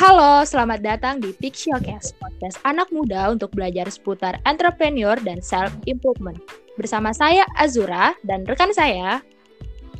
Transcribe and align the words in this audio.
Halo, 0.00 0.40
selamat 0.48 0.80
datang 0.80 1.20
di 1.20 1.28
Pixelcast, 1.36 2.16
podcast 2.16 2.56
anak 2.64 2.88
muda 2.88 3.36
untuk 3.36 3.52
belajar 3.52 3.84
seputar 3.92 4.40
entrepreneur 4.48 5.12
dan 5.20 5.44
self-improvement. 5.44 6.40
Bersama 6.80 7.12
saya 7.12 7.44
Azura 7.60 8.16
dan 8.24 8.48
rekan 8.48 8.72
saya. 8.72 9.20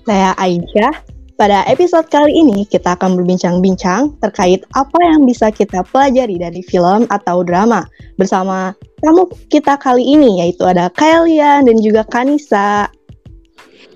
Saya 0.09 0.33
Aisyah. 0.41 1.05
Pada 1.37 1.69
episode 1.69 2.09
kali 2.09 2.33
ini 2.33 2.65
kita 2.65 2.97
akan 2.97 3.13
berbincang-bincang 3.21 4.17
terkait 4.25 4.65
apa 4.73 4.97
yang 5.05 5.29
bisa 5.29 5.53
kita 5.53 5.85
pelajari 5.93 6.41
dari 6.41 6.65
film 6.65 7.05
atau 7.13 7.45
drama 7.45 7.85
bersama 8.17 8.73
tamu 9.05 9.29
kita 9.53 9.77
kali 9.77 10.17
ini 10.17 10.41
yaitu 10.41 10.65
ada 10.65 10.89
Kaelian 10.97 11.69
dan 11.69 11.77
juga 11.77 12.09
Kanisa. 12.09 12.89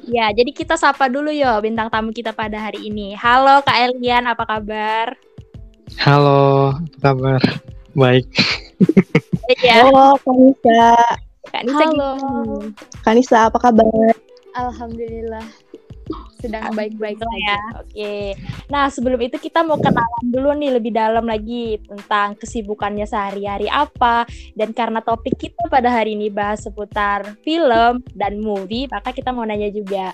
Ya, 0.04 0.28
jadi 0.36 0.52
kita 0.52 0.76
sapa 0.76 1.08
dulu 1.08 1.32
yo 1.32 1.48
bintang 1.64 1.88
tamu 1.88 2.12
kita 2.12 2.36
pada 2.36 2.60
hari 2.60 2.92
ini. 2.92 3.16
Halo 3.16 3.64
Kak 3.64 3.88
Elian, 3.88 4.28
apa 4.28 4.44
kabar? 4.44 5.16
Halo, 6.00 6.74
apa 6.74 6.98
kabar? 7.14 7.40
Baik. 7.94 8.26
ya. 9.62 9.86
Halo 9.86 10.18
Kanisa. 10.24 10.82
Kak 11.52 11.62
Nisa 11.62 11.84
Halo. 11.86 11.90
gimana? 11.92 12.56
Kanisa 13.04 13.36
apa 13.46 13.58
kabar? 13.62 14.14
Alhamdulillah 14.54 15.46
sedang 16.44 16.76
baik-baik 16.76 17.16
saja. 17.16 17.40
ya. 17.40 17.60
Oke. 17.80 18.36
Nah, 18.68 18.92
sebelum 18.92 19.16
itu 19.24 19.40
kita 19.40 19.64
mau 19.64 19.80
kenalan 19.80 20.26
dulu 20.28 20.52
nih 20.52 20.76
lebih 20.76 20.92
dalam 20.92 21.24
lagi 21.24 21.80
tentang 21.88 22.36
kesibukannya 22.36 23.08
sehari-hari 23.08 23.70
apa. 23.72 24.28
Dan 24.52 24.76
karena 24.76 25.00
topik 25.00 25.40
kita 25.40 25.64
pada 25.72 25.88
hari 25.88 26.12
ini 26.12 26.28
bahas 26.28 26.60
seputar 26.60 27.24
film 27.40 28.04
dan 28.12 28.36
movie, 28.44 28.84
maka 28.92 29.16
kita 29.16 29.32
mau 29.32 29.48
nanya 29.48 29.72
juga 29.72 30.12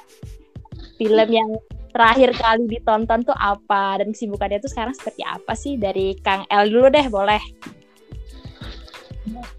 film 0.95 1.29
yang 1.33 1.51
terakhir 1.91 2.31
kali 2.39 2.65
ditonton 2.71 3.27
tuh 3.27 3.37
apa 3.37 4.01
dan 4.01 4.15
kesibukannya 4.15 4.63
tuh 4.63 4.71
sekarang 4.71 4.95
seperti 4.95 5.23
apa 5.27 5.53
sih 5.55 5.77
dari 5.77 6.17
Kang 6.23 6.47
El 6.47 6.71
dulu 6.71 6.89
deh 6.89 7.07
boleh. 7.11 7.43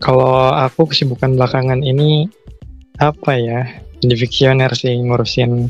Kalau 0.02 0.52
aku 0.52 0.90
kesibukan 0.90 1.38
belakangan 1.38 1.86
ini 1.86 2.28
apa 2.98 3.38
ya? 3.38 3.62
Di 4.02 4.18
Visioner 4.18 4.74
sih 4.74 4.98
ngurusin 4.98 5.70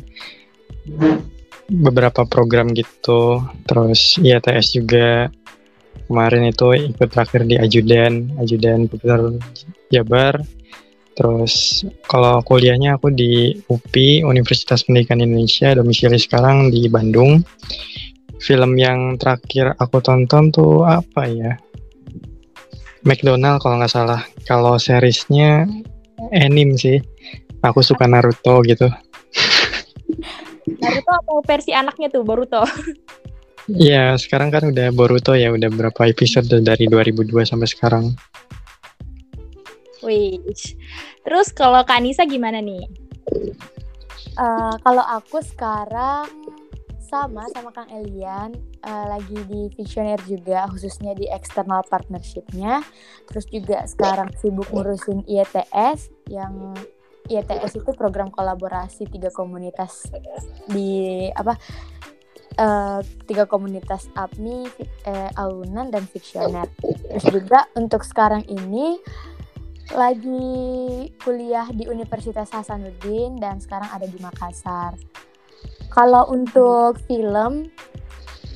beberapa 1.72 2.23
program 2.23 2.72
gitu. 2.72 3.44
Terus 3.68 4.16
IATS 4.23 4.75
juga 4.75 5.28
kemarin 6.08 6.48
itu 6.48 6.72
ikut 6.96 7.08
terakhir 7.12 7.44
di 7.48 7.59
Ajudan, 7.59 8.31
Ajudan 8.40 8.88
Gubernur 8.88 9.40
Jabar. 9.92 10.40
Terus 11.12 11.84
kalau 12.08 12.40
kuliahnya 12.42 12.95
aku 12.95 13.12
di 13.12 13.59
UPI 13.67 14.23
Universitas 14.23 14.88
Pendidikan 14.88 15.20
Indonesia, 15.20 15.76
domisili 15.76 16.16
sekarang 16.16 16.72
di 16.72 16.88
Bandung. 16.88 17.44
Film 18.42 18.73
yang 18.80 19.22
terakhir 19.22 19.78
aku 19.78 20.02
tonton 20.02 20.50
tuh 20.50 20.88
apa 20.88 21.30
ya? 21.30 21.53
McDonald 23.06 23.62
kalau 23.62 23.81
nggak 23.81 23.94
salah. 23.94 24.22
Kalau 24.48 24.80
seriesnya 24.81 25.70
anime 26.34 26.78
sih. 26.78 26.98
Aku 27.62 27.86
suka 27.86 28.09
Naruto 28.09 28.66
gitu. 28.66 28.90
Naruto 30.81 31.12
atau 31.14 31.38
versi 31.46 31.78
anaknya 31.78 32.09
tuh 32.09 32.25
Boruto? 32.25 32.66
Iya, 33.70 34.18
sekarang 34.18 34.50
kan 34.50 34.73
udah 34.73 34.90
Boruto 34.90 35.38
ya, 35.38 35.53
udah 35.53 35.70
berapa 35.70 36.09
episode 36.09 36.50
dari 36.50 36.90
2002 36.90 37.46
sampai 37.46 37.70
sekarang. 37.70 38.06
Wih. 40.02 40.41
Terus 41.21 41.47
kalau 41.53 41.81
Kak 41.85 42.02
Nisa 42.02 42.25
gimana 42.25 42.61
nih? 42.61 42.85
Eh, 44.31 44.75
kalau 44.81 45.03
aku 45.03 45.44
sekarang 45.44 46.25
sama 47.11 47.44
sama 47.52 47.75
Kang 47.75 47.91
Elian 47.91 48.55
eh, 48.88 49.05
lagi 49.11 49.35
di 49.44 49.67
Visioner 49.75 50.16
juga 50.23 50.63
khususnya 50.72 51.11
di 51.11 51.27
external 51.27 51.83
partnershipnya 51.91 52.79
terus 53.27 53.44
juga 53.52 53.83
sekarang 53.83 54.31
sibuk 54.40 54.72
ngurusin 54.72 55.28
IETS 55.28 56.07
yang 56.31 56.72
IETS 57.28 57.84
itu 57.84 57.91
program 58.00 58.31
kolaborasi 58.31 59.11
tiga 59.11 59.28
komunitas 59.35 60.07
di 60.72 61.28
apa 61.35 61.59
eh, 62.56 63.00
tiga 63.28 63.44
komunitas 63.44 64.07
APMI, 64.16 64.72
eh, 65.11 65.29
Aunan 65.35 65.91
dan 65.91 66.07
Visioner 66.07 66.72
terus 66.79 67.28
juga 67.28 67.67
untuk 67.75 68.07
sekarang 68.07 68.47
ini 68.47 68.95
lagi 69.91 71.12
kuliah 71.19 71.68
di 71.72 71.88
Universitas 71.88 72.52
Hasanuddin 72.52 73.40
dan 73.40 73.59
sekarang 73.59 73.91
ada 73.91 74.07
di 74.07 74.16
Makassar. 74.24 74.96
Kalau 75.91 76.31
untuk 76.31 77.03
film, 77.03 77.68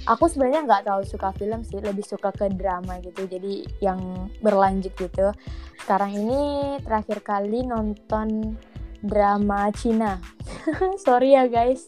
aku 0.07 0.31
sebenarnya 0.31 0.63
nggak 0.63 0.81
terlalu 0.87 1.05
suka 1.05 1.35
film 1.35 1.67
sih, 1.67 1.83
lebih 1.83 2.07
suka 2.07 2.31
ke 2.31 2.47
drama 2.55 3.03
gitu. 3.03 3.27
Jadi 3.27 3.67
yang 3.83 4.31
berlanjut 4.39 4.95
gitu. 4.95 5.35
Sekarang 5.83 6.15
ini 6.15 6.41
terakhir 6.81 7.19
kali 7.21 7.67
nonton 7.67 8.55
drama 9.03 9.69
Cina. 9.75 10.17
Sorry 11.05 11.35
ya 11.35 11.45
guys. 11.51 11.85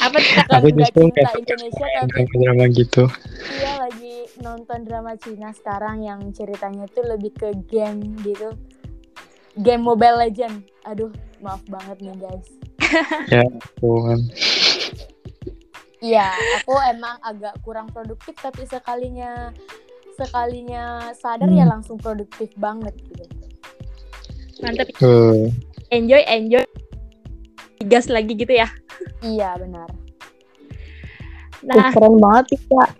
Apa? 0.00 0.22
Aku 0.60 0.70
justru 0.72 1.10
nggak 1.10 1.34
Indonesia 1.42 1.86
tapi 1.98 2.08
drama-drama 2.08 2.64
gitu. 2.72 3.04
Iya 3.58 3.72
lagi 3.84 4.16
nonton 4.40 4.86
drama 4.86 5.12
Cina 5.18 5.50
sekarang 5.52 6.06
yang 6.06 6.20
ceritanya 6.30 6.86
tuh 6.88 7.04
lebih 7.04 7.34
ke 7.34 7.50
game 7.68 8.16
gitu. 8.22 8.54
Game 9.60 9.82
Mobile 9.86 10.18
Legend. 10.18 10.66
Aduh, 10.88 11.10
maaf 11.38 11.62
banget 11.70 11.98
nih 12.02 12.16
guys. 12.18 12.48
Ya, 13.32 13.42
ampun. 13.42 14.20
Iya, 16.04 16.30
aku 16.60 16.76
emang 16.84 17.16
agak 17.24 17.56
kurang 17.64 17.88
produktif 17.90 18.36
tapi 18.36 18.68
sekalinya 18.68 19.50
sekalinya 20.14 21.10
sadar 21.16 21.50
ya 21.50 21.64
langsung 21.66 21.96
produktif 21.98 22.52
banget 22.60 22.92
gitu. 23.08 23.24
Mantap. 24.62 24.86
Tuh. 25.00 25.50
Enjoy, 25.90 26.22
enjoy. 26.28 26.62
Gas 27.88 28.06
lagi 28.12 28.36
gitu 28.36 28.52
ya. 28.52 28.68
Iya, 29.24 29.58
benar. 29.58 29.88
Uh, 31.64 31.72
Nah, 31.72 31.88
keren 31.96 32.20
banget 32.20 32.60
Kak. 32.68 32.90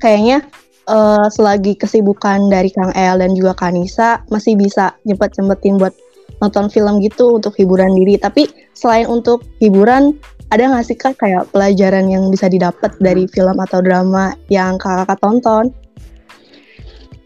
Kayaknya 0.00 0.46
eh, 0.90 1.26
selagi 1.30 1.78
kesibukan 1.78 2.50
dari 2.50 2.74
Kang 2.74 2.90
El 2.98 3.22
dan 3.22 3.38
juga 3.38 3.54
Kanisa 3.54 4.20
masih 4.28 4.58
bisa 4.58 4.98
nyempet-nyempetin 5.06 5.78
buat 5.78 5.94
nonton 6.42 6.66
film 6.72 6.98
gitu 6.98 7.38
untuk 7.38 7.54
hiburan 7.54 7.94
diri. 7.94 8.18
Tapi 8.18 8.50
selain 8.74 9.06
untuk 9.06 9.46
hiburan, 9.62 10.18
ada 10.50 10.66
nggak 10.66 10.84
sih 10.84 10.98
Kak 10.98 11.22
kayak 11.22 11.46
pelajaran 11.54 12.10
yang 12.10 12.26
bisa 12.28 12.50
didapat 12.50 12.90
dari 12.98 13.30
film 13.30 13.54
atau 13.62 13.78
drama 13.78 14.34
yang 14.50 14.74
kakak 14.82 15.20
tonton? 15.22 15.70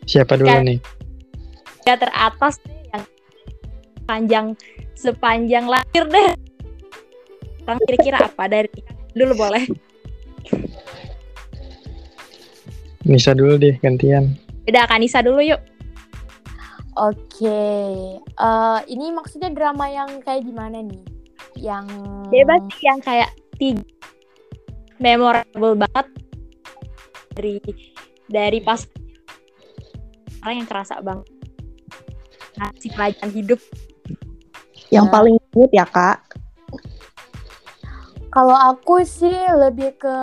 Siapa 0.05 0.37
dulu 0.37 0.53
nih? 0.61 0.79
ya 1.85 2.01
teratas 2.01 2.57
deh 2.65 2.81
yang 2.97 3.05
panjang 4.09 4.47
sepanjang 4.97 5.65
lahir 5.69 6.05
deh. 6.09 6.29
Kira-kira 7.65 8.29
apa 8.29 8.45
dari 8.49 8.69
dulu 9.17 9.33
boleh. 9.37 9.65
Nisa 13.05 13.37
dulu 13.37 13.61
deh, 13.61 13.77
gantian. 13.85 14.33
Udah 14.65 14.89
Kanisa 14.89 15.21
dulu 15.21 15.45
yuk. 15.45 15.61
Oke. 16.95 17.61
eh 18.19 18.81
ini 18.87 19.11
maksudnya 19.11 19.51
drama 19.51 19.91
yang 19.91 20.23
kayak 20.23 20.47
gimana 20.47 20.81
nih? 20.81 21.03
Yang 21.59 21.87
Bebas 22.31 22.63
sih 22.79 22.87
yang 22.87 23.01
kayak 23.03 23.31
tiga 23.59 23.83
memorable 25.03 25.75
banget 25.75 26.07
dari 27.35 27.59
dari 28.31 28.59
pas 28.63 28.87
orang 30.43 30.63
yang 30.63 30.69
kerasa 30.71 31.03
banget 31.03 31.27
ngasih 32.55 32.91
pelajaran 32.95 33.31
hidup 33.35 33.61
Yang 34.93 35.07
Nah. 35.11 35.13
paling 35.13 35.37
inget 35.57 35.71
ya 35.75 35.87
Kak? 35.91 36.19
Kalau 38.31 38.55
aku 38.55 39.03
sih 39.03 39.35
lebih 39.59 39.99
ke 39.99 40.17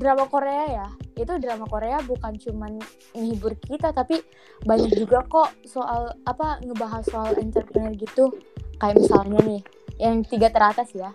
drama 0.00 0.24
Korea 0.28 0.64
ya. 0.68 0.88
Itu 1.20 1.36
drama 1.36 1.68
Korea 1.68 2.00
bukan 2.02 2.36
cuman 2.40 2.80
menghibur 3.12 3.52
kita 3.60 3.92
tapi 3.92 4.24
banyak 4.64 4.96
juga 4.96 5.24
kok 5.28 5.52
soal 5.68 6.16
apa 6.24 6.60
ngebahas 6.64 7.04
soal 7.06 7.36
entrepreneur 7.36 7.92
gitu. 7.96 8.32
Kayak 8.80 8.96
misalnya 9.04 9.40
nih 9.44 9.60
yang 10.00 10.24
tiga 10.24 10.48
teratas 10.48 10.88
ya. 10.96 11.12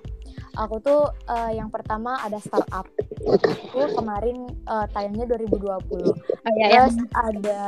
Aku 0.56 0.80
tuh 0.80 1.12
eh, 1.28 1.60
yang 1.60 1.68
pertama 1.68 2.22
ada 2.24 2.40
startup. 2.40 2.88
Itu 3.76 3.86
kemarin 3.98 4.48
eh, 4.48 4.88
tayangnya 4.94 5.26
2020. 5.36 5.66
oh, 5.68 6.14
ya, 6.56 6.68
ya. 6.70 6.88
Terus 6.88 6.96
ada 7.12 7.64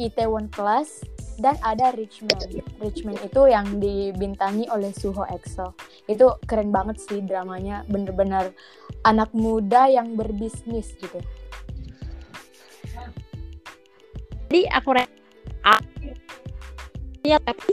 Itaewon 0.00 0.48
Class 0.48 1.04
dan 1.40 1.56
ada 1.64 1.92
Richman. 1.96 2.64
Richman 2.80 3.16
itu 3.20 3.40
yang 3.48 3.80
dibintangi 3.80 4.68
oleh 4.68 4.92
Suho 4.92 5.24
EXO. 5.24 5.72
Itu 6.08 6.36
keren 6.44 6.74
banget 6.74 7.00
sih 7.00 7.24
dramanya, 7.24 7.84
bener-bener 7.88 8.52
anak 9.06 9.32
muda 9.32 9.88
yang 9.88 10.14
berbisnis 10.18 10.92
gitu. 11.00 11.20
Jadi 14.52 14.68
aku. 14.76 14.92
Iya 17.24 17.40
tapi 17.40 17.72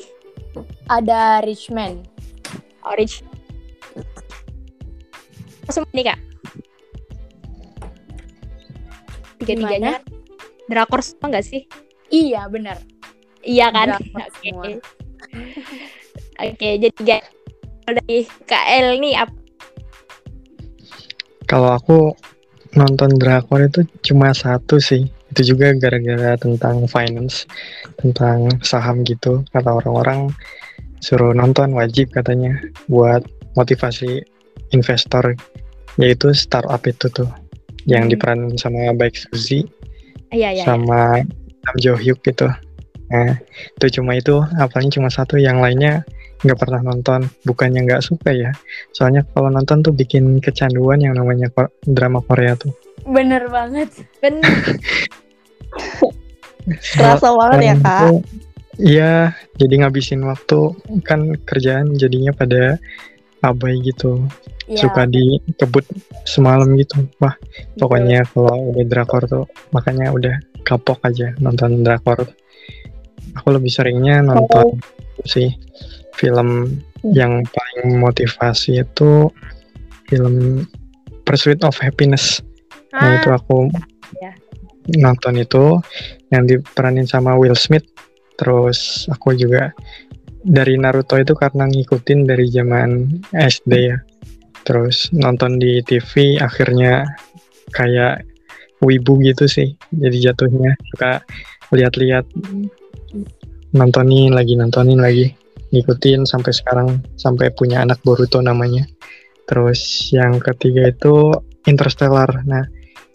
Ada 0.88 1.44
Richman. 1.44 2.08
orange 2.88 3.22
langsung 5.68 5.84
ini 5.92 6.02
kak 6.08 6.18
Gimana? 9.44 9.44
tiga-tiganya 9.44 9.94
drakor 10.72 11.04
semua 11.04 11.28
nggak 11.30 11.46
sih? 11.46 11.62
Iya 12.10 12.48
benar. 12.50 12.80
Iya 13.44 13.70
kan? 13.70 14.00
Oke. 14.26 14.80
Oke, 16.40 16.70
jadi 16.80 17.00
guys 17.04 17.28
dari 17.90 18.26
KL 18.48 18.98
nih 19.02 19.14
apa 19.18 19.34
Kalau 21.46 21.74
aku 21.76 22.14
nonton 22.74 23.18
drakor 23.20 23.66
itu 23.66 23.84
cuma 24.06 24.32
satu 24.34 24.82
sih. 24.82 25.19
Itu 25.34 25.54
juga 25.56 25.74
gara-gara 25.78 26.34
tentang 26.38 26.90
finance, 26.90 27.46
tentang 28.02 28.50
saham 28.66 29.06
gitu. 29.06 29.46
Kata 29.54 29.78
orang-orang 29.84 30.34
suruh 31.00 31.32
nonton 31.32 31.72
wajib 31.78 32.12
katanya 32.12 32.60
buat 32.92 33.24
motivasi 33.56 34.20
investor 34.76 35.34
yaitu 35.98 36.32
startup 36.36 36.84
itu 36.86 37.08
tuh 37.12 37.30
yang 37.88 38.06
Hmm. 38.08 38.14
diperanin 38.14 38.56
sama 38.60 38.94
Baek 38.94 39.16
Suzy 39.18 39.66
Iya, 40.30 40.54
iya. 40.54 40.62
iya. 40.62 40.64
sama 40.66 41.24
Nam 41.66 41.76
Jo 41.82 41.98
Hyuk 41.98 42.22
gitu. 42.24 42.46
Nah, 43.10 43.34
itu 43.82 44.00
cuma 44.00 44.14
itu, 44.14 44.38
apalnya 44.62 44.94
cuma 44.94 45.10
satu, 45.10 45.42
yang 45.42 45.58
lainnya 45.58 46.06
nggak 46.46 46.60
pernah 46.62 46.86
nonton. 46.86 47.26
Bukannya 47.42 47.82
nggak 47.90 48.06
suka 48.06 48.30
ya, 48.32 48.54
soalnya 48.94 49.26
kalau 49.34 49.50
nonton 49.50 49.82
tuh 49.82 49.90
bikin 49.92 50.38
kecanduan 50.38 51.02
yang 51.02 51.18
namanya 51.18 51.50
drama 51.90 52.22
Korea 52.22 52.54
tuh. 52.54 52.70
Bener 53.10 53.50
banget. 53.50 53.90
Bener. 54.22 54.46
Kerasa 56.94 57.34
banget 57.34 57.60
ya 57.66 57.76
kak. 57.82 58.12
Iya, 58.80 59.36
jadi 59.60 59.84
ngabisin 59.84 60.24
waktu 60.24 60.72
kan 61.04 61.36
kerjaan 61.44 62.00
jadinya 62.00 62.32
pada 62.32 62.80
abai 63.44 63.76
gitu, 63.84 64.24
Iya. 64.70 64.86
suka 64.86 65.04
dikebut 65.10 65.84
semalam 66.30 66.78
gitu. 66.78 67.04
Wah, 67.20 67.36
pokoknya 67.76 68.24
kalau 68.32 68.72
udah 68.72 68.86
drakor 68.86 69.26
tuh, 69.26 69.46
makanya 69.74 70.14
udah 70.14 70.36
kapok 70.64 71.02
aja 71.04 71.34
nonton 71.42 71.82
drakor. 71.82 72.24
Aku 73.36 73.48
lebih 73.50 73.74
seringnya 73.74 74.22
nonton 74.22 74.80
sih 75.26 75.52
film 76.16 76.80
yang 77.02 77.44
paling 77.50 77.98
motivasi 77.98 78.84
itu 78.86 79.28
film 80.08 80.68
Pursuit 81.28 81.62
of 81.66 81.78
Happiness. 81.78 82.42
Nah 82.94 83.02
Ah, 83.06 83.14
itu 83.22 83.30
aku 83.30 83.70
ya. 84.18 84.34
nonton 84.98 85.38
itu 85.38 85.78
yang 86.34 86.50
diperanin 86.50 87.06
sama 87.06 87.38
Will 87.38 87.58
Smith. 87.58 87.86
Terus 88.40 89.06
aku 89.12 89.36
juga 89.36 89.70
dari 90.42 90.80
Naruto 90.80 91.20
itu 91.20 91.36
karena 91.36 91.68
ngikutin 91.68 92.26
dari 92.26 92.50
zaman 92.50 93.22
SD 93.36 93.74
ya. 93.94 93.98
Terus 94.66 95.12
nonton 95.14 95.62
di 95.62 95.82
TV 95.86 96.40
akhirnya 96.42 97.06
kayak 97.76 98.26
wibu 98.82 99.20
gitu 99.22 99.46
sih. 99.46 99.76
Jadi 99.94 100.18
jatuhnya 100.24 100.74
suka 100.96 101.22
lihat-lihat 101.76 102.26
nontonin 103.76 104.34
lagi 104.34 104.58
nontonin 104.58 104.98
lagi 104.98 105.38
ngikutin 105.70 106.26
sampai 106.26 106.50
sekarang 106.50 107.06
sampai 107.22 107.54
punya 107.54 107.86
anak 107.86 108.02
Boruto 108.02 108.42
namanya. 108.42 108.90
Terus 109.46 110.10
yang 110.14 110.42
ketiga 110.42 110.90
itu 110.90 111.34
Interstellar. 111.68 112.30
Nah, 112.50 112.66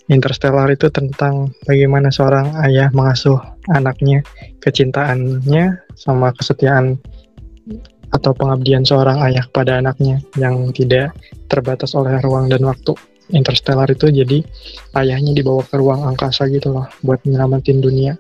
Interstellar 0.04 0.68
itu 0.68 0.92
tentang 0.92 1.56
bagaimana 1.64 2.12
seorang 2.12 2.52
ayah 2.68 2.92
mengasuh 2.92 3.40
anaknya, 3.72 4.20
kecintaannya 4.60 5.80
sama 5.96 6.28
kesetiaan 6.36 7.00
atau 8.12 8.36
pengabdian 8.36 8.84
seorang 8.84 9.24
ayah 9.24 9.48
pada 9.48 9.80
anaknya 9.80 10.20
yang 10.36 10.68
tidak 10.76 11.16
terbatas 11.48 11.96
oleh 11.96 12.20
ruang 12.20 12.52
dan 12.52 12.60
waktu. 12.68 12.92
Interstellar 13.32 13.88
itu 13.88 14.12
jadi 14.12 14.44
ayahnya 15.00 15.32
dibawa 15.32 15.64
ke 15.64 15.80
ruang 15.80 16.04
angkasa 16.04 16.52
gitu 16.52 16.76
loh 16.76 16.84
buat 17.00 17.24
menyelamatin 17.24 17.80
dunia. 17.80 18.12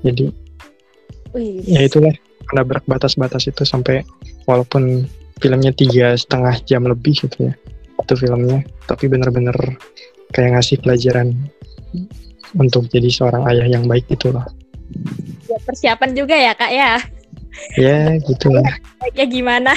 Jadi 0.00 0.32
Wih. 1.36 1.60
ya 1.68 1.84
itulah 1.84 2.16
menabrak 2.52 2.84
batas-batas 2.88 3.48
itu 3.48 3.68
sampai 3.68 4.00
walaupun 4.48 5.04
filmnya 5.40 5.76
tiga 5.76 6.16
setengah 6.16 6.56
jam 6.64 6.88
lebih 6.88 7.16
gitu 7.16 7.52
ya 7.52 7.54
itu 8.02 8.14
filmnya 8.18 8.66
tapi 8.90 9.06
bener-bener 9.06 9.54
kayak 10.32 10.58
ngasih 10.58 10.80
pelajaran 10.80 11.36
untuk 12.56 12.88
jadi 12.88 13.08
seorang 13.08 13.44
ayah 13.52 13.68
yang 13.78 13.84
baik 13.86 14.08
gitu 14.08 14.32
loh 14.32 14.44
Buat 15.48 15.62
persiapan 15.64 16.10
juga 16.12 16.36
ya 16.36 16.52
kak 16.52 16.72
ya. 16.72 16.92
ya 17.80 18.16
gitulah 18.20 18.64
Baiknya 19.00 19.26
gimana? 19.28 19.72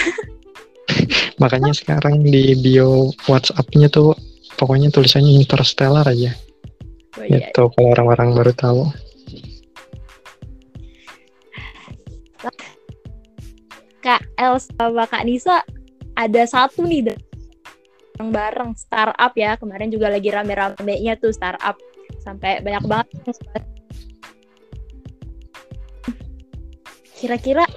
makanya 1.36 1.76
sekarang 1.76 2.24
di 2.24 2.56
bio 2.56 3.12
WhatsApp-nya 3.28 3.92
tuh 3.92 4.16
pokoknya 4.56 4.88
tulisannya 4.92 5.36
Interstellar 5.36 6.08
aja 6.08 6.32
Oh, 7.16 7.24
iya. 7.24 7.48
itu 7.48 7.64
kalau 7.72 7.96
orang-orang 7.96 8.36
baru 8.36 8.52
tahu 8.52 8.82
Kak 14.04 14.22
El 14.38 14.60
sama 14.60 15.08
Kak 15.08 15.24
Nisa 15.24 15.64
ada 16.20 16.44
satu 16.44 16.84
nih 16.84 17.08
bareng 18.16 18.32
bareng 18.32 18.72
startup 18.80 19.36
ya 19.36 19.60
kemarin 19.60 19.92
juga 19.92 20.08
lagi 20.08 20.32
rame-ramenya 20.32 21.20
tuh 21.20 21.36
startup. 21.36 21.76
Sampai 22.24 22.64
banyak 22.64 22.88
banget 22.88 23.08
kira-kira 27.16 27.68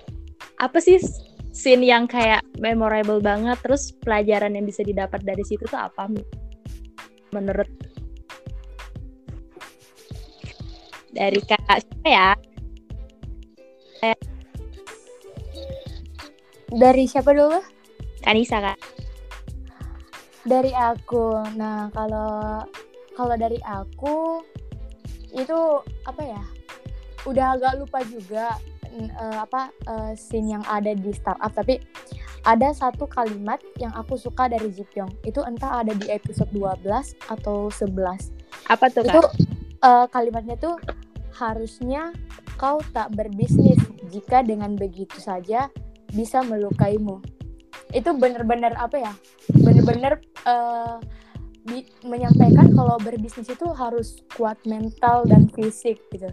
apa 0.63 0.79
sih 0.79 1.03
scene 1.51 1.91
yang 1.91 2.07
kayak 2.07 2.47
memorable 2.63 3.19
banget? 3.19 3.59
Terus 3.67 3.91
pelajaran 3.99 4.55
yang 4.55 4.63
bisa 4.63 4.87
didapat 4.87 5.27
dari 5.27 5.43
situ 5.43 5.67
tuh 5.67 5.83
apa 5.91 6.07
menurut 7.35 7.67
dari 11.11 11.43
kak 11.43 11.83
siapa 11.83 12.07
ya? 12.07 12.31
Dari 16.69 17.05
siapa 17.11 17.35
dulu? 17.35 17.59
Kanisa 18.23 18.63
kak 18.63 19.08
Dari 20.49 20.73
aku. 20.73 21.45
Nah, 21.61 21.93
kalau 21.93 22.65
kalau 23.13 23.35
dari 23.37 23.61
aku 23.61 24.41
itu 25.37 25.59
apa 26.09 26.23
ya? 26.25 26.43
Udah 27.29 27.61
agak 27.61 27.85
lupa 27.85 28.01
juga 28.09 28.57
eh, 28.97 29.37
apa 29.37 29.69
eh, 29.85 30.13
scene 30.17 30.57
yang 30.57 30.65
ada 30.65 30.97
di 30.97 31.13
startup 31.13 31.53
tapi 31.53 31.77
ada 32.47 32.73
satu 32.73 33.05
kalimat 33.05 33.61
yang 33.77 33.93
aku 33.93 34.17
suka 34.17 34.49
dari 34.49 34.73
Ji 34.73 34.89
Pyong. 34.89 35.11
Itu 35.27 35.45
entah 35.45 35.85
ada 35.85 35.93
di 35.93 36.09
episode 36.09 36.49
12 36.57 37.13
atau 37.29 37.69
11. 37.69 38.33
apa 38.69 38.89
tuh 38.89 39.05
Itu 39.05 39.21
eh, 39.85 40.07
kalimatnya 40.09 40.57
tuh 40.57 40.81
harusnya 41.37 42.11
kau 42.59 42.83
tak 42.91 43.15
berbisnis 43.15 43.79
jika 44.11 44.43
dengan 44.43 44.75
begitu 44.75 45.21
saja 45.21 45.71
bisa 46.11 46.43
melukaimu. 46.43 47.21
Itu 47.99 48.15
bener-bener 48.15 48.79
apa 48.79 48.97
ya? 49.03 49.13
Bener-bener 49.59 50.23
bi- 51.69 51.91
menyampaikan 52.07 52.73
kalau 52.73 52.97
berbisnis 53.03 53.51
itu 53.51 53.67
harus 53.75 54.23
kuat 54.39 54.57
mental 54.65 55.27
dan 55.27 55.51
fisik 55.53 55.99
gitu. 56.15 56.31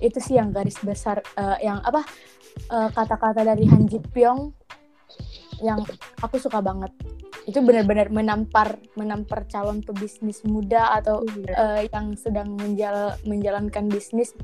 Itu 0.00 0.18
sih 0.18 0.40
yang 0.40 0.50
garis 0.56 0.80
besar 0.80 1.20
eh, 1.36 1.58
yang 1.62 1.84
apa 1.84 2.02
eh, 2.72 2.88
kata-kata 2.96 3.44
dari 3.44 3.68
Han 3.68 3.86
Ji 3.86 4.00
Pyong 4.00 4.56
yang 5.62 5.82
aku 6.22 6.40
suka 6.40 6.58
banget. 6.58 6.90
Itu 7.48 7.64
benar-benar 7.64 8.12
menampar 8.12 8.76
menampar 8.94 9.48
calon 9.48 9.80
pebisnis 9.80 10.44
muda 10.44 10.96
atau 10.98 11.22
eh, 11.44 11.86
yang 11.92 12.16
sedang 12.18 12.58
menjal- 12.58 13.16
menjalankan 13.28 13.86
bisnis 13.88 14.34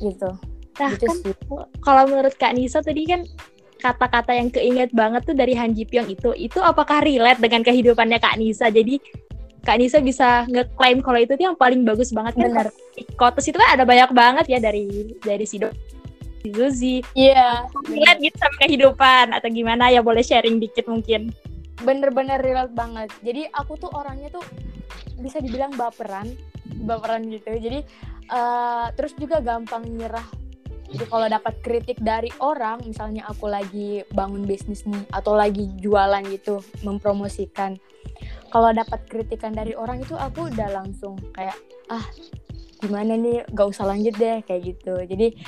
gitu. 0.00 0.30
Nah, 0.80 0.96
gitu 0.96 1.12
kan 1.12 1.16
kalau 1.84 2.08
menurut 2.08 2.32
Kak 2.40 2.56
Nisa 2.56 2.80
tadi 2.80 3.04
kan 3.04 3.20
kata-kata 3.80 4.36
yang 4.36 4.52
keinget 4.52 4.92
banget 4.92 5.24
tuh 5.24 5.32
dari 5.32 5.56
Han 5.56 5.72
Ji 5.72 5.88
Pyong 5.88 6.12
itu, 6.12 6.30
itu 6.36 6.60
apakah 6.60 7.00
relate 7.00 7.40
dengan 7.40 7.64
kehidupannya 7.64 8.20
Kak 8.20 8.36
Nisa? 8.36 8.68
Jadi 8.68 9.00
Kak 9.64 9.76
Nisa 9.76 10.00
bisa 10.00 10.48
ngeklaim 10.48 11.04
kalau 11.04 11.20
itu 11.20 11.36
tuh 11.36 11.44
yang 11.52 11.56
paling 11.56 11.84
bagus 11.84 12.12
banget 12.12 12.36
kan? 12.36 12.48
Benar. 12.52 12.66
Kotes 13.16 13.48
itu 13.48 13.56
kan 13.56 13.80
ada 13.80 13.84
banyak 13.88 14.10
banget 14.12 14.46
ya 14.48 14.58
dari 14.60 15.16
dari 15.20 15.44
Sido, 15.44 15.72
si 16.44 16.48
Zuzi, 16.52 16.96
Iya. 17.16 17.68
relate 17.88 18.20
gitu 18.24 18.36
sama 18.40 18.56
kehidupan 18.64 19.24
atau 19.36 19.48
gimana 19.52 19.92
ya 19.92 20.00
boleh 20.00 20.24
sharing 20.24 20.60
dikit 20.60 20.88
mungkin. 20.88 21.32
Bener-bener 21.80 22.40
relate 22.40 22.72
banget. 22.72 23.08
Jadi 23.24 23.48
aku 23.52 23.76
tuh 23.80 23.92
orangnya 23.92 24.32
tuh 24.32 24.44
bisa 25.20 25.40
dibilang 25.40 25.72
baperan, 25.76 26.28
baperan 26.84 27.24
gitu. 27.28 27.52
Jadi 27.56 27.84
eh, 28.30 28.86
terus 28.96 29.12
juga 29.16 29.40
gampang 29.44 29.84
nyerah. 29.84 30.24
Jadi 30.90 31.04
kalau 31.06 31.26
dapat 31.30 31.54
kritik 31.62 32.02
dari 32.02 32.34
orang, 32.42 32.82
misalnya 32.82 33.22
aku 33.30 33.46
lagi 33.46 34.02
bangun 34.10 34.42
bisnis 34.42 34.82
nih 34.82 35.06
atau 35.14 35.38
lagi 35.38 35.70
jualan 35.78 36.22
gitu, 36.26 36.58
mempromosikan. 36.82 37.78
Kalau 38.50 38.74
dapat 38.74 39.06
kritikan 39.06 39.54
dari 39.54 39.78
orang 39.78 40.02
itu 40.02 40.18
aku 40.18 40.50
udah 40.50 40.68
langsung 40.74 41.14
kayak 41.30 41.54
ah 41.94 42.02
gimana 42.82 43.14
nih, 43.14 43.46
gak 43.54 43.70
usah 43.70 43.86
lanjut 43.86 44.18
deh 44.18 44.42
kayak 44.42 44.74
gitu. 44.74 44.98
Jadi 45.06 45.38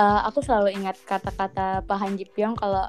eh, 0.00 0.20
aku 0.24 0.40
selalu 0.40 0.72
ingat 0.72 0.96
kata-kata 1.04 1.84
Pak 1.84 1.98
Han 2.00 2.16
Ji 2.16 2.24
Pyong 2.32 2.56
kalau 2.56 2.88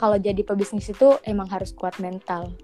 kalau 0.00 0.16
jadi 0.16 0.40
pebisnis 0.40 0.88
itu 0.88 1.20
emang 1.28 1.52
harus 1.52 1.76
kuat 1.76 2.00
mental. 2.00 2.56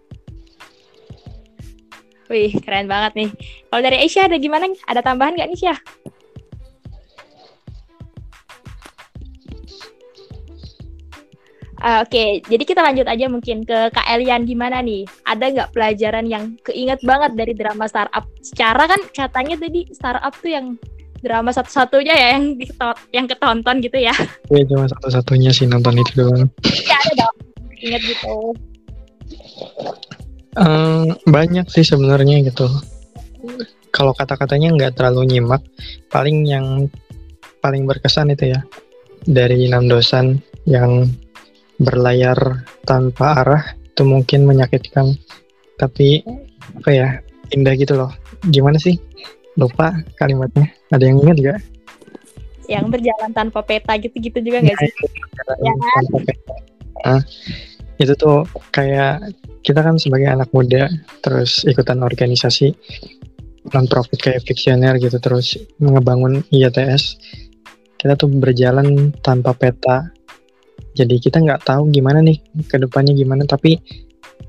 Wih, 2.33 2.57
keren 2.59 2.89
banget 2.91 3.13
nih. 3.15 3.31
Kalau 3.71 3.83
dari 3.85 3.97
Aisyah 4.03 4.27
ada 4.27 4.41
gimana? 4.41 4.67
Ada 4.89 5.05
tambahan 5.05 5.39
nggak 5.39 5.49
nih, 5.53 5.59
Syah? 5.63 5.79
Uh, 11.77 12.01
Oke, 12.01 12.09
okay. 12.09 12.31
jadi 12.49 12.65
kita 12.65 12.81
lanjut 12.81 13.05
aja 13.05 13.29
mungkin 13.29 13.61
ke 13.61 13.93
Kak 13.93 14.09
Elian 14.09 14.49
gimana 14.49 14.81
nih? 14.81 15.05
Ada 15.29 15.45
nggak 15.53 15.71
pelajaran 15.77 16.25
yang 16.25 16.57
keinget 16.65 17.05
banget 17.05 17.37
dari 17.37 17.53
drama 17.53 17.85
startup? 17.85 18.25
Secara 18.41 18.89
kan 18.89 19.01
katanya 19.13 19.61
tadi 19.61 19.85
startup 19.93 20.33
tuh 20.41 20.57
yang 20.57 20.67
drama 21.21 21.53
satu-satunya 21.53 22.15
ya 22.17 22.29
yang 22.37 22.45
yang 23.13 23.27
ketonton 23.29 23.85
gitu 23.85 23.99
ya? 24.01 24.17
Iya 24.49 24.65
cuma 24.73 24.89
satu-satunya 24.89 25.53
sih 25.53 25.69
nonton 25.69 26.01
itu 26.01 26.13
doang. 26.17 26.49
Iya 26.65 26.97
ada 26.97 27.13
dong, 27.21 27.37
inget 27.77 28.03
gitu. 28.09 28.35
Um, 30.57 31.13
banyak 31.29 31.69
sih 31.69 31.85
sebenarnya 31.85 32.41
gitu. 32.41 32.73
Kalau 33.93 34.17
kata-katanya 34.17 34.73
nggak 34.81 34.93
terlalu 34.97 35.37
nyimak, 35.37 35.61
paling 36.09 36.49
yang 36.49 36.89
paling 37.61 37.85
berkesan 37.85 38.33
itu 38.33 38.57
ya 38.57 38.65
dari 39.29 39.69
enam 39.69 39.91
dosan 39.91 40.41
yang 40.65 41.11
berlayar 41.81 42.65
tanpa 42.85 43.43
arah 43.45 43.63
itu 43.75 44.03
mungkin 44.05 44.49
menyakitkan. 44.49 45.17
Tapi 45.77 46.25
apa 46.83 46.91
ya 46.93 47.09
indah 47.53 47.75
gitu 47.77 47.97
loh. 47.97 48.13
Gimana 48.49 48.81
sih? 48.81 48.97
Lupa 49.57 49.93
kalimatnya. 50.21 50.69
Ada 50.93 51.05
yang 51.09 51.21
ingat 51.25 51.39
gak 51.41 51.61
yang 52.67 52.91
berjalan 52.91 53.31
tanpa 53.31 53.63
peta 53.63 53.95
gitu-gitu 53.95 54.43
juga 54.43 54.59
nggak 54.63 54.79
sih? 54.79 54.91
ya, 55.63 55.71
kan? 55.71 56.03
tanpa 56.03 56.19
peta. 56.27 56.55
Nah, 57.07 57.23
itu 58.03 58.13
tuh 58.19 58.45
kayak 58.75 59.33
kita 59.63 59.81
kan 59.83 59.97
sebagai 59.97 60.29
anak 60.31 60.51
muda 60.53 60.91
terus 61.25 61.65
ikutan 61.67 62.05
organisasi 62.05 62.77
non 63.75 63.91
profit 63.91 64.21
kayak 64.23 64.47
Fictioner 64.47 64.95
gitu 65.01 65.19
terus 65.19 65.59
ngebangun 65.83 66.45
IATS 66.55 67.19
kita 67.99 68.15
tuh 68.15 68.31
berjalan 68.31 69.11
tanpa 69.25 69.57
peta 69.57 70.13
jadi 70.97 71.21
kita 71.21 71.45
nggak 71.45 71.69
tahu 71.69 71.93
gimana 71.93 72.25
nih 72.25 72.41
ke 72.65 72.81
depannya 72.81 73.13
gimana 73.13 73.45
tapi 73.45 73.77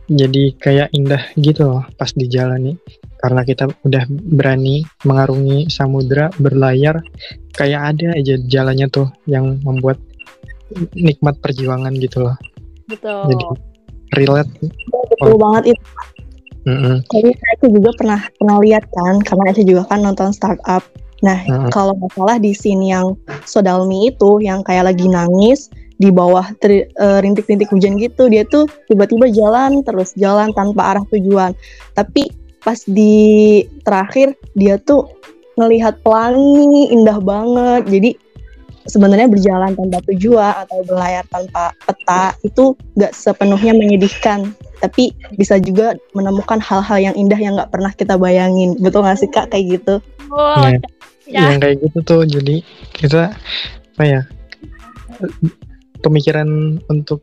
jadi 0.08 0.56
kayak 0.56 0.96
indah 0.96 1.20
gitu 1.36 1.68
loh 1.68 1.84
pas 2.00 2.08
di 2.16 2.32
jalan 2.32 2.72
nih 2.72 2.78
karena 3.20 3.42
kita 3.44 3.68
udah 3.84 4.04
berani 4.08 4.88
mengarungi 5.04 5.68
samudra 5.68 6.32
berlayar 6.40 7.04
kayak 7.60 7.96
ada 7.96 8.16
aja 8.16 8.40
jalannya 8.48 8.88
tuh 8.88 9.12
yang 9.28 9.60
membuat 9.68 10.00
nikmat 10.96 11.36
perjuangan 11.44 11.92
gitu 12.00 12.24
loh 12.24 12.38
betul 12.88 13.28
jadi 13.28 13.46
relate 14.16 14.52
betul 15.12 15.36
oh. 15.36 15.40
banget 15.40 15.76
itu 15.76 15.84
mm-hmm. 16.72 16.96
jadi 17.12 17.30
saya 17.36 17.56
juga 17.68 17.92
pernah 18.00 18.22
pernah 18.40 18.58
lihat 18.64 18.84
kan 18.88 19.16
karena 19.28 19.52
saya 19.52 19.66
juga 19.68 19.84
kan 19.92 20.00
nonton 20.06 20.32
startup 20.32 20.84
nah 21.20 21.40
mm-hmm. 21.44 21.74
kalau 21.74 21.98
masalah 22.00 22.40
di 22.40 22.56
scene 22.56 22.88
yang 22.88 23.18
Sodalmi 23.44 24.14
itu 24.14 24.40
yang 24.40 24.64
kayak 24.64 24.94
lagi 24.94 25.10
nangis 25.10 25.68
di 25.98 26.14
bawah 26.14 26.54
uh, 26.54 27.20
rintik-rintik 27.22 27.74
hujan 27.74 27.98
gitu 27.98 28.30
dia 28.30 28.46
tuh 28.46 28.70
tiba-tiba 28.86 29.30
jalan 29.34 29.82
terus 29.82 30.14
jalan 30.14 30.54
tanpa 30.54 30.96
arah 30.96 31.06
tujuan. 31.10 31.58
Tapi 31.98 32.30
pas 32.62 32.78
di 32.86 33.64
terakhir 33.82 34.38
dia 34.54 34.78
tuh 34.78 35.10
ngelihat 35.58 36.00
pelangi 36.06 36.94
indah 36.94 37.18
banget. 37.18 37.84
Jadi 37.90 38.12
sebenarnya 38.88 39.28
berjalan 39.28 39.74
tanpa 39.74 40.00
tujuan 40.14 40.54
atau 40.64 40.80
berlayar 40.86 41.26
tanpa 41.34 41.74
peta 41.84 42.38
itu 42.46 42.78
gak 42.96 43.12
sepenuhnya 43.18 43.74
menyedihkan. 43.74 44.54
Tapi 44.78 45.18
bisa 45.34 45.58
juga 45.58 45.98
menemukan 46.14 46.62
hal-hal 46.62 47.12
yang 47.12 47.16
indah 47.18 47.42
yang 47.42 47.58
nggak 47.58 47.74
pernah 47.74 47.90
kita 47.98 48.14
bayangin. 48.22 48.78
Betul 48.78 49.02
gak 49.02 49.18
sih 49.18 49.30
kak? 49.34 49.50
Kayak 49.50 49.82
gitu. 49.82 49.96
Oh, 50.30 50.62
ya, 50.62 50.78
ya. 51.26 51.42
yang 51.52 51.60
kayak 51.64 51.82
gitu 51.82 52.00
tuh 52.04 52.22
jadi 52.28 52.62
kita 52.94 53.32
apa 53.98 54.04
ya 54.06 54.22
pemikiran 56.08 56.80
untuk 56.88 57.22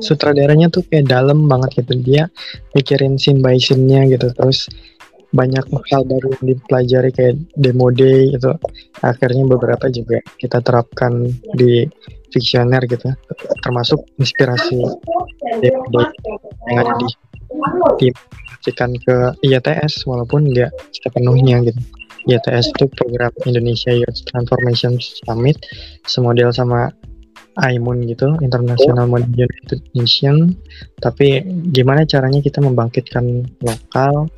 sutradaranya 0.00 0.72
tuh 0.72 0.86
kayak 0.88 1.10
dalam 1.10 1.44
banget 1.50 1.84
gitu. 1.84 1.98
Dia 2.00 2.30
mikirin 2.72 3.18
scene 3.20 3.42
by 3.42 3.58
scene-nya 3.58 4.08
gitu 4.08 4.32
terus 4.32 4.70
banyak 5.32 5.64
hal 5.88 6.04
baru 6.04 6.28
yang 6.36 6.44
dipelajari 6.56 7.10
kayak 7.10 7.40
demo 7.56 7.88
day 7.88 8.36
itu 8.36 8.52
akhirnya 9.00 9.48
beberapa 9.48 9.88
juga 9.88 10.20
kita 10.36 10.60
terapkan 10.60 11.24
di 11.56 11.88
Fictioner 12.28 12.84
gitu 12.84 13.12
termasuk 13.64 14.04
inspirasi 14.20 14.76
demo 15.64 15.84
day 15.88 16.04
yang 16.68 16.84
ada 16.84 16.92
di 17.00 17.08
diaplikasikan 18.00 18.94
ke 19.02 19.16
IATS 19.44 20.06
walaupun 20.06 20.54
nggak 20.54 20.70
sepenuhnya 20.94 21.60
gitu. 21.66 21.80
IATS 22.30 22.70
itu 22.70 22.86
program 22.94 23.34
Indonesia 23.50 23.90
Youth 23.90 24.22
Transformation 24.30 24.94
Summit 25.02 25.58
semodel 26.06 26.54
sama 26.54 26.94
IMUN 27.60 28.08
gitu, 28.08 28.36
International 28.40 29.04
oh. 29.04 29.10
Modern 29.16 29.34
United 29.36 29.80
Nation. 29.92 30.56
Tapi 31.00 31.44
gimana 31.72 32.08
caranya 32.08 32.40
kita 32.40 32.64
membangkitkan 32.64 33.44
lokal 33.60 34.28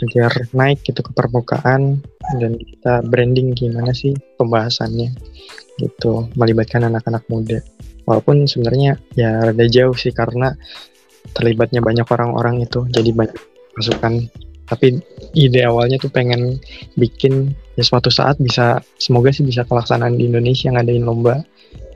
agar 0.00 0.32
naik 0.54 0.80
gitu 0.86 1.02
ke 1.02 1.10
permukaan 1.12 2.00
dan 2.38 2.52
kita 2.56 3.02
branding 3.10 3.52
gimana 3.52 3.90
sih 3.90 4.14
pembahasannya 4.38 5.12
gitu 5.82 6.30
melibatkan 6.38 6.86
anak-anak 6.86 7.26
muda 7.26 7.58
walaupun 8.06 8.46
sebenarnya 8.46 8.96
ya 9.18 9.50
rada 9.50 9.66
jauh 9.66 9.96
sih 9.96 10.14
karena 10.14 10.54
terlibatnya 11.36 11.84
banyak 11.84 12.06
orang-orang 12.06 12.64
itu 12.64 12.86
jadi 12.88 13.10
banyak 13.12 13.38
masukan 13.76 14.30
tapi 14.70 15.02
ide 15.34 15.66
awalnya 15.66 15.98
tuh 15.98 16.14
pengen 16.14 16.62
bikin 16.94 17.50
ya 17.74 17.82
suatu 17.82 18.06
saat 18.06 18.38
bisa 18.38 18.78
semoga 19.02 19.34
sih 19.34 19.42
bisa 19.42 19.66
pelaksanaan 19.66 20.14
di 20.14 20.30
Indonesia 20.30 20.70
ngadain 20.70 21.02
lomba 21.02 21.42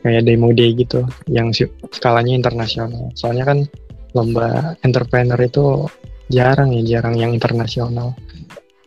kayak 0.04 0.28
demo 0.28 0.52
day 0.52 0.76
gitu 0.76 1.08
yang 1.32 1.48
skalanya 1.88 2.36
internasional. 2.36 3.08
Soalnya 3.16 3.48
kan 3.48 3.58
lomba 4.12 4.76
entrepreneur 4.84 5.40
itu 5.40 5.88
jarang 6.28 6.76
ya, 6.76 7.00
jarang 7.00 7.16
yang 7.16 7.32
internasional. 7.32 8.12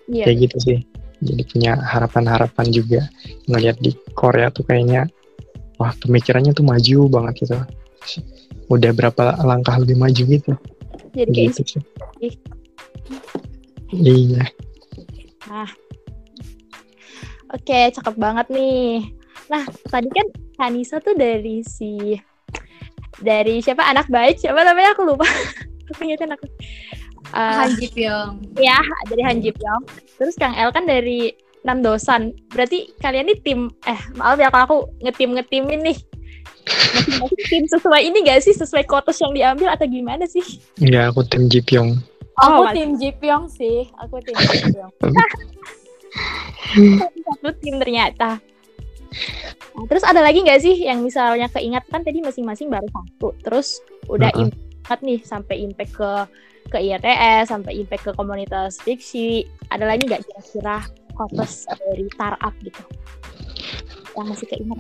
Yeah. 0.05 0.29
Kayak 0.29 0.37
gitu 0.47 0.57
sih. 0.61 0.79
Jadi 1.17 1.43
punya 1.49 1.73
harapan-harapan 1.81 2.67
juga 2.69 3.01
ngelihat 3.49 3.81
di 3.81 3.97
Korea 4.13 4.53
tuh 4.53 4.69
kayaknya 4.69 5.09
wah 5.81 5.89
pemikirannya 5.97 6.53
tuh 6.53 6.61
maju 6.61 7.09
banget 7.09 7.33
gitu. 7.41 7.57
Udah 8.69 8.93
berapa 8.93 9.41
langkah 9.41 9.81
lebih 9.81 9.97
maju 9.97 10.21
gitu. 10.21 10.53
Jadi 11.17 11.49
gitu 11.49 11.61
sih. 11.65 11.81
Iya. 13.89 14.45
Nah. 15.49 15.71
Oke, 17.55 17.89
cakep 17.95 18.15
banget 18.19 18.45
nih. 18.53 19.16
Nah, 19.47 19.63
tadi 19.87 20.09
kan 20.11 20.27
Kanisa 20.57 20.99
tuh 20.99 21.13
dari 21.13 21.61
si 21.63 22.17
dari 23.21 23.63
siapa? 23.63 23.85
Anak 23.87 24.09
baik? 24.09 24.41
Siapa 24.41 24.59
namanya? 24.61 24.97
Aku 24.97 25.07
lupa. 25.07 25.27
Aku 25.93 26.03
ingetin 26.03 26.35
aku. 26.35 26.45
Uh, 27.31 27.63
Han 27.63 27.71
Ji 27.79 27.87
Pyong. 27.91 28.33
ya 28.59 28.79
dari 29.07 29.23
Han 29.23 29.39
Ji 29.39 29.55
Pyong. 29.55 29.83
Terus 30.19 30.35
Kang 30.35 30.55
El 30.55 30.71
kan 30.71 30.83
dari 30.83 31.31
enam 31.63 31.83
dosan 31.83 32.31
berarti 32.55 32.87
kalian 33.03 33.27
nih 33.27 33.43
tim 33.43 33.67
eh 33.83 33.99
maaf 34.15 34.39
ya 34.39 34.47
kalau 34.47 34.63
aku 34.63 34.77
ngetim 35.03 35.35
ngetimin 35.35 35.83
nih. 35.83 35.97
Masing 37.07 37.47
tim 37.47 37.63
sesuai 37.71 38.01
ini 38.03 38.27
gak 38.27 38.43
sih? 38.43 38.51
Sesuai 38.51 38.83
kotos 38.83 39.23
yang 39.23 39.31
diambil 39.31 39.71
atau 39.71 39.87
gimana 39.87 40.27
sih? 40.27 40.43
Enggak 40.83 41.15
aku 41.15 41.23
tim 41.27 41.47
Ji 41.47 41.63
Pyong. 41.63 41.95
Aku 42.43 42.63
oh, 42.63 42.67
tim 42.75 42.99
Ji 42.99 43.09
Pyong 43.15 43.47
sih. 43.47 43.87
Aku 44.03 44.19
tim 44.19 44.35
Ji 44.35 44.75
Pyong. 44.75 44.91
Satu 47.27 47.49
tim 47.63 47.79
ternyata 47.79 48.43
Nah, 49.77 49.85
terus 49.85 50.03
ada 50.05 50.21
lagi 50.25 50.41
nggak 50.41 50.61
sih 50.61 50.75
yang 50.85 51.05
misalnya 51.05 51.47
keingat 51.53 51.85
kan 51.89 52.01
tadi 52.01 52.21
masing-masing 52.21 52.67
baru 52.67 52.87
satu, 52.89 53.29
terus 53.45 53.81
udah 54.09 54.33
uh 54.33 54.45
-huh. 54.45 54.49
impact 54.49 55.01
nih 55.05 55.19
sampai 55.21 55.55
impact 55.61 55.93
ke 55.93 56.11
ke 56.67 56.77
IATS, 56.83 57.53
sampai 57.53 57.79
impact 57.79 58.03
ke 58.09 58.11
komunitas 58.17 58.81
fiksi. 58.83 59.47
Ada 59.71 59.87
lagi 59.87 60.09
nggak 60.09 60.25
kira-kira 60.25 60.83
kotes 61.15 61.65
dari 61.69 62.05
startup 62.13 62.53
gitu 62.61 62.83
yang 64.17 64.27
masih 64.33 64.47
keinget? 64.49 64.79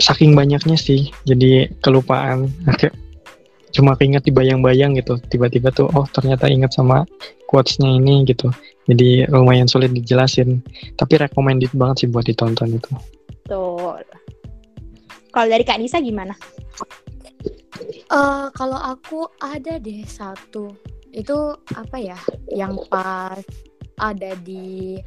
Saking 0.00 0.32
banyaknya 0.32 0.80
sih, 0.80 1.12
jadi 1.28 1.68
kelupaan. 1.84 2.48
Cuma 3.76 3.94
keinget 3.94 4.24
di 4.24 4.32
bayang-bayang 4.32 4.96
gitu. 4.96 5.20
Tiba-tiba 5.28 5.70
tuh, 5.70 5.92
oh 5.92 6.08
ternyata 6.10 6.48
ingat 6.48 6.72
sama 6.72 7.04
quotes-nya 7.46 8.00
ini 8.00 8.24
gitu 8.26 8.48
jadi 8.90 9.30
lumayan 9.30 9.70
sulit 9.70 9.94
dijelasin. 9.94 10.58
Tapi 10.98 11.22
recommended 11.22 11.70
banget 11.72 12.04
sih 12.04 12.08
buat 12.10 12.26
ditonton 12.26 12.74
itu. 12.74 12.92
Tuh 13.46 13.98
kalau 15.30 15.46
dari 15.46 15.62
kak 15.62 15.78
Nisa 15.78 16.02
gimana? 16.02 16.34
Uh, 18.10 18.50
kalau 18.54 18.76
aku 18.76 19.30
ada 19.38 19.78
deh 19.78 20.02
satu. 20.02 20.74
Itu 21.14 21.54
apa 21.74 21.96
ya? 22.02 22.18
Yang 22.50 22.90
pas 22.90 23.42
ada 24.02 24.34
di 24.42 24.98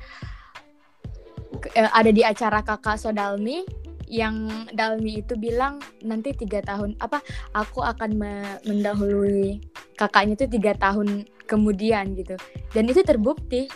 uh, 1.75 1.91
ada 1.91 2.11
di 2.11 2.23
acara 2.23 2.63
kakak 2.63 2.99
Sodalmi 2.99 3.67
yang 4.07 4.67
Dalmi 4.75 5.25
itu 5.25 5.33
bilang 5.39 5.81
nanti 6.05 6.35
tiga 6.35 6.61
tahun 6.61 6.93
apa 7.01 7.23
aku 7.55 7.81
akan 7.81 8.11
me 8.13 8.33
mendahului 8.67 9.57
kakaknya 9.97 10.37
itu 10.37 10.45
tiga 10.59 10.77
tahun 10.77 11.25
kemudian 11.45 12.15
gitu. 12.15 12.35
Dan 12.71 12.87
itu 12.87 13.03
terbukti 13.03 13.67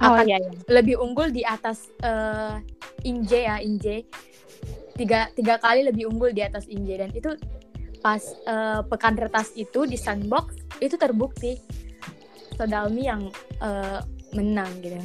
Oh 0.00 0.16
akan 0.16 0.32
iya, 0.32 0.40
iya. 0.40 0.50
lebih 0.72 0.96
unggul 0.96 1.28
di 1.28 1.44
atas 1.44 1.92
eh, 2.00 2.56
Inje 3.04 3.44
ya 3.44 3.60
Inje. 3.60 4.08
Tiga 4.96 5.28
tiga 5.36 5.60
kali 5.60 5.84
lebih 5.84 6.08
unggul 6.08 6.32
di 6.32 6.40
atas 6.40 6.64
Inje. 6.72 6.96
Dan 6.96 7.12
itu 7.12 7.36
pas 8.00 8.20
eh, 8.48 8.80
pekan 8.88 9.20
retas 9.20 9.52
itu 9.60 9.84
di 9.84 10.00
sandbox 10.00 10.56
itu 10.80 10.96
terbukti 10.96 11.60
Sodalmi 12.56 13.02
yang 13.04 13.28
eh, 13.60 14.00
menang 14.32 14.72
gitu. 14.80 14.96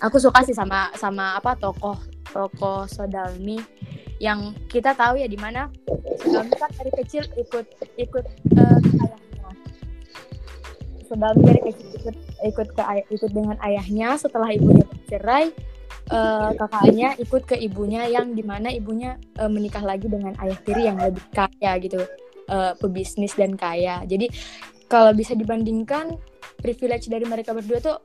Aku 0.00 0.16
suka 0.16 0.40
sih 0.48 0.56
sama 0.56 0.88
sama 0.96 1.36
apa 1.36 1.52
tokoh 1.60 2.00
tokoh 2.32 2.88
Sodalmi 2.88 3.60
yang 4.16 4.56
kita 4.72 4.96
tahu 4.96 5.20
ya 5.20 5.28
di 5.28 5.36
mana 5.36 5.68
Sodalmi 6.24 6.56
kan 6.56 6.72
dari 6.72 6.92
kecil 7.04 7.28
ikut 7.36 7.66
ikut 8.00 8.24
eh, 8.56 8.80
kecil 11.08 11.88
ikut 11.98 12.16
ikut 12.44 12.68
ke 12.76 12.82
ikut 13.12 13.30
dengan 13.32 13.56
ayahnya 13.64 14.18
setelah 14.20 14.52
ibunya 14.52 14.84
bercerai 14.84 15.52
eh, 16.08 16.50
kakaknya 16.56 17.08
ikut 17.20 17.42
ke 17.48 17.56
ibunya 17.56 18.08
yang 18.08 18.32
di 18.32 18.44
mana 18.44 18.68
ibunya 18.72 19.16
eh, 19.38 19.50
menikah 19.50 19.84
lagi 19.84 20.08
dengan 20.08 20.36
ayah 20.40 20.58
tiri 20.64 20.88
yang 20.88 20.98
lebih 21.00 21.24
kaya 21.32 21.72
gitu 21.80 22.00
eh, 22.48 22.72
pebisnis 22.76 23.36
dan 23.36 23.54
kaya. 23.56 24.04
Jadi 24.04 24.28
kalau 24.88 25.12
bisa 25.12 25.36
dibandingkan 25.36 26.16
privilege 26.58 27.12
dari 27.12 27.24
mereka 27.28 27.52
berdua 27.52 27.78
tuh 27.78 27.96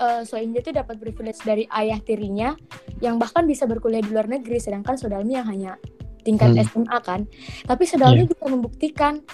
eh, 0.00 0.22
Soinja 0.24 0.64
tuh 0.64 0.74
dapat 0.74 0.96
privilege 0.96 1.40
dari 1.44 1.68
ayah 1.76 2.00
tirinya 2.00 2.56
yang 3.04 3.16
bahkan 3.20 3.44
bisa 3.44 3.64
berkuliah 3.64 4.04
di 4.04 4.12
luar 4.12 4.28
negeri 4.28 4.60
sedangkan 4.60 4.96
Sodalmi 4.96 5.36
yang 5.36 5.48
hanya 5.48 5.76
tingkat 6.20 6.52
Hmm. 6.52 6.64
SMA 6.64 6.98
kan. 7.00 7.20
Tapi 7.64 7.84
Sodalmi 7.88 8.28
bisa 8.28 8.44
membuktikan 8.48 9.24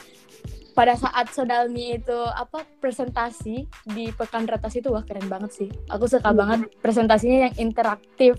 pada 0.76 0.92
saat 0.92 1.32
Sodalmi 1.32 1.96
itu 1.96 2.12
apa 2.28 2.60
presentasi 2.78 3.64
di 3.88 4.12
pekan 4.12 4.44
retas 4.44 4.76
itu 4.76 4.92
wah 4.92 5.00
keren 5.00 5.24
banget 5.24 5.50
sih 5.54 5.68
aku 5.88 6.04
suka 6.04 6.28
Iya. 6.28 6.36
banget 6.36 6.60
presentasinya 6.78 7.48
yang 7.48 7.54
interaktif 7.58 8.36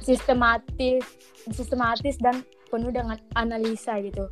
sistematis 0.00 1.06
sistematis 1.46 2.18
dan 2.18 2.42
penuh 2.66 2.90
dengan 2.90 3.14
analisa 3.32 3.94
gitu 4.00 4.26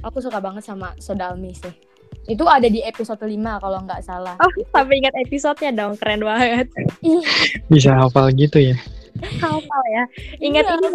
aku 0.00 0.20
suka 0.20 0.38
banget 0.38 0.62
sama 0.62 0.94
Sodalmi 0.96 1.50
sih 1.52 1.74
itu 2.24 2.40
ada 2.42 2.64
di 2.64 2.80
episode 2.80 3.20
5 3.20 3.28
kalau 3.58 3.78
nggak 3.82 4.00
salah 4.00 4.38
Oh, 4.38 4.50
sampai 4.70 4.96
ingat 4.96 5.12
episodenya 5.18 5.76
dong, 5.76 5.92
keren 6.00 6.24
banget. 6.24 6.72
Bisa 7.68 7.92
hafal 7.92 8.32
gitu 8.32 8.64
ya. 8.64 8.72
Hafal 9.36 9.82
ya. 9.92 10.04
Ingat 10.40 10.64
Iya. 10.64 10.72
ini 10.74 10.88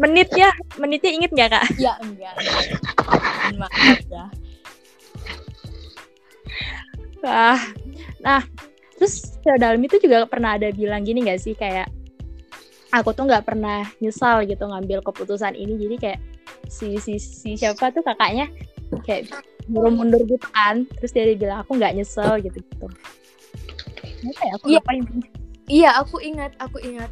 nggak? 0.00 0.08
menit 0.08 0.28
ya, 0.32 0.50
menitnya 0.80 1.10
inget 1.12 1.30
nggak 1.30 1.50
kak? 1.52 1.64
ya 1.76 1.92
enggak 2.00 2.32
maaf 3.60 4.00
ya 4.08 4.24
Wah, 7.20 7.60
nah 8.24 8.40
terus 8.96 9.36
Dalmi 9.44 9.88
itu 9.92 10.00
juga 10.00 10.24
pernah 10.24 10.56
ada 10.56 10.72
bilang 10.72 11.04
gini 11.04 11.20
nggak 11.24 11.40
sih 11.40 11.52
kayak 11.52 11.88
aku 12.92 13.12
tuh 13.12 13.28
nggak 13.28 13.44
pernah 13.44 13.84
nyesal 14.00 14.40
gitu 14.48 14.64
ngambil 14.64 15.04
keputusan 15.04 15.52
ini 15.52 15.76
jadi 15.76 15.96
kayak 16.00 16.20
si 16.68 16.96
si 17.00 17.20
si 17.20 17.56
siapa 17.60 17.92
tuh 17.92 18.00
kakaknya 18.04 18.48
kayak 19.04 19.28
mundur 19.68 19.92
mundur 20.04 20.22
gitu 20.26 20.48
kan 20.52 20.84
terus 20.98 21.12
dia 21.12 21.28
bilang 21.36 21.60
aku 21.62 21.76
nggak 21.76 21.92
nyesel 21.96 22.40
gitu 22.40 22.56
gitu. 22.60 22.86
Apa 24.20 24.42
ya 24.44 24.52
aku 24.56 24.64
Iya. 24.68 24.80
intinya. 24.92 25.28
Iya, 25.70 25.90
aku 26.02 26.16
ingat, 26.18 26.52
aku 26.58 26.76
ingat. 26.82 27.10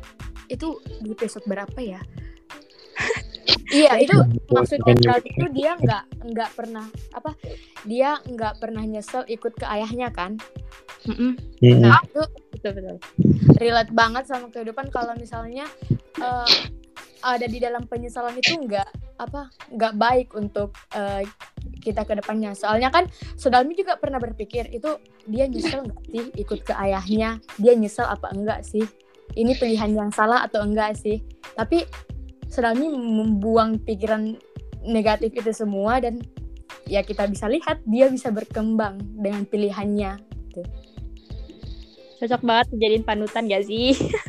Itu 0.50 0.82
di 0.98 1.14
episode 1.14 1.46
berapa 1.46 1.78
ya? 1.78 2.02
Iya, 3.72 3.96
itu 4.00 4.14
maksudnya 4.52 4.94
Bukan 4.94 5.04
Dalmi 5.04 5.30
itu 5.32 5.46
dia 5.54 5.70
nggak 5.78 6.04
nggak 6.34 6.50
pernah 6.52 6.86
apa? 7.14 7.32
Dia 7.84 8.20
nggak 8.24 8.60
pernah 8.60 8.84
nyesel 8.84 9.24
ikut 9.28 9.56
ke 9.56 9.66
ayahnya 9.66 10.12
kan? 10.12 10.36
Mm-mm, 11.06 11.38
Hmm. 11.58 11.82
Nah, 11.82 11.98
itu 12.06 12.22
betul 12.54 12.72
betul. 12.74 12.96
relate 13.58 13.90
banget 13.94 14.30
sama 14.30 14.50
kehidupan 14.50 14.90
kalau 14.94 15.14
misalnya 15.18 15.66
eh, 16.18 16.54
ada 17.22 17.46
di 17.46 17.58
dalam 17.58 17.86
penyesalan 17.86 18.34
itu 18.38 18.54
nggak 18.54 18.86
apa 19.18 19.50
nggak 19.74 19.94
baik 19.98 20.28
untuk 20.38 20.74
eh, 20.94 21.26
kita 21.82 22.06
ke 22.06 22.18
depannya 22.18 22.54
soalnya 22.54 22.90
kan 22.94 23.10
Sodalmi 23.34 23.74
juga 23.74 23.98
pernah 23.98 24.22
berpikir 24.22 24.70
itu 24.70 24.98
dia 25.26 25.50
nyesel 25.50 25.86
nggak 25.86 26.02
sih 26.10 26.24
ikut 26.38 26.60
ke 26.62 26.74
ayahnya 26.74 27.42
dia 27.58 27.74
nyesel 27.74 28.06
apa 28.06 28.30
enggak 28.30 28.62
sih 28.62 28.86
ini 29.34 29.54
pilihan 29.58 29.90
yang 29.94 30.10
salah 30.14 30.46
atau 30.46 30.62
enggak 30.62 30.94
sih 30.94 31.22
tapi 31.58 31.86
Sodalmi 32.48 32.88
membuang 32.92 33.80
pikiran 33.84 34.36
negatif 34.84 35.36
itu 35.36 35.52
semua 35.52 36.00
dan 36.00 36.20
ya 36.88 37.04
kita 37.04 37.28
bisa 37.28 37.44
lihat 37.48 37.84
dia 37.84 38.08
bisa 38.08 38.32
berkembang 38.32 38.96
dengan 39.20 39.44
pilihannya 39.44 40.28
Cocok 42.18 42.42
banget 42.42 42.66
dijadiin 42.74 43.06
panutan 43.06 43.46
gak 43.46 43.62
sih? 43.62 43.94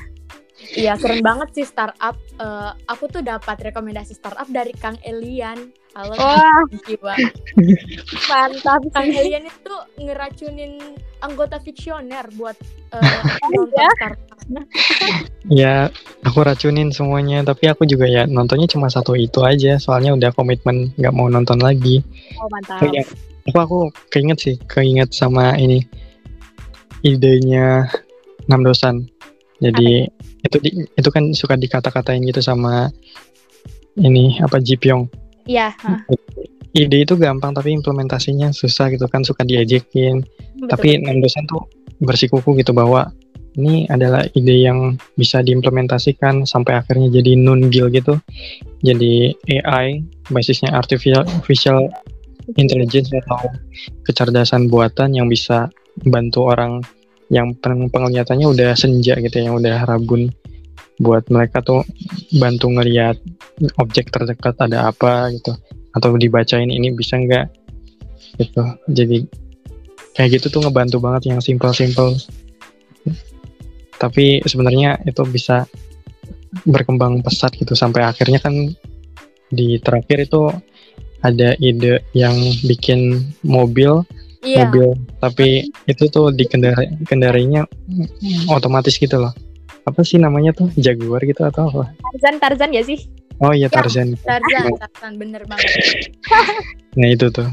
Iya 0.80 0.96
keren 0.96 1.20
banget 1.20 1.50
sih 1.52 1.66
startup. 1.68 2.16
Eh, 2.40 2.72
aku 2.88 3.12
tuh 3.12 3.20
dapat 3.20 3.60
rekomendasi 3.60 4.16
startup 4.16 4.48
dari 4.48 4.72
Kang 4.72 4.96
Elian. 5.04 5.76
Halo 5.92 6.16
Wah, 6.16 6.64
jiwa. 6.88 7.14
mantap 8.30 8.82
Kang. 8.96 9.10
Elian 9.12 9.44
itu 9.44 9.76
ngeracunin 10.00 10.80
anggota 11.20 11.60
fiksioner 11.60 12.32
buat 12.40 12.56
eh, 12.96 13.20
nonton 13.52 13.68
Ya? 13.76 13.90
startup. 14.00 14.40
Ya, 15.46 15.76
aku 16.24 16.40
racunin 16.42 16.90
semuanya, 16.90 17.44
tapi 17.44 17.68
aku 17.68 17.84
juga 17.84 18.08
ya 18.08 18.24
nontonnya 18.26 18.66
cuma 18.66 18.88
satu 18.88 19.14
itu 19.14 19.44
aja, 19.44 19.76
soalnya 19.78 20.16
udah 20.16 20.32
komitmen 20.34 20.96
nggak 20.96 21.14
mau 21.14 21.28
nonton 21.28 21.60
lagi. 21.60 22.02
Oh, 22.40 22.48
mantap. 22.50 22.82
Oh 22.82 22.88
iya, 22.90 23.04
aku 23.52 23.58
aku 23.60 23.78
keinget 24.10 24.38
sih, 24.40 24.56
keinget 24.66 25.12
sama 25.12 25.54
ini 25.60 25.84
idenya 27.04 27.86
enam 28.48 28.64
dosan. 28.66 29.06
Jadi 29.60 30.08
itu 30.40 30.58
di, 30.64 30.72
itu 30.88 31.10
kan 31.12 31.36
suka 31.36 31.60
dikata-katain 31.60 32.24
gitu 32.24 32.40
sama 32.40 32.88
ini 34.00 34.40
apa 34.40 34.60
Jipyong. 34.64 35.08
Iya, 35.50 35.74
hah, 35.84 36.00
Ide 36.70 37.02
itu 37.02 37.18
gampang 37.18 37.58
tapi 37.58 37.74
implementasinya 37.74 38.54
susah 38.54 38.94
gitu 38.94 39.10
kan 39.10 39.26
suka 39.26 39.42
diejekin. 39.42 40.22
betul. 40.22 40.70
Tapi 40.70 40.88
enam 41.02 41.20
dosen 41.20 41.44
tuh 41.50 41.66
bersikuku 42.00 42.56
gitu 42.62 42.72
bahwa 42.72 43.10
ini 43.58 43.90
adalah 43.90 44.24
ide 44.38 44.62
yang 44.62 44.96
bisa 45.18 45.42
diimplementasikan 45.42 46.46
sampai 46.46 46.78
akhirnya 46.78 47.10
jadi 47.10 47.34
nungil 47.36 47.90
gitu. 47.90 48.22
Jadi 48.86 49.34
AI 49.60 50.06
basisnya 50.30 50.72
artificial 50.78 51.26
artificial 51.26 51.90
intelligence 52.56 53.10
atau 53.12 53.50
kecerdasan 54.06 54.70
buatan 54.70 55.18
yang 55.18 55.26
bisa 55.26 55.74
bantu 56.06 56.54
orang 56.54 56.86
yang 57.30 57.54
peng- 57.58 57.90
penglihatannya 57.90 58.46
udah 58.50 58.74
senja 58.74 59.18
gitu 59.22 59.38
yang 59.38 59.58
udah 59.58 59.86
rabun 59.86 60.34
buat 61.00 61.24
mereka 61.32 61.64
tuh 61.64 61.86
bantu 62.36 62.68
ngelihat 62.74 63.16
objek 63.80 64.12
terdekat 64.12 64.58
ada 64.60 64.92
apa 64.92 65.32
gitu 65.32 65.56
atau 65.96 66.14
dibacain 66.20 66.68
ini 66.68 66.92
bisa 66.92 67.16
nggak 67.18 67.48
gitu. 68.42 68.64
Jadi 68.92 69.26
kayak 70.18 70.42
gitu 70.42 70.60
tuh 70.60 70.62
ngebantu 70.68 71.00
banget 71.00 71.32
yang 71.32 71.40
simple-simple 71.40 72.18
tapi 74.00 74.40
sebenarnya 74.48 75.00
itu 75.04 75.22
bisa 75.28 75.68
berkembang 76.66 77.22
pesat 77.22 77.54
gitu 77.60 77.76
sampai 77.78 78.08
akhirnya 78.08 78.40
kan 78.42 78.74
di 79.52 79.78
terakhir 79.84 80.26
itu 80.26 80.50
ada 81.20 81.54
ide 81.60 82.00
yang 82.16 82.34
bikin 82.64 83.32
mobil 83.44 84.08
Iya. 84.40 84.66
mobil 84.66 84.96
tapi 85.20 85.48
itu 85.86 86.04
tuh 86.08 86.32
dikendara 86.32 86.80
kendarinya 87.06 87.68
otomatis 88.48 88.96
gitu 88.96 89.20
loh 89.20 89.36
apa 89.84 90.00
sih 90.02 90.16
namanya 90.16 90.54
tuh 90.54 90.72
Jaguar 90.76 91.20
gitu 91.22 91.44
atau 91.44 91.68
apa 91.68 91.92
Tarzan, 92.14 92.36
Tarzan 92.38 92.70
gak 92.72 92.86
sih? 92.86 93.00
oh 93.40 93.52
iya 93.52 93.68
Ya. 93.68 93.74
Tarzan 93.74 94.16
Tarzan, 94.16 94.72
Tarzan 94.76 95.14
bener 95.16 95.44
banget. 95.44 95.68
nah 97.00 97.08
itu 97.08 97.28
tuh 97.28 97.48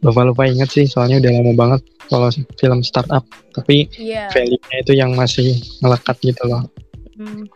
lupa-lupa 0.00 0.42
inget 0.42 0.66
sih 0.68 0.86
soalnya 0.86 1.18
udah 1.18 1.32
lama 1.34 1.52
banget 1.54 1.80
kalau 2.06 2.30
film 2.56 2.80
startup 2.80 3.22
tapi 3.52 3.86
Iya. 3.94 4.30
value-nya 4.30 4.76
itu 4.80 4.92
yang 4.94 5.14
masih 5.14 5.54
ngelekat 5.80 6.18
gitu 6.24 6.42
loh 6.44 6.62
Hmm. 7.14 7.50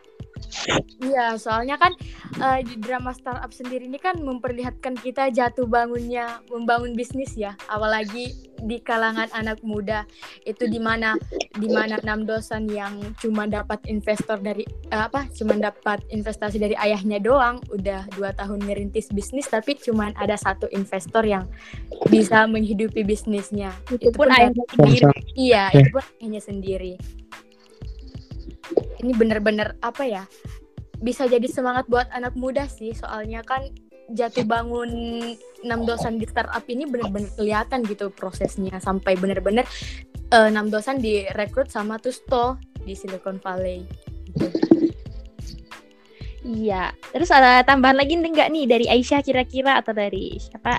Iya, 1.03 1.35
soalnya 1.37 1.77
kan 1.77 1.93
eh, 2.39 2.61
di 2.63 2.79
drama 2.79 3.11
startup 3.13 3.51
sendiri 3.51 3.89
ini 3.89 3.99
kan 3.99 4.21
memperlihatkan 4.21 4.95
kita 5.01 5.29
jatuh 5.33 5.67
bangunnya 5.67 6.41
membangun 6.49 6.95
bisnis 6.95 7.35
ya, 7.35 7.57
apalagi 7.67 8.33
di 8.63 8.79
kalangan 8.79 9.27
anak 9.35 9.59
muda 9.67 10.07
itu 10.47 10.71
di 10.71 10.79
mana 10.79 11.19
di 11.59 11.67
mana 11.67 11.99
enam 11.99 12.23
dosen 12.23 12.71
yang 12.71 12.95
cuma 13.19 13.51
dapat 13.51 13.83
investor 13.91 14.39
dari 14.39 14.63
eh, 14.93 15.03
apa, 15.03 15.27
cuma 15.35 15.59
dapat 15.59 16.05
investasi 16.15 16.63
dari 16.63 16.79
ayahnya 16.79 17.19
doang, 17.19 17.59
udah 17.75 18.07
dua 18.15 18.31
tahun 18.39 18.63
ngerintis 18.63 19.11
bisnis 19.11 19.51
tapi 19.51 19.75
cuma 19.77 20.15
ada 20.15 20.39
satu 20.39 20.71
investor 20.71 21.27
yang 21.27 21.45
bisa 22.07 22.47
menghidupi 22.47 23.03
bisnisnya. 23.03 23.75
Itu 23.91 24.15
pun 24.15 24.31
pun 24.31 24.37
ayahnya 24.39 24.65
sendiri. 24.71 25.07
Iya, 25.35 25.65
Ya. 25.75 25.81
itu 25.83 25.91
pun 25.91 26.05
hanya 26.23 26.41
sendiri. 26.41 26.95
Ini 29.03 29.13
bener-bener 29.15 29.75
apa 29.83 30.07
ya? 30.07 30.25
Bisa 31.03 31.27
jadi 31.27 31.45
semangat 31.51 31.91
buat 31.91 32.07
anak 32.15 32.39
muda 32.39 32.71
sih, 32.71 32.95
soalnya 32.95 33.43
kan 33.43 33.67
jatuh 34.13 34.45
bangun 34.45 34.91
enam 35.65 35.81
dosan 35.89 36.19
di 36.21 36.27
startup 36.27 36.63
ini 36.69 36.85
benar-benar 36.85 37.33
kelihatan 37.39 37.81
gitu 37.87 38.13
prosesnya 38.13 38.77
sampai 38.83 39.15
benar-benar 39.17 39.65
uh, 40.35 40.51
enam 40.51 40.69
dosan 40.69 40.99
direkrut 40.99 41.71
sama 41.71 41.97
Tusto 42.03 42.59
di 42.83 42.93
Silicon 42.99 43.39
Valley. 43.39 43.87
Iya. 46.43 46.91
Terus 47.15 47.31
ada 47.31 47.63
tambahan 47.63 47.95
lagi 47.95 48.19
enggak 48.19 48.51
nih 48.51 48.67
dari 48.67 48.87
Aisyah 48.91 49.23
kira-kira 49.23 49.79
atau 49.79 49.95
dari 49.95 50.35
siapa? 50.43 50.75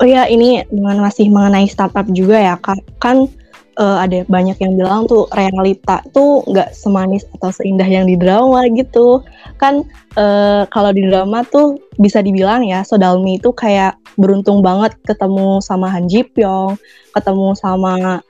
Oh 0.00 0.08
ya, 0.08 0.28
ini 0.28 0.60
dengan 0.68 1.00
masih 1.00 1.30
mengenai 1.32 1.70
startup 1.70 2.04
juga 2.12 2.36
ya, 2.36 2.54
Kak. 2.60 3.00
Kan 3.00 3.30
uh, 3.78 4.02
ada 4.02 4.24
banyak 4.28 4.56
yang 4.60 4.76
bilang 4.76 5.08
tuh 5.08 5.28
realita 5.32 6.02
tuh 6.12 6.44
nggak 6.48 6.72
semanis 6.72 7.24
atau 7.38 7.50
seindah 7.52 7.86
yang 7.86 8.08
di 8.08 8.16
drama 8.18 8.66
gitu. 8.72 9.22
Kan 9.60 9.86
uh, 10.16 10.66
kalau 10.68 10.90
di 10.90 11.06
drama 11.06 11.44
tuh 11.48 11.78
bisa 11.96 12.20
dibilang 12.20 12.66
ya, 12.66 12.82
Sodalmi 12.82 13.38
itu 13.40 13.52
kayak 13.52 13.96
beruntung 14.18 14.60
banget 14.60 14.96
ketemu 15.06 15.60
sama 15.64 15.88
Han 15.88 16.08
Ji 16.10 16.26
Pyong, 16.26 16.76
ketemu 17.16 17.56
sama 17.56 18.20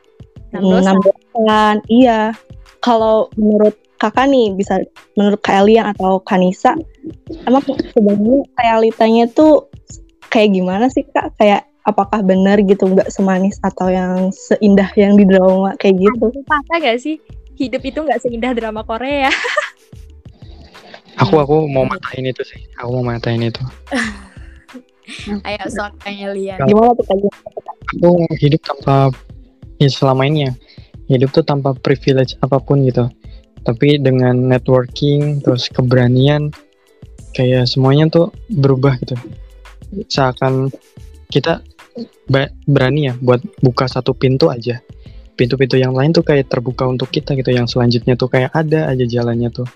Nam 0.52 0.62
Dosan. 1.00 1.76
Iya. 1.88 2.36
Kalau 2.82 3.30
menurut 3.38 3.78
kakak 4.02 4.26
nih 4.26 4.50
bisa 4.58 4.82
menurut 5.14 5.38
Kak 5.38 5.62
Elian 5.62 5.94
atau 5.94 6.18
Kanisa 6.26 6.74
emang 7.46 7.62
sebenarnya 7.94 8.42
realitanya 8.58 9.30
tuh 9.30 9.70
kayak 10.26 10.58
gimana 10.58 10.90
sih 10.90 11.06
kak 11.06 11.30
kayak 11.38 11.70
apakah 11.82 12.22
benar 12.22 12.62
gitu 12.62 12.86
nggak 12.86 13.10
semanis 13.10 13.58
atau 13.62 13.90
yang 13.90 14.30
seindah 14.30 14.90
yang 14.94 15.18
di 15.18 15.26
drama 15.26 15.74
kayak 15.78 15.98
gitu? 15.98 16.30
Patah 16.46 16.78
gak 16.78 16.98
sih? 17.02 17.18
Hidup 17.58 17.82
itu 17.82 17.98
nggak 18.02 18.22
seindah 18.22 18.52
drama 18.54 18.86
Korea. 18.86 19.30
Aku 21.20 21.36
aku 21.36 21.68
mau 21.68 21.84
matahin 21.84 22.32
itu 22.32 22.40
sih. 22.40 22.64
Aku 22.80 22.98
mau 22.98 23.12
matahin 23.12 23.52
itu. 23.52 23.60
Ayo 25.44 25.64
sok 25.68 25.98
Elian 26.08 26.56
gimana 26.64 26.94
tuh 26.94 27.04
kayak 27.04 27.34
aku 28.00 28.24
hidup 28.38 28.62
tanpa 28.64 29.12
ya 29.76 29.90
selama 29.92 30.24
ini 30.24 30.48
ya. 30.48 30.52
Hidup 31.12 31.36
tuh 31.36 31.44
tanpa 31.44 31.76
privilege 31.76 32.40
apa 32.40 32.56
pun 32.56 32.80
gitu. 32.88 33.12
Tapi 33.62 34.00
dengan 34.00 34.48
networking 34.48 35.44
terus 35.44 35.68
keberanian 35.68 36.48
kayak 37.36 37.68
semuanya 37.68 38.08
tuh 38.08 38.32
berubah 38.48 38.96
gitu. 39.04 39.18
Seakan 40.08 40.72
kita 41.28 41.60
berani 42.64 43.12
ya 43.12 43.14
buat 43.20 43.42
buka 43.60 43.88
satu 43.88 44.16
pintu 44.16 44.48
aja. 44.48 44.80
Pintu-pintu 45.32 45.80
yang 45.80 45.96
lain 45.96 46.12
tuh 46.12 46.22
kayak 46.22 46.52
terbuka 46.52 46.84
untuk 46.84 47.08
kita 47.08 47.32
gitu. 47.36 47.50
Yang 47.52 47.76
selanjutnya 47.76 48.14
tuh 48.14 48.28
kayak 48.28 48.52
ada 48.52 48.92
aja 48.92 49.04
jalannya 49.04 49.48
tuh. 49.48 49.68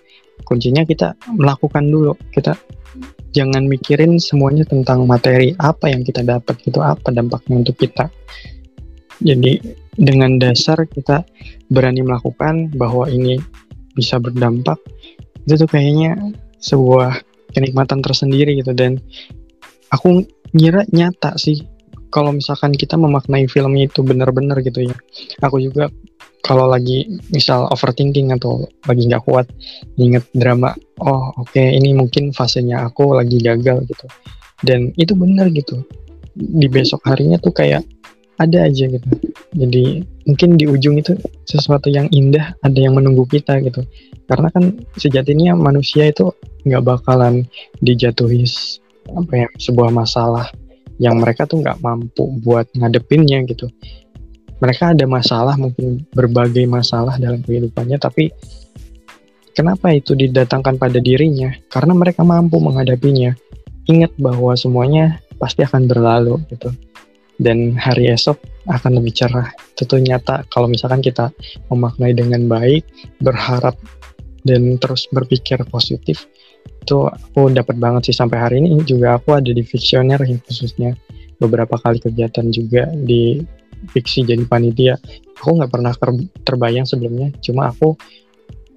Kuncinya 0.44 0.84
kita 0.84 1.16
melakukan 1.32 1.88
dulu. 1.88 2.12
Kita 2.30 2.52
jangan 3.32 3.68
mikirin 3.68 4.16
semuanya 4.16 4.64
tentang 4.64 5.04
materi 5.04 5.52
apa 5.60 5.92
yang 5.92 6.04
kita 6.04 6.24
dapat 6.24 6.56
gitu 6.64 6.80
apa 6.80 7.12
dampaknya 7.12 7.60
untuk 7.60 7.76
kita. 7.76 8.08
Jadi 9.20 9.60
dengan 9.96 10.36
dasar 10.36 10.84
kita 10.84 11.24
berani 11.72 12.04
melakukan 12.04 12.72
bahwa 12.76 13.08
ini 13.08 13.40
bisa 13.96 14.20
berdampak 14.20 14.76
itu 15.48 15.56
tuh 15.56 15.68
kayaknya 15.72 16.16
sebuah 16.60 17.16
kenikmatan 17.56 18.04
tersendiri 18.04 18.60
gitu. 18.60 18.76
Dan 18.76 19.00
aku 19.88 20.24
ngira 20.52 20.84
nyata 20.92 21.36
sih 21.40 21.60
kalau 22.16 22.32
misalkan 22.32 22.72
kita 22.72 22.96
memaknai 22.96 23.44
film 23.44 23.76
itu 23.76 24.00
benar-benar 24.00 24.64
gitu 24.64 24.88
ya. 24.88 24.96
Aku 25.44 25.60
juga 25.60 25.92
kalau 26.40 26.64
lagi 26.64 27.04
misal 27.28 27.68
overthinking 27.68 28.32
atau 28.32 28.64
lagi 28.88 29.04
nggak 29.04 29.28
kuat 29.28 29.44
inget 30.00 30.24
drama 30.32 30.72
oh 31.04 31.34
oke 31.36 31.52
okay, 31.52 31.76
ini 31.76 31.92
mungkin 31.92 32.32
fasenya 32.32 32.88
aku 32.88 33.12
lagi 33.12 33.36
gagal 33.44 33.84
gitu. 33.84 34.08
Dan 34.64 34.96
itu 34.96 35.12
benar 35.12 35.52
gitu. 35.52 35.84
Di 36.32 36.72
besok 36.72 37.04
harinya 37.04 37.36
tuh 37.36 37.52
kayak 37.52 37.84
ada 38.40 38.64
aja 38.64 38.88
gitu. 38.88 39.08
Jadi 39.52 40.00
mungkin 40.24 40.56
di 40.56 40.64
ujung 40.64 40.96
itu 40.96 41.20
sesuatu 41.44 41.92
yang 41.92 42.08
indah 42.16 42.56
ada 42.64 42.78
yang 42.80 42.96
menunggu 42.96 43.28
kita 43.28 43.60
gitu. 43.60 43.84
Karena 44.24 44.48
kan 44.48 44.72
sejatinya 44.96 45.52
manusia 45.52 46.08
itu 46.08 46.32
nggak 46.64 46.80
bakalan 46.80 47.44
dijatuhi 47.84 48.48
apa 49.12 49.46
ya 49.46 49.48
sebuah 49.60 49.92
masalah 49.92 50.48
yang 50.96 51.20
mereka 51.20 51.44
tuh 51.44 51.60
nggak 51.60 51.80
mampu 51.80 52.24
buat 52.40 52.68
ngadepinnya 52.72 53.44
gitu. 53.48 53.68
Mereka 54.56 54.96
ada 54.96 55.04
masalah 55.04 55.54
mungkin 55.60 56.08
berbagai 56.16 56.64
masalah 56.64 57.20
dalam 57.20 57.44
kehidupannya 57.44 58.00
tapi 58.00 58.32
kenapa 59.56 59.92
itu 59.92 60.12
didatangkan 60.12 60.76
pada 60.76 61.00
dirinya? 61.00 61.52
Karena 61.72 61.96
mereka 61.96 62.24
mampu 62.24 62.60
menghadapinya. 62.60 63.32
Ingat 63.88 64.16
bahwa 64.20 64.52
semuanya 64.56 65.20
pasti 65.40 65.64
akan 65.64 65.88
berlalu 65.88 66.40
gitu. 66.52 66.72
Dan 67.36 67.76
hari 67.76 68.08
esok 68.08 68.40
akan 68.68 68.96
lebih 68.96 69.12
cerah. 69.12 69.52
Tentu 69.76 70.00
nyata 70.00 70.48
kalau 70.48 70.68
misalkan 70.68 71.04
kita 71.04 71.28
memaknai 71.68 72.16
dengan 72.16 72.48
baik, 72.48 72.84
berharap 73.20 73.76
dan 74.46 74.80
terus 74.80 75.04
berpikir 75.12 75.60
positif, 75.68 76.24
itu 76.86 77.10
aku 77.10 77.50
dapat 77.50 77.82
banget 77.82 78.14
sih 78.14 78.14
sampai 78.14 78.38
hari 78.38 78.56
ini. 78.62 78.78
Juga 78.86 79.18
aku 79.18 79.34
ada 79.34 79.50
di 79.50 79.66
Visioner 79.66 80.22
ya 80.22 80.38
khususnya 80.46 80.94
beberapa 81.42 81.74
kali 81.82 81.98
kegiatan 81.98 82.46
juga 82.54 82.86
di 82.94 83.42
fiksi 83.90 84.22
jadi 84.22 84.46
panitia. 84.46 84.94
Aku 85.42 85.58
nggak 85.58 85.74
pernah 85.74 85.92
terbayang 86.46 86.86
sebelumnya, 86.86 87.34
cuma 87.44 87.68
aku 87.74 87.98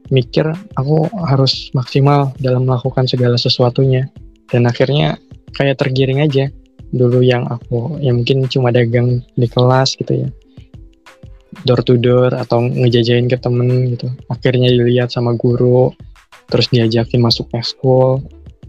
mikir 0.09 0.49
aku 0.73 1.05
harus 1.29 1.69
maksimal 1.77 2.33
dalam 2.41 2.65
melakukan 2.65 3.05
segala 3.05 3.37
sesuatunya. 3.37 4.09
Dan 4.49 4.65
akhirnya 4.65 5.21
kayak 5.53 5.77
tergiring 5.77 6.25
aja. 6.25 6.49
Dulu 6.89 7.21
yang 7.21 7.45
aku 7.45 8.01
yang 8.01 8.25
mungkin 8.25 8.49
cuma 8.49 8.73
dagang 8.73 9.21
di 9.37 9.45
kelas 9.45 9.93
gitu 9.93 10.25
ya. 10.25 10.29
Door 11.61 11.81
to 11.85 12.01
door 12.01 12.33
atau 12.33 12.65
ngejajain 12.65 13.29
ke 13.29 13.37
temen 13.37 13.93
gitu. 13.93 14.09
Akhirnya 14.25 14.73
dilihat 14.73 15.13
sama 15.13 15.37
guru 15.37 15.93
terus 16.49 16.67
diajakin 16.73 17.21
masuk 17.21 17.47
school 17.61 18.19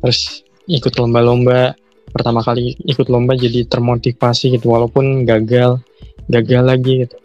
terus 0.01 0.45
ikut 0.71 0.95
lomba-lomba. 0.97 1.75
Pertama 2.11 2.43
kali 2.43 2.75
ikut 2.87 3.07
lomba 3.07 3.39
jadi 3.39 3.67
termotivasi 3.71 4.59
gitu 4.59 4.75
walaupun 4.75 5.23
gagal 5.27 5.79
gagal 6.27 6.63
lagi 6.63 7.07
gitu. 7.07 7.17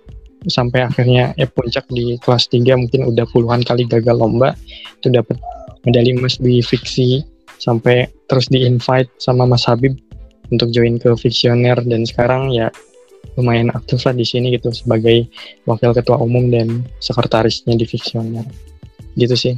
Sampai 0.45 0.85
akhirnya 0.85 1.33
eh 1.41 1.49
puncak 1.49 1.89
di 1.89 2.21
kelas 2.21 2.45
3 2.53 2.77
mungkin 2.77 3.09
udah 3.09 3.25
puluhan 3.33 3.65
kali 3.65 3.89
gagal 3.89 4.13
lomba 4.13 4.53
itu 5.01 5.09
dapat 5.09 5.41
medali 5.85 6.13
emas 6.13 6.37
di 6.37 6.61
fiksi. 6.61 7.25
Sampai 7.57 8.05
terus 8.29 8.45
di 8.51 8.61
invite 8.67 9.09
sama 9.17 9.49
Mas 9.49 9.65
Habib 9.65 9.97
untuk 10.53 10.69
join 10.69 11.01
ke 11.01 11.09
Visioner 11.17 11.81
dan 11.81 12.05
sekarang 12.05 12.53
ya 12.53 12.69
lumayan 13.39 13.73
aktif 13.73 14.05
lah 14.05 14.13
di 14.13 14.21
sini 14.21 14.53
gitu 14.53 14.69
sebagai 14.69 15.25
wakil 15.65 15.91
ketua 15.97 16.21
umum 16.21 16.53
dan 16.53 16.85
sekretarisnya 17.01 17.73
di 17.73 17.89
Visioner 17.89 18.45
gitu 19.17 19.33
sih 19.33 19.55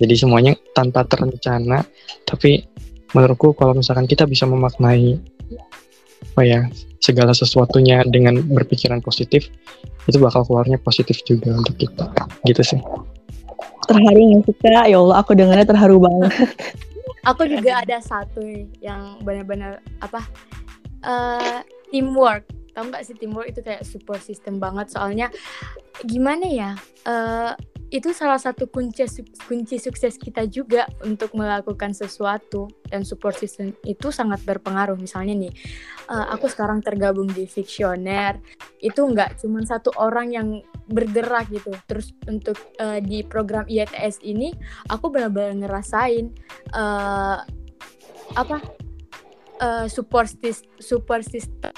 jadi 0.00 0.14
semuanya 0.16 0.56
tanpa 0.72 1.04
terencana. 1.04 1.84
Tapi 2.24 2.64
menurutku 3.12 3.52
kalau 3.52 3.76
misalkan 3.76 4.08
kita 4.08 4.24
bisa 4.24 4.48
memaknai 4.48 5.20
apa 6.30 6.42
ya 6.46 6.60
segala 7.04 7.36
sesuatunya 7.36 8.04
dengan 8.08 8.40
berpikiran 8.40 9.00
positif 9.04 9.48
itu 10.08 10.16
bakal 10.16 10.44
keluarnya 10.48 10.80
positif 10.80 11.20
juga 11.28 11.52
untuk 11.52 11.76
kita. 11.76 12.08
Gitu 12.48 12.64
sih. 12.64 12.80
Terharu 13.84 14.20
nggak 14.20 14.42
sih 14.48 14.54
kak? 14.56 14.86
Ya 14.88 14.96
Allah 14.96 15.16
aku 15.20 15.36
dengarnya 15.36 15.68
terharu 15.68 16.00
banget. 16.00 16.32
Aku 17.28 17.44
juga 17.44 17.84
ada 17.84 18.00
satu 18.00 18.40
yang 18.80 19.20
benar-benar 19.20 19.84
apa 20.00 20.24
uh, 21.04 21.60
teamwork. 21.92 22.48
Tau 22.72 22.88
nggak 22.88 23.04
sih 23.04 23.12
teamwork 23.12 23.52
itu 23.52 23.60
kayak 23.60 23.84
support 23.84 24.24
system 24.24 24.56
banget. 24.56 24.88
Soalnya 24.88 25.28
gimana 26.08 26.48
ya 26.48 26.70
uh, 27.04 27.52
itu 27.90 28.14
salah 28.14 28.38
satu 28.38 28.70
kunci 28.70 29.02
kunci 29.50 29.82
sukses 29.82 30.14
kita 30.14 30.46
juga 30.46 30.86
untuk 31.02 31.34
melakukan 31.34 31.90
sesuatu 31.90 32.70
dan 32.86 33.02
support 33.02 33.34
system 33.34 33.74
itu 33.82 34.14
sangat 34.14 34.38
berpengaruh. 34.46 34.94
Misalnya 34.94 35.34
nih 35.34 35.52
uh, 36.06 36.30
aku 36.30 36.46
sekarang 36.46 36.86
tergabung 36.86 37.26
di 37.26 37.50
Fictioner 37.50 38.38
itu 38.78 39.02
nggak 39.02 39.42
cuma 39.42 39.66
satu 39.66 39.90
orang 39.98 40.30
yang 40.30 40.48
bergerak 40.86 41.50
gitu. 41.50 41.74
Terus 41.90 42.14
untuk 42.30 42.56
uh, 42.78 43.02
di 43.02 43.26
program 43.26 43.66
IETS 43.66 44.22
ini 44.22 44.54
aku 44.86 45.10
benar-benar 45.10 45.58
ngerasain 45.58 46.30
uh, 46.70 47.42
apa 48.38 48.62
uh, 49.58 49.86
support 49.90 50.30
support 50.78 51.26
system 51.26 51.74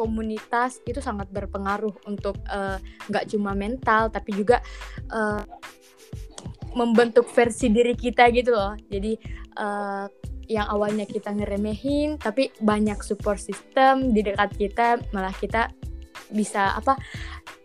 komunitas 0.00 0.80
itu 0.88 1.04
sangat 1.04 1.28
berpengaruh 1.28 1.92
untuk 2.08 2.40
eh, 2.48 2.80
nggak 3.12 3.24
uh, 3.24 3.28
cuma 3.28 3.52
mental 3.52 4.08
tapi 4.08 4.32
juga 4.32 4.64
uh, 5.12 5.44
membentuk 6.72 7.28
versi 7.28 7.68
diri 7.68 7.92
kita 7.92 8.32
gitu 8.32 8.56
loh. 8.56 8.72
Jadi 8.88 9.12
uh, 9.60 10.08
yang 10.48 10.66
awalnya 10.66 11.04
kita 11.04 11.30
ngeremehin 11.30 12.16
tapi 12.16 12.48
banyak 12.58 12.98
support 13.04 13.38
system 13.38 14.10
di 14.16 14.24
dekat 14.24 14.50
kita 14.56 14.98
malah 15.12 15.30
kita 15.36 15.70
bisa 16.32 16.74
apa 16.74 16.98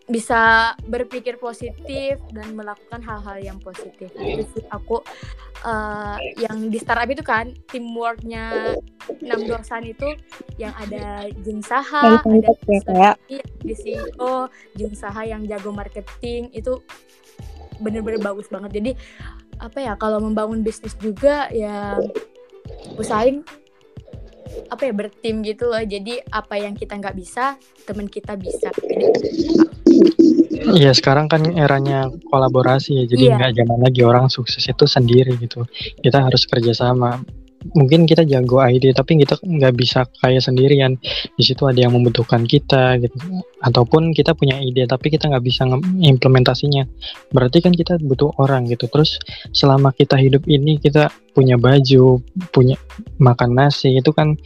bisa 0.05 0.73
berpikir 0.85 1.41
positif 1.41 2.21
dan 2.29 2.53
melakukan 2.53 3.01
hal-hal 3.01 3.37
yang 3.41 3.57
positif. 3.57 4.13
Itu 4.13 4.45
sih 4.53 4.65
aku 4.69 5.01
uh, 5.65 6.17
yang 6.37 6.69
di 6.69 6.77
startup 6.77 7.09
itu 7.09 7.25
kan 7.25 7.49
teamworknya 7.73 8.77
enam 9.25 9.39
dosan 9.49 9.89
itu 9.89 10.13
yang 10.61 10.77
ada 10.77 11.25
Jeng 11.41 11.65
Saha 11.65 12.21
ada 12.21 12.53
ya, 13.25 13.41
di 13.65 13.73
CEO 13.73 14.45
Jeng 14.77 14.93
Saha 14.93 15.25
yang 15.25 15.41
jago 15.49 15.73
marketing 15.73 16.53
itu 16.53 16.85
bener-bener 17.81 18.21
bagus 18.21 18.45
banget. 18.47 18.77
Jadi 18.77 18.91
apa 19.57 19.79
ya 19.81 19.93
kalau 19.97 20.21
membangun 20.21 20.61
bisnis 20.61 20.93
juga 21.01 21.49
ya 21.49 21.97
usahain 22.99 23.41
apa 24.69 24.81
ya 24.87 24.93
bertim 24.93 25.41
gitu 25.45 25.69
loh. 25.69 25.81
Jadi 25.81 26.21
apa 26.31 26.55
yang 26.59 26.73
kita 26.73 26.97
nggak 26.97 27.15
bisa 27.17 27.57
teman 27.85 28.07
kita 28.09 28.37
bisa. 28.37 28.69
Iya 30.65 30.91
sekarang 30.97 31.29
kan 31.29 31.45
eranya 31.53 32.09
kolaborasi 32.29 32.99
ya. 32.99 33.05
Jadi 33.05 33.29
iya. 33.29 33.37
nggak 33.37 33.51
zaman 33.61 33.79
lagi 33.85 34.01
orang 34.01 34.27
sukses 34.27 34.65
itu 34.65 34.85
sendiri 34.89 35.37
gitu. 35.37 35.63
Kita 36.01 36.25
harus 36.25 36.43
kerjasama 36.49 37.21
mungkin 37.73 38.05
kita 38.05 38.27
jago 38.27 38.61
ide 38.61 38.93
tapi 38.93 39.17
kita 39.17 39.41
nggak 39.41 39.73
bisa 39.73 40.05
kayak 40.21 40.43
sendirian. 40.43 40.99
Di 41.33 41.43
situ 41.43 41.65
ada 41.65 41.79
yang 41.81 41.95
membutuhkan 41.97 42.45
kita 42.45 43.01
gitu. 43.01 43.17
Ataupun 43.63 44.13
kita 44.13 44.37
punya 44.37 44.61
ide 44.61 44.85
tapi 44.85 45.09
kita 45.09 45.31
nggak 45.31 45.43
bisa 45.45 45.65
implementasinya. 46.03 46.85
Berarti 47.33 47.65
kan 47.65 47.73
kita 47.73 47.97
butuh 47.97 48.35
orang 48.37 48.69
gitu. 48.69 48.85
Terus 48.91 49.17
selama 49.55 49.95
kita 49.95 50.19
hidup 50.19 50.45
ini 50.45 50.77
kita 50.77 51.09
punya 51.33 51.59
baju 51.59 52.21
punya 52.55 52.79
makan 53.19 53.59
nasi 53.59 53.99
itu 53.99 54.15
kan 54.15 54.39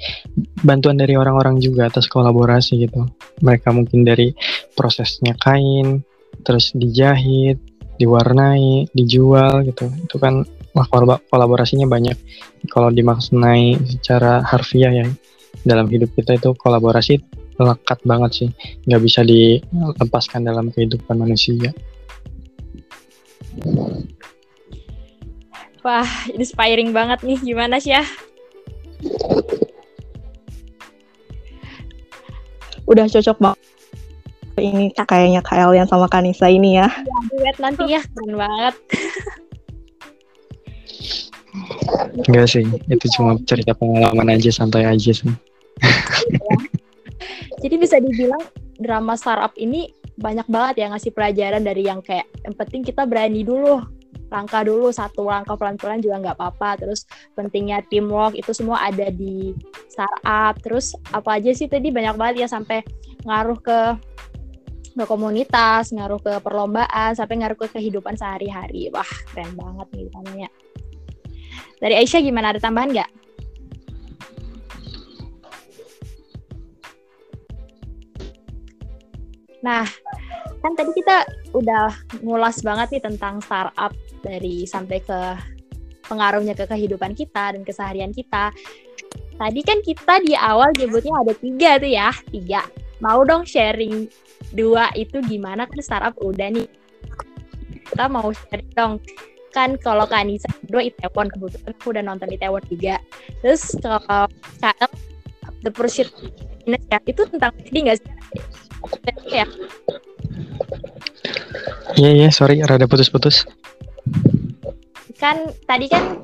bantuan 0.66 0.98
dari 0.98 1.14
orang-orang 1.14 1.60
juga 1.60 1.92
atas 1.92 2.08
kolaborasi 2.08 2.88
gitu. 2.88 3.06
Mereka 3.44 3.70
mungkin 3.76 4.08
dari 4.08 4.32
prosesnya 4.74 5.36
kain 5.38 6.02
terus 6.48 6.72
dijahit 6.72 7.60
diwarnai 8.00 8.88
dijual 8.96 9.68
gitu. 9.68 9.92
Itu 10.08 10.18
kan 10.18 10.48
wah 10.74 10.88
kolaborasinya 11.30 11.88
banyak. 11.90 12.18
Kalau 12.70 12.90
dimaknai 12.94 13.80
secara 13.88 14.44
harfiah 14.46 14.92
ya 14.94 15.08
dalam 15.66 15.90
hidup 15.90 16.14
kita 16.14 16.38
itu 16.38 16.54
kolaborasi 16.56 17.20
lekat 17.60 18.00
banget 18.08 18.32
sih. 18.32 18.50
Nggak 18.88 19.02
bisa 19.04 19.22
dilepaskan 19.26 20.48
dalam 20.48 20.72
kehidupan 20.72 21.20
manusia. 21.20 21.74
Wah 25.84 26.10
inspiring 26.36 26.92
banget 26.92 27.20
nih. 27.24 27.40
Gimana 27.40 27.80
sih 27.80 27.96
ya? 27.96 28.04
Udah 32.90 33.06
cocok 33.06 33.38
banget. 33.38 33.62
Ini 34.60 34.92
kayaknya 34.92 35.40
KL 35.40 35.72
yang 35.72 35.88
sama 35.88 36.12
Kanisa 36.12 36.52
ini 36.52 36.76
ya. 36.76 36.92
Ya, 36.92 37.20
duet 37.32 37.58
nanti 37.64 37.96
ya, 37.96 38.04
keren 38.12 38.36
banget. 38.36 38.76
Enggak 42.28 42.48
sih, 42.52 42.66
itu 42.66 43.06
cuma 43.18 43.38
cerita 43.46 43.74
pengalaman 43.74 44.36
aja, 44.36 44.50
santai 44.54 44.86
aja 44.86 45.12
sih. 45.12 45.32
Jadi 47.64 47.76
bisa 47.76 48.00
dibilang 48.00 48.44
drama 48.80 49.20
startup 49.20 49.52
ini 49.60 49.92
banyak 50.20 50.48
banget 50.52 50.84
ya 50.84 50.86
ngasih 50.92 51.12
pelajaran 51.16 51.64
dari 51.64 51.88
yang 51.88 52.04
kayak 52.04 52.28
yang 52.44 52.56
penting 52.56 52.84
kita 52.84 53.08
berani 53.08 53.44
dulu 53.44 53.80
langkah 54.30 54.62
dulu 54.62 54.94
satu 54.94 55.26
langkah 55.26 55.58
pelan-pelan 55.58 56.00
juga 56.00 56.22
nggak 56.22 56.38
apa-apa. 56.38 56.86
Terus 56.86 57.10
pentingnya 57.34 57.82
teamwork 57.90 58.38
itu 58.38 58.54
semua 58.54 58.86
ada 58.86 59.10
di 59.10 59.58
startup. 59.90 60.56
Terus 60.62 60.94
apa 61.10 61.42
aja 61.42 61.52
sih 61.52 61.66
tadi? 61.66 61.90
Banyak 61.90 62.16
banget 62.16 62.46
ya 62.46 62.48
sampai 62.48 62.86
ngaruh 63.26 63.60
ke 63.60 63.80
ke 64.90 65.06
komunitas 65.08 65.96
ngaruh 65.96 66.20
ke 66.20 66.34
perlombaan 66.44 67.16
sampai 67.16 67.40
ngaruh 67.40 67.58
ke 67.58 67.68
kehidupan 67.74 68.20
sehari-hari. 68.20 68.92
Wah 68.94 69.08
keren 69.34 69.56
banget 69.58 69.88
nih 69.96 70.08
namanya 70.14 70.50
dari 71.80 71.96
Aisyah 71.96 72.22
gimana? 72.22 72.52
Ada 72.52 72.62
tambahan 72.64 72.92
nggak? 72.92 73.12
Nah, 79.60 79.84
kan 80.64 80.72
tadi 80.76 80.92
kita 80.96 81.28
udah 81.52 81.92
ngulas 82.24 82.64
banget 82.64 83.00
nih 83.00 83.04
tentang 83.04 83.44
startup 83.44 83.92
dari 84.24 84.64
sampai 84.64 85.04
ke 85.04 85.20
pengaruhnya 86.08 86.56
ke 86.56 86.66
kehidupan 86.68 87.16
kita 87.16 87.56
dan 87.56 87.62
keseharian 87.64 88.12
kita. 88.16 88.52
Tadi 89.40 89.62
kan 89.64 89.80
kita 89.80 90.20
di 90.24 90.36
awal 90.36 90.72
nyebutnya 90.76 91.16
ada 91.24 91.34
tiga 91.36 91.80
tuh 91.80 91.92
ya, 91.92 92.10
tiga. 92.28 92.62
Mau 93.00 93.24
dong 93.24 93.48
sharing 93.48 94.12
dua 94.52 94.92
itu 94.96 95.24
gimana 95.24 95.64
kan 95.64 95.80
startup 95.80 96.16
udah 96.20 96.52
nih. 96.52 96.68
Kita 97.88 98.12
mau 98.12 98.32
sharing 98.32 98.72
dong 98.76 98.94
kan 99.50 99.76
kalau 99.82 100.06
Kanisa 100.06 100.50
dua 100.70 100.86
Itaewon 100.86 101.30
kebetulan 101.34 101.74
aku 101.74 101.88
udah 101.92 102.04
nonton 102.06 102.30
Itaewon 102.30 102.64
juga 102.70 103.02
terus 103.42 103.76
kalau 103.82 104.30
sekarang 104.58 104.92
The 105.60 105.72
Pursuit 105.74 106.10
ya 106.68 107.00
itu 107.06 107.22
tentang 107.26 107.52
jadi 107.66 107.80
nggak 107.90 107.98
sih? 107.98 108.08
Ya? 109.34 109.46
Iya 111.98 112.12
iya 112.16 112.30
sorry 112.30 112.62
rada 112.64 112.86
putus-putus. 112.86 113.44
Kan 115.18 115.52
tadi 115.66 115.90
kan 115.92 116.24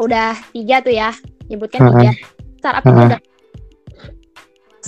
udah 0.00 0.34
tiga 0.50 0.80
tuh 0.82 0.94
ya 0.94 1.10
nyebutkan 1.46 1.80
uh 1.84 1.86
-huh. 1.92 1.94
tiga. 2.00 2.12
Startup 2.58 2.82
uh 2.82 2.90
-huh. 2.90 3.06
udah 3.06 3.20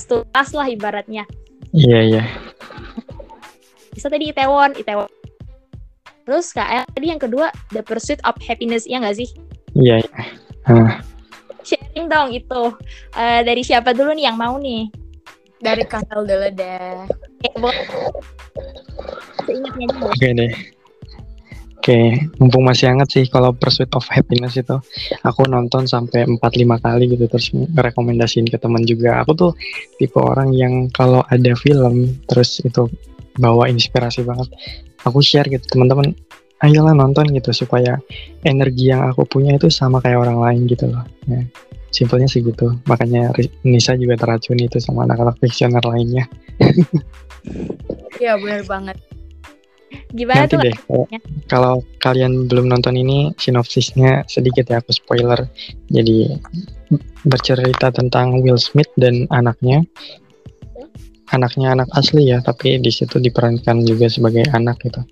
tuntas 0.05 0.49
lah 0.53 0.67
ibaratnya. 0.69 1.25
Iya 1.71 2.01
iya. 2.03 2.23
Bisa 3.95 4.11
tadi 4.11 4.35
Itaewon 4.35 4.75
Itaewon 4.75 5.11
Terus 6.25 6.57
KL 6.57 6.89
tadi 6.89 7.07
yang 7.13 7.21
kedua 7.21 7.53
The 7.69 7.85
Pursuit 7.85 8.21
of 8.25 8.41
Happiness 8.41 8.89
ya 8.89 9.01
nggak 9.01 9.17
sih? 9.21 9.29
Iya. 9.77 10.01
iya. 10.01 10.23
Huh. 10.65 10.91
Sharing 11.65 12.09
dong 12.09 12.33
itu 12.33 12.63
uh, 13.17 13.41
dari 13.45 13.61
siapa 13.61 13.93
dulu 13.93 14.17
nih 14.17 14.33
yang 14.33 14.41
mau 14.41 14.57
nih? 14.57 14.89
Dari 15.61 15.85
KL 15.85 16.25
dulu 16.25 16.49
deh. 16.57 17.05
Oke 20.09 20.29
deh. 20.33 20.53
Oke, 21.85 22.17
mumpung 22.41 22.65
masih 22.65 22.89
hangat 22.89 23.13
sih 23.13 23.29
kalau 23.29 23.53
Pursuit 23.53 23.93
of 23.93 24.09
Happiness 24.09 24.57
itu 24.57 24.73
aku 25.21 25.45
nonton 25.45 25.85
sampai 25.85 26.25
4 26.25 26.41
5 26.41 26.81
kali 26.81 27.13
gitu 27.13 27.29
terus 27.29 27.53
rekomendasiin 27.77 28.49
ke 28.49 28.57
teman 28.57 28.89
juga. 28.89 29.21
Aku 29.21 29.37
tuh 29.37 29.53
tipe 30.01 30.17
orang 30.17 30.57
yang 30.57 30.89
kalau 30.97 31.21
ada 31.29 31.53
film 31.61 32.17
terus 32.25 32.65
itu 32.65 32.89
bawa 33.37 33.69
inspirasi 33.69 34.25
banget 34.25 34.49
aku 35.05 35.21
share 35.25 35.49
gitu 35.49 35.65
teman-teman. 35.71 36.13
Ayolah 36.63 36.97
nonton 36.97 37.29
gitu 37.35 37.53
supaya 37.53 38.01
energi 38.47 38.89
yang 38.89 39.05
aku 39.05 39.29
punya 39.29 39.59
itu 39.59 39.69
sama 39.69 40.01
kayak 40.01 40.25
orang 40.25 40.39
lain 40.41 40.61
gitu 40.65 40.89
loh. 40.89 41.05
Ya, 41.29 41.45
simpelnya 41.93 42.25
sih 42.31 42.41
gitu. 42.41 42.73
Makanya 42.89 43.37
Nisa 43.69 43.95
juga 44.01 44.17
teracun 44.17 44.57
itu 44.57 44.81
sama 44.81 45.05
anak-anak 45.05 45.37
fiksioner 45.45 45.85
lainnya. 45.85 46.25
Iya 48.17 48.41
benar 48.41 48.65
banget. 48.65 48.97
Gimana 50.15 50.47
Nanti 50.47 50.55
tuh 50.55 50.61
deh 50.63 50.77
kalau, 50.87 51.05
kalau 51.47 51.75
kalian 52.03 52.47
belum 52.51 52.67
nonton 52.71 52.99
ini 52.99 53.31
sinopsisnya 53.39 54.27
sedikit 54.27 54.67
ya 54.71 54.83
aku 54.83 54.91
spoiler. 54.91 55.47
Jadi 55.91 56.35
bercerita 57.27 57.91
tentang 57.95 58.43
Will 58.43 58.59
Smith 58.59 58.91
dan 58.99 59.27
anaknya 59.31 59.83
anaknya 61.35 61.75
anak 61.75 61.91
asli 61.99 62.31
ya 62.31 62.39
tapi 62.39 62.79
di 62.79 62.91
situ 62.95 63.19
diperankan 63.19 63.83
juga 63.83 64.07
sebagai 64.07 64.47
anak 64.55 64.79
gitu. 64.87 65.03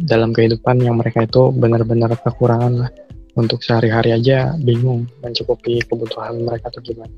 Dalam 0.00 0.32
kehidupan 0.32 0.80
yang 0.80 0.96
mereka 0.96 1.28
itu 1.28 1.52
benar-benar 1.52 2.16
kekurangan 2.16 2.74
lah. 2.86 2.92
Untuk 3.38 3.62
sehari-hari 3.62 4.10
aja 4.10 4.58
bingung 4.58 5.06
mencukupi 5.22 5.84
kebutuhan 5.86 6.42
mereka 6.42 6.72
tuh 6.72 6.82
gimana. 6.82 7.12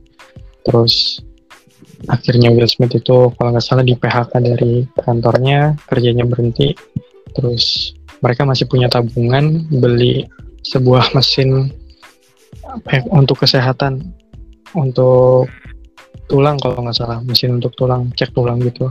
Terus 0.67 1.25
akhirnya 2.11 2.53
Will 2.53 2.69
Smith 2.69 2.93
itu 2.93 3.33
kalau 3.33 3.51
nggak 3.55 3.65
salah 3.65 3.87
di 3.87 3.97
PHK 3.97 4.33
dari 4.43 4.85
kantornya 4.99 5.79
kerjanya 5.89 6.29
berhenti. 6.29 6.77
Terus 7.33 7.97
mereka 8.21 8.45
masih 8.45 8.69
punya 8.69 8.93
tabungan 8.93 9.67
beli 9.73 10.29
sebuah 10.63 11.17
mesin 11.17 11.73
eh, 12.93 13.03
untuk 13.09 13.41
kesehatan. 13.41 14.13
Untuk 14.73 15.49
tulang 16.33 16.57
kalau 16.57 16.81
nggak 16.81 16.97
salah 16.97 17.21
mesin 17.21 17.61
untuk 17.61 17.77
tulang 17.77 18.09
cek 18.16 18.33
tulang 18.33 18.57
gitu. 18.64 18.88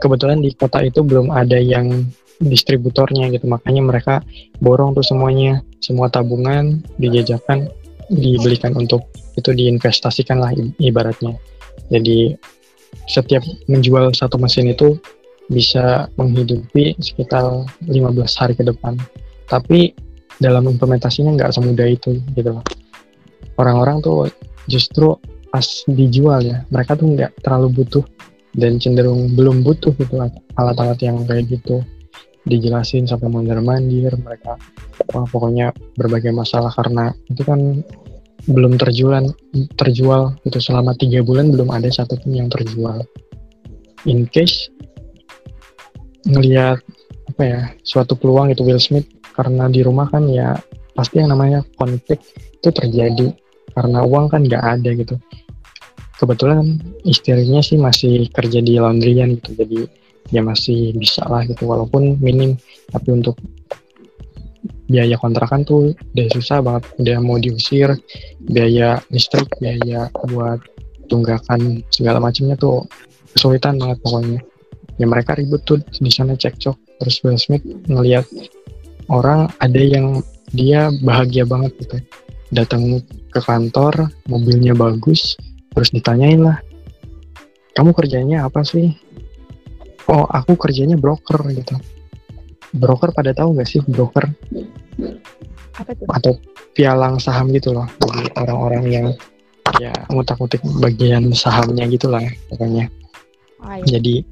Kebetulan 0.00 0.40
di 0.40 0.56
kota 0.56 0.80
itu 0.80 1.04
belum 1.04 1.28
ada 1.28 1.60
yang 1.60 2.08
distributornya 2.40 3.28
gitu 3.34 3.50
makanya 3.50 3.82
mereka 3.84 4.14
borong 4.62 4.94
tuh 4.96 5.04
semuanya 5.04 5.60
semua 5.82 6.06
tabungan 6.08 6.80
dijajakan 6.96 7.66
dibelikan 8.08 8.72
untuk 8.78 9.04
itu 9.36 9.52
diinvestasikan 9.52 10.40
lah 10.40 10.56
ibaratnya. 10.80 11.36
Jadi 11.92 12.32
setiap 13.04 13.44
menjual 13.68 14.16
satu 14.16 14.40
mesin 14.40 14.72
itu 14.72 14.96
bisa 15.52 16.08
menghidupi 16.16 16.96
sekitar 17.00 17.44
15 17.84 18.40
hari 18.40 18.54
ke 18.56 18.64
depan. 18.64 18.96
Tapi 19.48 19.92
dalam 20.38 20.70
implementasinya 20.70 21.34
nggak 21.34 21.52
semudah 21.52 21.88
itu 21.90 22.22
gitu 22.38 22.62
orang-orang 23.58 23.98
tuh 23.98 24.30
justru 24.70 25.18
pas 25.48 25.64
dijual 25.88 26.40
ya 26.44 26.58
mereka 26.68 26.94
tuh 26.98 27.14
nggak 27.16 27.40
terlalu 27.44 27.82
butuh 27.82 28.04
dan 28.56 28.80
cenderung 28.80 29.32
belum 29.36 29.64
butuh 29.64 29.92
gitu 29.96 30.18
alat-alat 30.56 30.98
yang 31.04 31.22
kayak 31.24 31.48
gitu 31.48 31.84
dijelasin 32.48 33.04
sampai 33.04 33.28
mondar 33.28 33.60
mandir 33.60 34.12
mereka 34.20 34.56
wah, 35.12 35.24
pokoknya 35.28 35.72
berbagai 35.96 36.32
masalah 36.32 36.72
karena 36.72 37.12
itu 37.28 37.44
kan 37.44 37.84
belum 38.48 38.80
terjual 38.80 39.28
terjual 39.76 40.38
itu 40.48 40.58
selama 40.62 40.96
tiga 40.96 41.20
bulan 41.20 41.52
belum 41.52 41.68
ada 41.68 41.92
satupun 41.92 42.32
yang 42.32 42.48
terjual. 42.48 43.04
In 44.08 44.24
case 44.30 44.72
ngelihat 46.24 46.80
apa 47.28 47.42
ya 47.44 47.60
suatu 47.84 48.16
peluang 48.16 48.54
itu 48.54 48.64
Will 48.64 48.80
Smith 48.80 49.04
karena 49.36 49.68
di 49.68 49.84
rumah 49.84 50.08
kan 50.08 50.24
ya 50.30 50.56
pasti 50.96 51.20
yang 51.20 51.30
namanya 51.30 51.60
konflik 51.76 52.24
itu 52.32 52.68
terjadi 52.72 53.30
karena 53.78 54.02
uang 54.02 54.26
kan 54.26 54.42
nggak 54.42 54.64
ada 54.64 54.90
gitu. 54.98 55.14
Kebetulan 56.18 56.82
istrinya 57.06 57.62
sih 57.62 57.78
masih 57.78 58.26
kerja 58.34 58.58
di 58.58 58.74
laundryan 58.82 59.38
gitu 59.38 59.54
jadi 59.54 59.86
ya 60.34 60.42
masih 60.42 60.92
bisa 60.98 61.22
lah 61.30 61.46
gitu 61.46 61.64
walaupun 61.64 62.18
minim 62.18 62.58
tapi 62.90 63.14
untuk 63.14 63.38
biaya 64.90 65.14
kontrakan 65.16 65.62
tuh 65.62 65.94
udah 65.94 66.26
susah 66.34 66.58
banget 66.60 66.84
udah 67.00 67.16
mau 67.22 67.38
diusir 67.38 67.94
biaya 68.50 68.98
listrik 69.14 69.46
biaya 69.62 70.10
buat 70.26 70.58
tunggakan 71.08 71.80
segala 71.88 72.20
macamnya 72.20 72.58
tuh 72.58 72.84
kesulitan 73.32 73.78
banget 73.80 73.98
pokoknya. 74.04 74.40
Ya 74.98 75.06
mereka 75.06 75.38
ribut 75.38 75.62
tuh 75.62 75.78
di 75.78 76.10
sana 76.10 76.34
cekcok 76.34 76.74
terus 76.98 77.22
Will 77.22 77.38
Smith 77.38 77.62
ngelihat 77.86 78.26
orang 79.06 79.46
ada 79.62 79.78
yang 79.78 80.20
dia 80.50 80.90
bahagia 81.06 81.46
banget 81.46 81.72
gitu 81.78 82.02
datang 82.50 82.98
ke 83.28 83.40
kantor 83.44 84.08
mobilnya 84.26 84.72
bagus 84.72 85.36
terus 85.74 85.92
ditanyain 85.92 86.40
lah 86.42 86.58
kamu 87.78 87.94
kerjanya 87.94 88.42
apa 88.42 88.66
sih? 88.66 88.90
Oh 90.10 90.26
aku 90.26 90.58
kerjanya 90.58 90.98
broker 90.98 91.38
gitu. 91.54 91.78
Broker 92.74 93.14
pada 93.14 93.30
tahu 93.30 93.54
nggak 93.54 93.70
sih 93.70 93.78
broker? 93.86 94.26
Apa 95.78 95.94
tuh? 95.94 96.06
Atau 96.10 96.32
pialang 96.74 97.22
saham 97.22 97.54
gitu 97.54 97.70
loh 97.70 97.86
jadi 98.02 98.34
orang-orang 98.34 98.84
yang 98.90 99.06
ya. 99.78 99.94
ngutak-ngutik 100.10 100.58
bagian 100.82 101.30
sahamnya 101.30 101.86
gitu 101.86 102.10
lah 102.10 102.26
pokoknya. 102.50 102.90
Oh, 103.62 103.74
iya. 103.78 103.98
jadi 103.98 104.26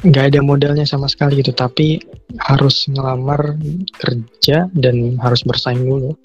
nggak 0.00 0.32
ada 0.32 0.40
modalnya 0.40 0.88
sama 0.88 1.04
sekali 1.12 1.44
gitu 1.44 1.52
tapi 1.52 2.00
harus 2.40 2.88
ngelamar 2.88 3.56
kerja 4.00 4.72
dan 4.72 5.20
harus 5.20 5.44
bersaing 5.44 5.84
dulu. 5.84 6.16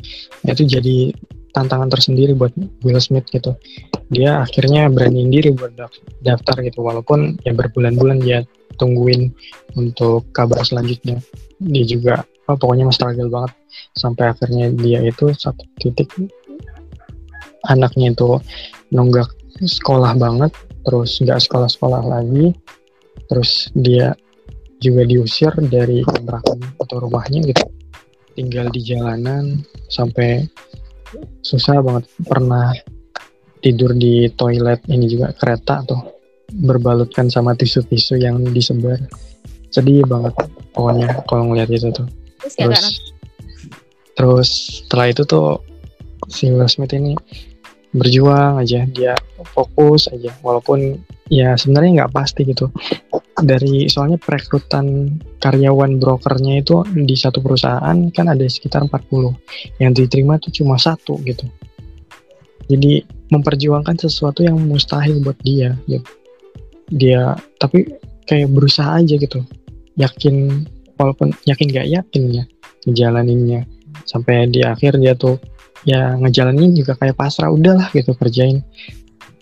Itu 0.47 0.63
jadi 0.63 1.11
tantangan 1.51 1.91
tersendiri 1.91 2.35
buat 2.35 2.55
Will 2.83 2.99
Smith 2.99 3.27
gitu. 3.31 3.55
Dia 4.11 4.43
akhirnya 4.43 4.87
beraniin 4.87 5.31
diri 5.31 5.51
buat 5.51 5.75
daftar 6.23 6.55
gitu 6.63 6.83
walaupun 6.83 7.39
ya 7.43 7.51
berbulan-bulan 7.51 8.23
dia 8.23 8.43
tungguin 8.79 9.31
untuk 9.75 10.27
kabar 10.31 10.63
selanjutnya. 10.63 11.19
Dia 11.59 11.83
juga 11.83 12.23
oh, 12.47 12.55
pokoknya 12.55 12.91
struggle 12.91 13.31
banget 13.31 13.51
sampai 13.99 14.31
akhirnya 14.31 14.71
dia 14.71 15.03
itu 15.03 15.31
satu 15.35 15.63
titik 15.79 16.11
anaknya 17.67 18.13
itu 18.13 18.39
nunggak 18.93 19.27
sekolah 19.63 20.13
banget 20.15 20.51
terus 20.85 21.17
nggak 21.17 21.41
sekolah-sekolah 21.41 22.03
lagi 22.05 22.53
terus 23.29 23.69
dia 23.73 24.13
juga 24.79 25.07
diusir 25.07 25.51
dari 25.71 26.03
kontrakan 26.03 26.59
atau 26.77 26.97
rumahnya 27.01 27.41
gitu. 27.49 27.65
Tinggal 28.35 28.67
di 28.69 28.81
jalanan 28.83 29.63
sampai 29.87 30.43
susah 31.39 31.79
banget. 31.79 32.05
Pernah 32.27 32.75
tidur 33.63 33.95
di 33.95 34.27
toilet 34.35 34.83
ini 34.91 35.07
juga 35.07 35.31
kereta 35.33 35.81
tuh. 35.87 36.01
Berbalutkan 36.51 37.31
sama 37.31 37.55
tisu-tisu 37.55 38.19
yang 38.19 38.43
disebar. 38.51 38.99
Sedih 39.71 40.05
banget 40.05 40.35
pokoknya 40.75 41.23
kalau 41.25 41.51
ngeliat 41.51 41.71
itu 41.71 41.89
tuh. 41.95 42.07
Terus 42.59 42.83
terus 44.15 44.49
setelah 44.83 45.11
itu 45.11 45.23
tuh 45.27 45.59
si 46.31 46.47
Will 46.51 46.67
Smith 46.71 46.95
ini 46.95 47.15
berjuang 47.95 48.59
aja 48.59 48.83
dia 48.91 49.15
fokus 49.55 50.11
aja. 50.11 50.35
Walaupun 50.43 50.99
ya 51.31 51.55
sebenarnya 51.55 52.03
nggak 52.03 52.13
pasti 52.13 52.43
gitu. 52.43 52.67
Dari 53.35 53.87
soalnya 53.91 54.19
perekrutan 54.19 55.17
karyawan 55.39 55.99
brokernya 55.99 56.63
itu 56.63 56.83
di 56.91 57.15
satu 57.15 57.39
perusahaan 57.39 57.95
kan 58.11 58.25
ada 58.27 58.43
sekitar 58.47 58.87
40 58.87 59.79
yang 59.79 59.91
diterima 59.95 60.39
tuh 60.39 60.51
cuma 60.51 60.75
satu 60.75 61.19
gitu. 61.23 61.47
Jadi 62.67 63.03
memperjuangkan 63.31 63.95
sesuatu 64.05 64.43
yang 64.43 64.57
mustahil 64.59 65.21
buat 65.21 65.37
dia 65.41 65.73
gitu. 65.87 66.05
dia 66.85 67.33
tapi 67.57 67.97
kayak 68.29 68.53
berusaha 68.53 69.01
aja 69.01 69.17
gitu. 69.17 69.41
Yakin 69.97 70.65
walaupun 70.99 71.33
yakin 71.49 71.67
gak 71.73 71.87
yakin 71.89 72.23
ya 72.29 72.43
ngejalaninnya. 72.85 73.65
Sampai 74.05 74.45
di 74.53 74.61
akhir 74.61 75.01
dia 75.01 75.17
tuh 75.17 75.41
ya 75.85 76.17
ngejalanin 76.17 76.73
juga 76.73 76.97
kayak 76.97 77.15
pasrah 77.15 77.53
udahlah 77.53 77.87
gitu 77.93 78.11
kerjain. 78.17 78.65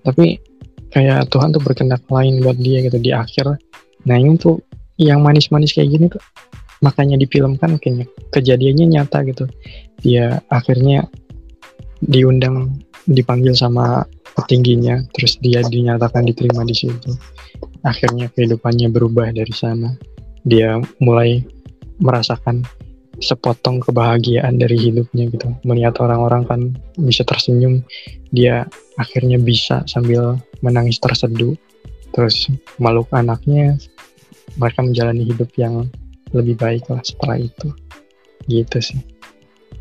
Tapi 0.03 0.37
kayak 0.91 1.31
Tuhan 1.31 1.55
tuh 1.55 1.63
berkendak 1.63 2.03
lain 2.11 2.43
buat 2.43 2.59
dia 2.59 2.83
gitu 2.83 2.99
di 2.99 3.15
akhir. 3.15 3.57
Nah 4.03 4.15
ini 4.19 4.35
tuh 4.35 4.59
yang 4.99 5.23
manis-manis 5.23 5.73
kayak 5.73 5.89
gini 5.89 6.05
tuh 6.11 6.21
makanya 6.83 7.15
difilmkan 7.15 7.79
kayaknya 7.79 8.05
kejadiannya 8.35 8.85
nyata 8.99 9.23
gitu. 9.25 9.47
Dia 10.03 10.43
akhirnya 10.51 11.07
diundang 12.03 12.83
dipanggil 13.07 13.55
sama 13.55 14.03
petingginya 14.35 14.99
terus 15.15 15.39
dia 15.39 15.63
dinyatakan 15.63 16.27
diterima 16.27 16.67
di 16.67 16.75
situ. 16.75 17.15
Akhirnya 17.87 18.27
kehidupannya 18.35 18.91
berubah 18.91 19.31
dari 19.31 19.55
sana. 19.55 19.95
Dia 20.43 20.75
mulai 20.99 21.39
merasakan 22.03 22.67
sepotong 23.23 23.79
kebahagiaan 23.79 24.59
dari 24.59 24.75
hidupnya 24.75 25.31
gitu. 25.31 25.47
Melihat 25.63 25.97
orang-orang 26.03 26.43
kan 26.43 26.61
bisa 26.99 27.23
tersenyum 27.23 27.81
dia 28.35 28.67
akhirnya 28.99 29.39
bisa 29.39 29.81
sambil 29.87 30.37
menangis 30.59 30.99
terseduh 30.99 31.55
terus 32.13 32.45
makhluk 32.77 33.09
anaknya 33.09 33.79
mereka 34.59 34.85
menjalani 34.85 35.23
hidup 35.25 35.49
yang 35.57 35.89
lebih 36.35 36.59
baik 36.59 36.85
lah 36.91 37.01
setelah 37.01 37.41
itu. 37.41 37.73
Gitu 38.45 38.77
sih. 38.83 38.99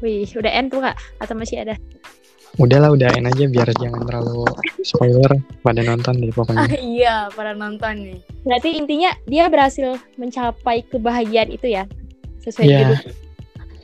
Wih 0.01 0.27
udah 0.27 0.53
end 0.53 0.73
tuh 0.73 0.81
kak? 0.81 0.97
Atau 1.21 1.35
masih 1.37 1.67
ada? 1.67 1.77
Udahlah 2.61 2.93
udah 2.93 3.09
end 3.17 3.33
aja 3.33 3.49
biar 3.49 3.69
jangan 3.81 4.05
terlalu 4.05 4.45
spoiler 4.85 5.33
pada 5.65 5.81
nonton 5.81 6.21
deh 6.21 6.33
pokoknya. 6.33 6.69
Ah, 6.69 6.77
iya 6.97 7.15
pada 7.33 7.57
nonton 7.57 7.95
nih. 8.05 8.19
Berarti 8.45 8.77
intinya 8.77 9.11
dia 9.25 9.49
berhasil 9.49 9.97
mencapai 10.21 10.85
kebahagiaan 10.89 11.49
itu 11.53 11.73
ya? 11.73 11.89
Sesuai 12.45 12.67
ya, 12.67 12.79
judul 12.85 12.99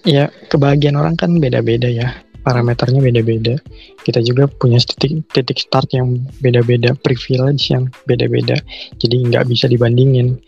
ya 0.05 0.31
kebahagiaan 0.51 0.99
orang 0.99 1.15
kan 1.19 1.39
beda-beda 1.39 1.89
ya. 1.89 2.13
Parameternya 2.39 3.05
beda-beda. 3.05 3.61
Kita 4.01 4.25
juga 4.25 4.49
punya 4.49 4.81
titik 4.81 5.21
titik 5.37 5.59
start 5.61 5.93
yang 5.93 6.25
beda-beda 6.41 6.97
privilege 6.97 7.69
yang 7.69 7.93
beda-beda. 8.09 8.57
Jadi 8.97 9.29
nggak 9.29 9.45
bisa 9.53 9.69
dibandingin 9.69 10.39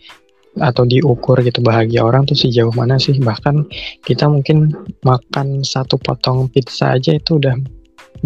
atau 0.59 0.83
diukur 0.83 1.39
gitu 1.45 1.63
bahagia 1.63 2.03
orang 2.03 2.25
tuh 2.25 2.33
sejauh 2.33 2.73
mana 2.73 2.97
sih. 2.97 3.15
Bahkan 3.21 3.69
kita 4.01 4.25
mungkin 4.27 4.73
makan 5.05 5.61
satu 5.61 6.01
potong 6.01 6.49
pizza 6.49 6.97
aja 6.97 7.13
itu 7.13 7.37
udah 7.37 7.53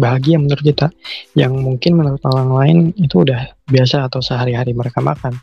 bahagia 0.00 0.40
menurut 0.40 0.64
kita. 0.64 0.88
Yang 1.36 1.60
mungkin 1.60 1.92
menurut 2.00 2.22
orang 2.24 2.50
lain 2.56 2.78
itu 2.96 3.28
udah 3.28 3.44
biasa 3.68 4.08
atau 4.08 4.24
sehari-hari 4.24 4.72
mereka 4.72 5.04
makan 5.04 5.36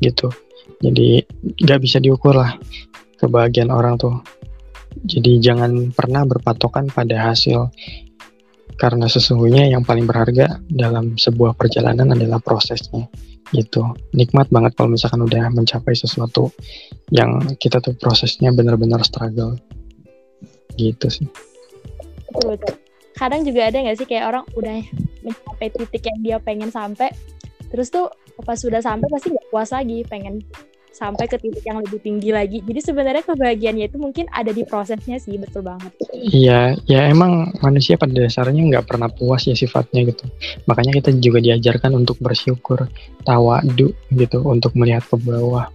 gitu. 0.00 0.32
Jadi 0.80 1.22
nggak 1.60 1.80
bisa 1.82 2.00
diukur 2.00 2.34
lah 2.36 2.56
kebahagiaan 3.20 3.72
orang 3.72 3.96
tuh 3.96 4.16
jadi 5.04 5.42
jangan 5.42 5.92
pernah 5.92 6.24
berpatokan 6.24 6.88
pada 6.88 7.32
hasil. 7.32 7.68
Karena 8.76 9.08
sesungguhnya 9.08 9.72
yang 9.72 9.88
paling 9.88 10.04
berharga 10.04 10.60
dalam 10.68 11.16
sebuah 11.16 11.56
perjalanan 11.56 12.12
adalah 12.12 12.40
prosesnya. 12.40 13.08
Gitu. 13.52 13.80
Nikmat 14.12 14.52
banget 14.52 14.76
kalau 14.76 14.92
misalkan 14.92 15.24
udah 15.24 15.48
mencapai 15.48 15.96
sesuatu 15.96 16.52
yang 17.08 17.40
kita 17.56 17.80
tuh 17.80 17.96
prosesnya 17.96 18.52
benar-benar 18.52 19.00
struggle. 19.04 19.56
Gitu 20.76 21.08
sih. 21.08 21.28
Betul, 22.36 22.60
kadang 23.16 23.48
juga 23.48 23.72
ada 23.72 23.80
nggak 23.80 23.96
sih 23.96 24.06
kayak 24.06 24.28
orang 24.28 24.44
udah 24.52 24.76
mencapai 25.24 25.68
titik 25.72 26.04
yang 26.04 26.18
dia 26.20 26.36
pengen 26.36 26.68
sampai 26.68 27.10
terus 27.72 27.88
tuh 27.88 28.12
pas 28.44 28.60
sudah 28.60 28.84
sampai 28.84 29.08
pasti 29.08 29.32
nggak 29.32 29.48
puas 29.48 29.72
lagi 29.72 30.04
pengen 30.06 30.44
sampai 30.96 31.28
ke 31.28 31.36
titik 31.36 31.60
yang 31.68 31.84
lebih 31.84 32.00
tinggi 32.00 32.32
lagi. 32.32 32.64
Jadi 32.64 32.80
sebenarnya 32.80 33.20
kebahagiaannya 33.28 33.84
itu 33.92 34.00
mungkin 34.00 34.24
ada 34.32 34.48
di 34.48 34.64
prosesnya 34.64 35.20
sih, 35.20 35.36
betul 35.36 35.68
banget. 35.68 35.92
Iya, 36.16 36.80
ya 36.88 37.12
emang 37.12 37.52
manusia 37.60 38.00
pada 38.00 38.16
dasarnya 38.16 38.64
nggak 38.72 38.88
pernah 38.88 39.12
puas 39.12 39.44
ya 39.44 39.52
sifatnya 39.52 40.08
gitu. 40.08 40.24
Makanya 40.64 40.96
kita 40.96 41.12
juga 41.20 41.44
diajarkan 41.44 41.92
untuk 42.00 42.16
bersyukur, 42.24 42.88
tawadu 43.28 43.92
gitu, 44.16 44.38
untuk 44.48 44.72
melihat 44.72 45.04
ke 45.04 45.20
bawah. 45.20 45.68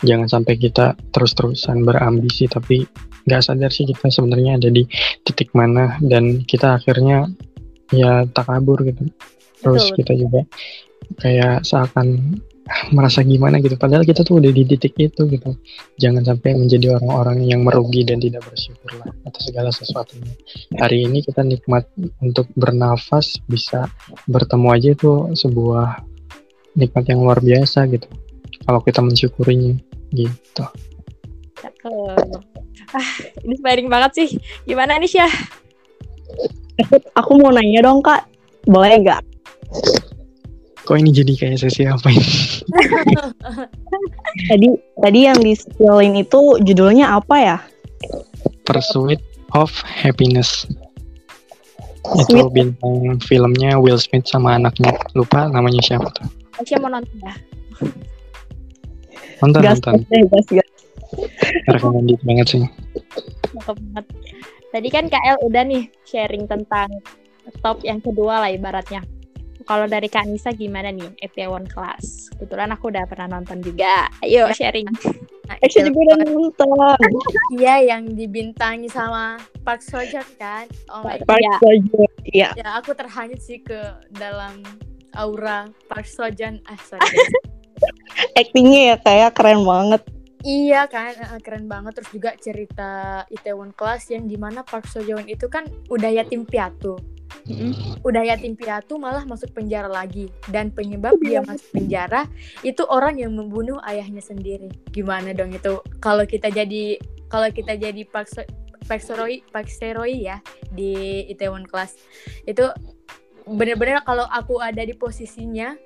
Jangan 0.00 0.32
sampai 0.32 0.56
kita 0.56 0.96
terus-terusan 1.12 1.84
berambisi 1.84 2.48
tapi 2.48 2.88
nggak 3.24 3.40
sadar 3.44 3.72
sih 3.72 3.88
kita 3.88 4.12
sebenarnya 4.12 4.60
ada 4.60 4.68
di 4.68 4.84
titik 5.24 5.52
mana 5.56 5.96
dan 6.04 6.44
kita 6.44 6.80
akhirnya 6.80 7.28
ya 7.92 8.24
takabur 8.32 8.80
gitu. 8.84 9.12
Terus 9.60 9.92
betul. 9.92 9.96
kita 10.00 10.12
juga 10.16 10.40
kayak 11.20 11.64
seakan 11.64 12.40
merasa 12.96 13.20
gimana 13.20 13.60
gitu 13.60 13.76
padahal 13.76 14.08
kita 14.08 14.24
tuh 14.24 14.40
udah 14.40 14.48
di 14.48 14.64
titik 14.64 14.96
itu 14.96 15.28
gitu 15.28 15.52
jangan 16.00 16.24
sampai 16.24 16.56
menjadi 16.56 16.96
orang-orang 16.96 17.44
yang 17.44 17.60
merugi 17.60 18.08
dan 18.08 18.20
tidak 18.20 18.40
bersyukur 18.48 18.96
lah 19.04 19.12
atas 19.28 19.42
segala 19.52 19.68
sesuatunya 19.68 20.32
hari 20.80 21.04
ini 21.04 21.20
kita 21.20 21.44
nikmat 21.44 21.84
untuk 22.24 22.48
bernafas 22.56 23.36
bisa 23.44 23.84
bertemu 24.24 24.68
aja 24.72 24.88
itu 24.96 25.12
sebuah 25.36 26.00
nikmat 26.74 27.04
yang 27.12 27.20
luar 27.20 27.44
biasa 27.44 27.84
gitu 27.92 28.08
kalau 28.64 28.80
kita 28.80 29.04
mensyukurinya 29.04 29.76
gitu 30.16 30.64
Cakep. 31.64 32.44
Ah, 32.92 33.10
inspiring 33.40 33.88
banget 33.88 34.10
sih. 34.20 34.28
Gimana 34.68 35.00
nih 35.00 35.08
Syah? 35.16 35.32
Aku 37.16 37.40
mau 37.40 37.48
nanya 37.54 37.88
dong 37.88 38.04
kak, 38.04 38.28
boleh 38.68 39.00
nggak? 39.00 39.22
Kok 40.84 40.96
ini 41.00 41.10
jadi 41.10 41.32
kayak 41.34 41.58
sesi 41.64 41.88
apa 41.88 42.08
ini 42.12 42.28
Tadi 44.50 44.68
tadi 44.98 45.18
yang 45.30 45.38
di 45.38 45.54
skillin 45.54 46.18
itu 46.18 46.58
judulnya 46.58 47.14
apa 47.14 47.36
ya? 47.38 47.56
Pursuit 48.66 49.22
of 49.54 49.70
Happiness 49.86 50.66
itu 52.04 52.36
Smith. 52.36 52.52
bintang 52.52 53.16
filmnya 53.24 53.80
Will 53.80 53.96
Smith 53.96 54.28
sama 54.28 54.60
anaknya 54.60 54.92
lupa 55.16 55.48
namanya 55.48 55.80
siapa 55.80 56.04
tuh 56.12 56.28
Syah 56.68 56.78
mau 56.78 56.92
nonton 56.92 57.16
ya? 57.24 57.34
nonton 59.40 59.60
Gas, 59.64 59.80
nonton 59.80 60.04
gas, 60.04 60.28
gas, 60.28 60.46
gas. 60.60 60.68
recommended 61.72 62.20
banget 62.28 62.46
sih 62.52 62.62
Cakep 63.54 63.76
banget. 63.94 64.06
Tadi 64.74 64.88
kan 64.90 65.04
KL 65.06 65.36
udah 65.46 65.62
nih 65.62 65.86
sharing 66.02 66.50
tentang 66.50 66.90
top 67.62 67.78
yang 67.86 68.02
kedua 68.02 68.42
lah 68.42 68.50
ibaratnya. 68.50 69.06
Kalau 69.64 69.88
dari 69.88 70.12
Kak 70.12 70.28
Nisa 70.28 70.52
gimana 70.52 70.92
nih 70.92 71.08
Itaewon 71.18 71.64
Class? 71.64 72.28
Kebetulan 72.36 72.68
aku 72.68 72.92
udah 72.92 73.08
pernah 73.08 73.40
nonton 73.40 73.64
juga. 73.64 74.12
Ayo 74.20 74.52
sharing. 74.52 74.84
Nah, 75.48 75.56
itu- 75.60 75.88
juga 75.88 76.00
udah 76.12 76.28
nonton. 76.28 76.68
Iya 77.52 77.96
yang 77.96 78.12
dibintangi 78.12 78.88
sama 78.88 79.40
Park 79.64 79.80
Seo 79.80 80.04
Joon 80.04 80.28
kan. 80.36 80.68
Oh 80.92 81.00
my 81.00 81.16
god. 81.16 81.28
Park. 81.28 81.42
Seo 81.60 81.72
Joon. 81.80 82.10
Iya. 82.28 82.48
Ya 82.56 82.68
aku 82.76 82.92
terhanyut 82.92 83.40
sih 83.40 83.60
ke 83.60 83.76
dalam 84.12 84.60
aura 85.12 85.68
Park 85.88 86.04
Seo 86.04 86.28
Joon. 86.28 86.60
Ah 86.64 86.76
sorry. 86.80 87.00
guys. 87.04 87.32
Actingnya 88.40 88.80
ya 88.92 88.96
kayak 89.00 89.30
keren 89.32 89.64
banget. 89.64 90.02
iya 90.44 90.84
kan 90.84 91.16
eh, 91.16 91.40
keren 91.40 91.64
banget 91.64 91.96
terus 91.96 92.12
juga 92.12 92.36
cerita 92.36 93.24
Itaewon 93.32 93.72
Class 93.72 94.12
yang 94.12 94.28
di 94.28 94.36
mana 94.36 94.60
Park 94.60 94.84
Seo 94.84 95.00
Joon 95.00 95.24
itu 95.24 95.48
kan 95.48 95.64
udah 95.88 96.12
yatim 96.12 96.44
piatu. 96.44 97.00
Udah 98.06 98.22
yatim 98.24 98.54
piatu 98.54 98.96
malah 98.96 99.26
masuk 99.26 99.52
penjara 99.52 99.90
lagi. 99.90 100.30
Dan 100.48 100.70
penyebab 100.70 101.18
dia 101.22 101.40
masuk 101.44 101.68
penjara 101.74 102.26
itu 102.66 102.82
orang 102.88 103.18
yang 103.20 103.34
membunuh 103.34 103.78
ayahnya 103.84 104.20
sendiri. 104.20 104.70
Gimana 104.90 105.34
dong 105.36 105.52
itu? 105.52 105.80
Kalau 105.98 106.24
kita 106.24 106.48
jadi 106.50 106.98
kalau 107.28 107.50
kita 107.50 107.74
jadi 107.74 108.02
Park 108.06 108.30
Seo 108.30 108.46
Park 108.84 109.00
Seroi, 109.00 109.40
Park 109.48 109.68
Seroi 109.72 110.28
ya 110.28 110.44
di 110.68 111.24
Itaewon 111.32 111.64
Class 111.64 111.96
itu 112.44 112.68
bener-bener 113.48 114.04
kalau 114.04 114.28
aku 114.28 114.60
ada 114.60 114.84
di 114.84 114.92
posisinya 114.92 115.76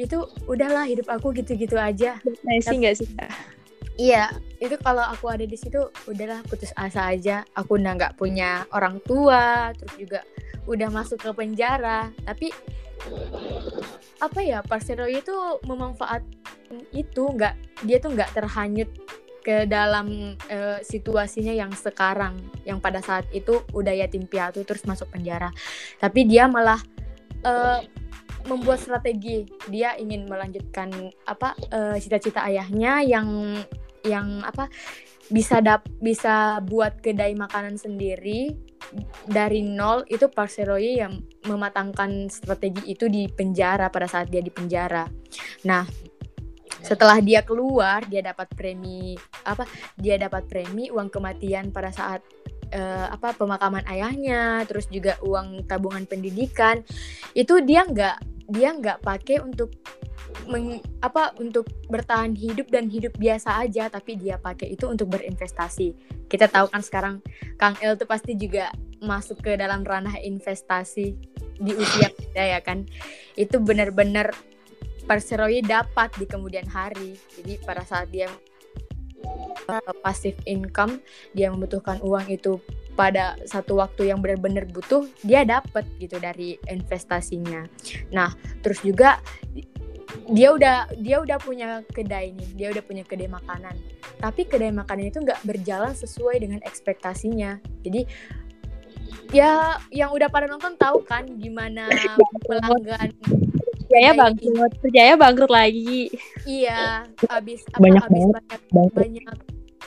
itu 0.00 0.26
udahlah 0.48 0.88
hidup 0.88 1.06
aku 1.12 1.30
gitu-gitu 1.36 1.76
aja. 1.76 2.18
Depresi 2.24 2.74
nggak 2.74 2.96
sih? 2.96 3.08
Iya, 4.00 4.32
itu 4.56 4.80
kalau 4.80 5.04
aku 5.04 5.28
ada 5.28 5.44
di 5.44 5.60
situ 5.60 5.76
udahlah 6.08 6.40
putus 6.48 6.72
asa 6.72 7.12
aja. 7.12 7.44
Aku 7.52 7.76
udah 7.76 7.92
nggak 8.00 8.16
punya 8.16 8.64
orang 8.72 8.96
tua, 9.04 9.76
terus 9.76 9.92
juga 10.00 10.24
udah 10.64 10.88
masuk 10.88 11.20
ke 11.20 11.30
penjara. 11.36 12.08
Tapi 12.24 12.48
apa 14.24 14.40
ya, 14.40 14.64
Parcero 14.64 15.04
itu 15.04 15.36
memanfaat 15.68 16.24
itu 16.96 17.28
nggak 17.28 17.84
dia 17.84 18.00
tuh 18.00 18.16
nggak 18.16 18.32
terhanyut 18.32 18.88
ke 19.44 19.68
dalam 19.68 20.32
eh, 20.48 20.80
situasinya 20.80 21.52
yang 21.52 21.72
sekarang, 21.76 22.40
yang 22.64 22.80
pada 22.80 23.04
saat 23.04 23.28
itu 23.36 23.60
udah 23.76 23.92
yatim 23.92 24.24
piatu 24.24 24.64
terus 24.64 24.88
masuk 24.88 25.12
penjara. 25.12 25.52
Tapi 26.00 26.24
dia 26.24 26.48
malah 26.48 26.80
eh, 27.44 27.84
membuat 28.48 28.80
strategi. 28.80 29.44
Dia 29.68 30.00
ingin 30.00 30.24
melanjutkan 30.24 30.88
apa 31.28 31.52
eh, 31.68 31.96
cita-cita 32.00 32.48
ayahnya 32.48 33.04
yang 33.04 33.28
yang 34.04 34.40
apa 34.44 34.68
bisa 35.30 35.62
dap 35.62 35.86
bisa 36.02 36.58
buat 36.66 36.98
kedai 36.98 37.38
makanan 37.38 37.78
sendiri 37.78 38.58
dari 39.30 39.62
nol 39.62 40.02
itu 40.10 40.26
Park 40.26 40.50
Seroy 40.50 40.98
yang 40.98 41.22
mematangkan 41.46 42.26
strategi 42.26 42.90
itu 42.90 43.06
di 43.06 43.30
penjara 43.30 43.86
pada 43.88 44.10
saat 44.10 44.26
dia 44.28 44.42
di 44.42 44.50
penjara. 44.50 45.06
Nah, 45.62 45.86
setelah 46.82 47.22
dia 47.22 47.46
keluar 47.46 48.02
dia 48.10 48.24
dapat 48.24 48.50
premi 48.50 49.14
apa? 49.46 49.62
Dia 49.94 50.18
dapat 50.18 50.50
premi 50.50 50.90
uang 50.90 51.06
kematian 51.12 51.70
pada 51.70 51.94
saat 51.94 52.24
eh, 52.74 53.06
apa 53.06 53.30
pemakaman 53.38 53.86
ayahnya, 53.86 54.66
terus 54.66 54.90
juga 54.90 55.14
uang 55.22 55.70
tabungan 55.70 56.02
pendidikan. 56.10 56.82
Itu 57.36 57.62
dia 57.62 57.86
nggak 57.86 58.50
dia 58.50 58.74
nggak 58.74 59.06
pakai 59.06 59.38
untuk 59.46 59.70
meng- 60.48 60.82
apa 61.00 61.34
untuk 61.38 61.68
bertahan 61.88 62.32
hidup 62.34 62.70
dan 62.70 62.86
hidup 62.88 63.14
biasa 63.16 63.62
aja 63.62 63.90
tapi 63.90 64.16
dia 64.16 64.36
pakai 64.36 64.74
itu 64.74 64.86
untuk 64.86 65.12
berinvestasi. 65.12 65.94
Kita 66.30 66.46
tahu 66.46 66.70
kan 66.70 66.82
sekarang 66.82 67.14
Kang 67.58 67.76
El 67.82 67.98
tuh 67.98 68.06
pasti 68.06 68.38
juga 68.38 68.70
masuk 69.00 69.40
ke 69.40 69.56
dalam 69.56 69.82
ranah 69.82 70.14
investasi 70.20 71.16
di 71.60 71.72
usia 71.76 72.08
muda 72.12 72.44
ya 72.58 72.60
kan? 72.62 72.86
Itu 73.34 73.60
benar-benar 73.60 74.32
Perseroy 75.10 75.58
dapat 75.66 76.14
di 76.22 76.26
kemudian 76.28 76.70
hari. 76.70 77.18
Jadi 77.34 77.58
pada 77.66 77.82
saat 77.82 78.14
dia 78.14 78.30
uh, 79.66 79.92
passive 80.06 80.38
income 80.46 81.02
dia 81.34 81.50
membutuhkan 81.50 81.98
uang 82.00 82.30
itu 82.30 82.62
pada 82.94 83.38
satu 83.48 83.80
waktu 83.80 84.12
yang 84.12 84.20
benar-benar 84.20 84.68
butuh 84.68 85.08
dia 85.24 85.42
dapat 85.42 85.82
gitu 85.96 86.20
dari 86.20 86.60
investasinya. 86.68 87.64
Nah 88.12 88.34
terus 88.60 88.84
juga 88.84 89.18
dia 90.28 90.48
udah 90.50 90.76
dia 90.96 91.16
udah 91.18 91.38
punya 91.38 91.68
kedai 91.86 92.30
nih 92.30 92.48
dia 92.54 92.68
udah 92.70 92.82
punya 92.82 93.02
kedai 93.02 93.26
makanan 93.26 93.74
tapi 94.16 94.44
kedai 94.44 94.70
makanan 94.70 95.08
itu 95.08 95.18
nggak 95.18 95.40
berjalan 95.42 95.92
sesuai 95.92 96.36
dengan 96.38 96.60
ekspektasinya 96.60 97.56
jadi 97.80 98.04
ya 99.30 99.52
yang 99.88 100.10
udah 100.10 100.26
pada 100.26 100.46
nonton 100.46 100.74
tahu 100.74 101.02
kan 101.02 101.26
gimana 101.36 101.86
pelanggan 102.42 103.10
Jaya 103.86 104.14
kedai- 104.14 104.20
bangkrut, 104.20 104.72
Jaya 104.88 105.14
bangkrut 105.16 105.50
lagi. 105.50 106.14
iya 106.44 107.02
habis 107.26 107.66
apa 107.68 107.82
Banyak 107.82 108.02
habis 108.04 108.22
banget, 108.22 108.34
banyak 108.38 108.62
banget. 108.70 108.94
banyak 108.94 109.24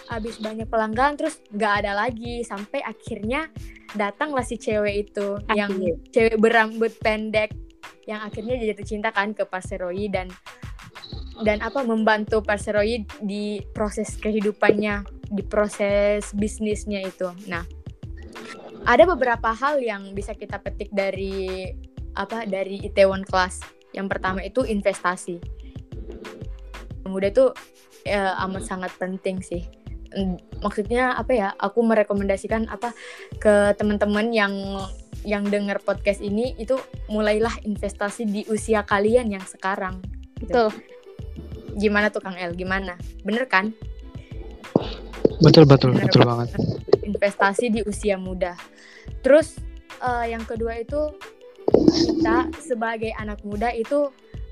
habis 0.03 0.35
banyak 0.37 0.67
pelanggan 0.67 1.11
terus 1.15 1.35
nggak 1.49 1.73
ada 1.79 1.91
lagi 1.97 2.43
sampai 2.43 2.83
akhirnya 2.83 3.47
datanglah 3.93 4.43
si 4.43 4.59
cewek 4.59 5.07
itu 5.07 5.39
yang 5.49 5.71
Akhir. 5.71 5.95
cewek 6.09 6.35
berambut 6.35 6.91
pendek 6.99 7.55
yang 8.05 8.23
akhirnya 8.23 8.59
dia 8.59 8.75
jatuh 8.75 9.11
kan 9.11 9.31
ke 9.31 9.43
Parseroi 9.47 10.07
dan 10.11 10.27
dan 11.41 11.59
apa 11.65 11.81
membantu 11.81 12.43
Parseroi 12.43 13.03
di 13.23 13.63
proses 13.73 14.15
kehidupannya 14.19 15.03
di 15.33 15.43
proses 15.43 16.29
bisnisnya 16.35 17.03
itu. 17.03 17.31
Nah 17.49 17.65
ada 18.83 19.03
beberapa 19.07 19.55
hal 19.55 19.79
yang 19.79 20.11
bisa 20.11 20.35
kita 20.35 20.59
petik 20.59 20.91
dari 20.91 21.71
apa 22.13 22.45
dari 22.45 22.83
Itaewon 22.83 23.25
Class. 23.25 23.63
Yang 23.93 24.07
pertama 24.17 24.41
itu 24.41 24.65
investasi. 24.65 25.37
Muda 27.03 27.29
itu 27.29 27.53
ya, 28.07 28.33
amat 28.47 28.63
sangat 28.65 28.91
penting 28.97 29.43
sih 29.43 29.82
maksudnya 30.61 31.17
apa 31.17 31.31
ya 31.33 31.47
aku 31.57 31.81
merekomendasikan 31.81 32.69
apa 32.69 32.93
ke 33.41 33.73
teman-teman 33.75 34.29
yang 34.31 34.53
yang 35.23 35.47
dengar 35.47 35.79
podcast 35.79 36.19
ini 36.19 36.53
itu 36.59 36.75
mulailah 37.07 37.53
investasi 37.63 38.27
di 38.27 38.41
usia 38.51 38.83
kalian 38.83 39.31
yang 39.31 39.43
sekarang 39.43 40.03
gitu. 40.39 40.69
Betul. 40.69 40.69
gimana 41.73 42.13
tuh 42.13 42.21
Kang 42.21 42.37
El 42.37 42.53
gimana 42.53 42.93
bener 43.25 43.49
kan 43.49 43.73
betul 45.41 45.65
betul 45.65 45.95
Bener 45.95 46.05
betul 46.07 46.21
banget. 46.27 46.49
banget 46.53 47.05
investasi 47.07 47.65
di 47.73 47.81
usia 47.83 48.15
muda 48.19 48.53
terus 49.25 49.57
eh, 50.03 50.25
yang 50.29 50.45
kedua 50.45 50.77
itu 50.77 51.17
kita 51.73 52.53
sebagai 52.61 53.09
anak 53.17 53.41
muda 53.41 53.73
itu 53.73 54.11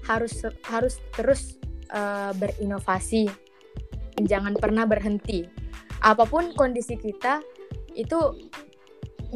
harus 0.10 0.42
harus 0.66 0.98
terus 1.14 1.62
eh, 1.94 2.32
berinovasi 2.36 3.30
jangan 4.26 4.58
pernah 4.58 4.86
berhenti. 4.88 5.46
Apa 6.02 6.26
pun 6.26 6.54
kondisi 6.58 6.98
kita 6.98 7.42
itu 7.94 8.20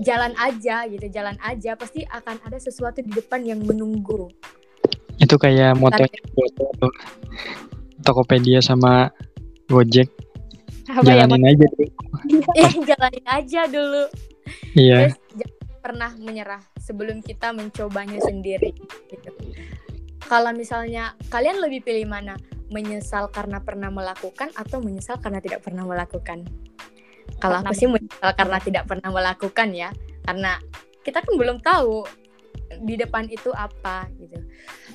jalan 0.02 0.36
aja 0.36 0.84
gitu 0.92 1.08
jalan 1.08 1.40
aja 1.40 1.80
pasti 1.80 2.04
akan 2.04 2.36
ada 2.44 2.60
sesuatu 2.60 3.00
di 3.00 3.12
depan 3.14 3.46
yang 3.46 3.62
menunggu. 3.64 4.28
Itu 5.22 5.40
kayak 5.40 5.80
moto 5.80 6.04
tuh 6.82 6.94
Tokopedia 8.04 8.60
sama 8.60 9.10
Gojek. 9.72 10.12
Apa 10.92 11.02
ya? 11.08 11.26
jalanin 11.26 11.44
aja 11.50 11.66
tuh. 11.74 11.90
Eh, 12.58 12.74
jalanin 12.90 13.26
aja 13.30 13.62
dulu. 13.70 14.04
Iya. 14.74 15.14
Terus 15.14 15.18
jangan 15.38 15.80
pernah 15.86 16.12
menyerah 16.18 16.62
sebelum 16.86 17.26
kita 17.26 17.50
mencobanya 17.50 18.22
sendiri 18.22 18.70
gitu. 19.10 19.30
kalau 20.30 20.54
misalnya 20.54 21.18
kalian 21.34 21.58
lebih 21.58 21.82
pilih 21.82 22.06
mana 22.06 22.38
menyesal 22.72 23.30
karena 23.30 23.62
pernah 23.62 23.90
melakukan 23.94 24.50
atau 24.58 24.82
menyesal 24.82 25.22
karena 25.22 25.40
tidak 25.42 25.62
pernah 25.62 25.86
melakukan? 25.86 26.46
Kalau 27.42 27.62
aku 27.62 27.74
sih 27.74 27.90
menyesal 27.90 28.32
karena 28.38 28.58
tidak 28.62 28.84
pernah 28.86 29.10
melakukan 29.10 29.70
ya 29.74 29.90
karena 30.26 30.58
kita 31.06 31.22
kan 31.22 31.34
belum 31.38 31.62
tahu 31.62 32.06
di 32.82 32.98
depan 32.98 33.30
itu 33.30 33.54
apa 33.54 34.10
gitu. 34.18 34.40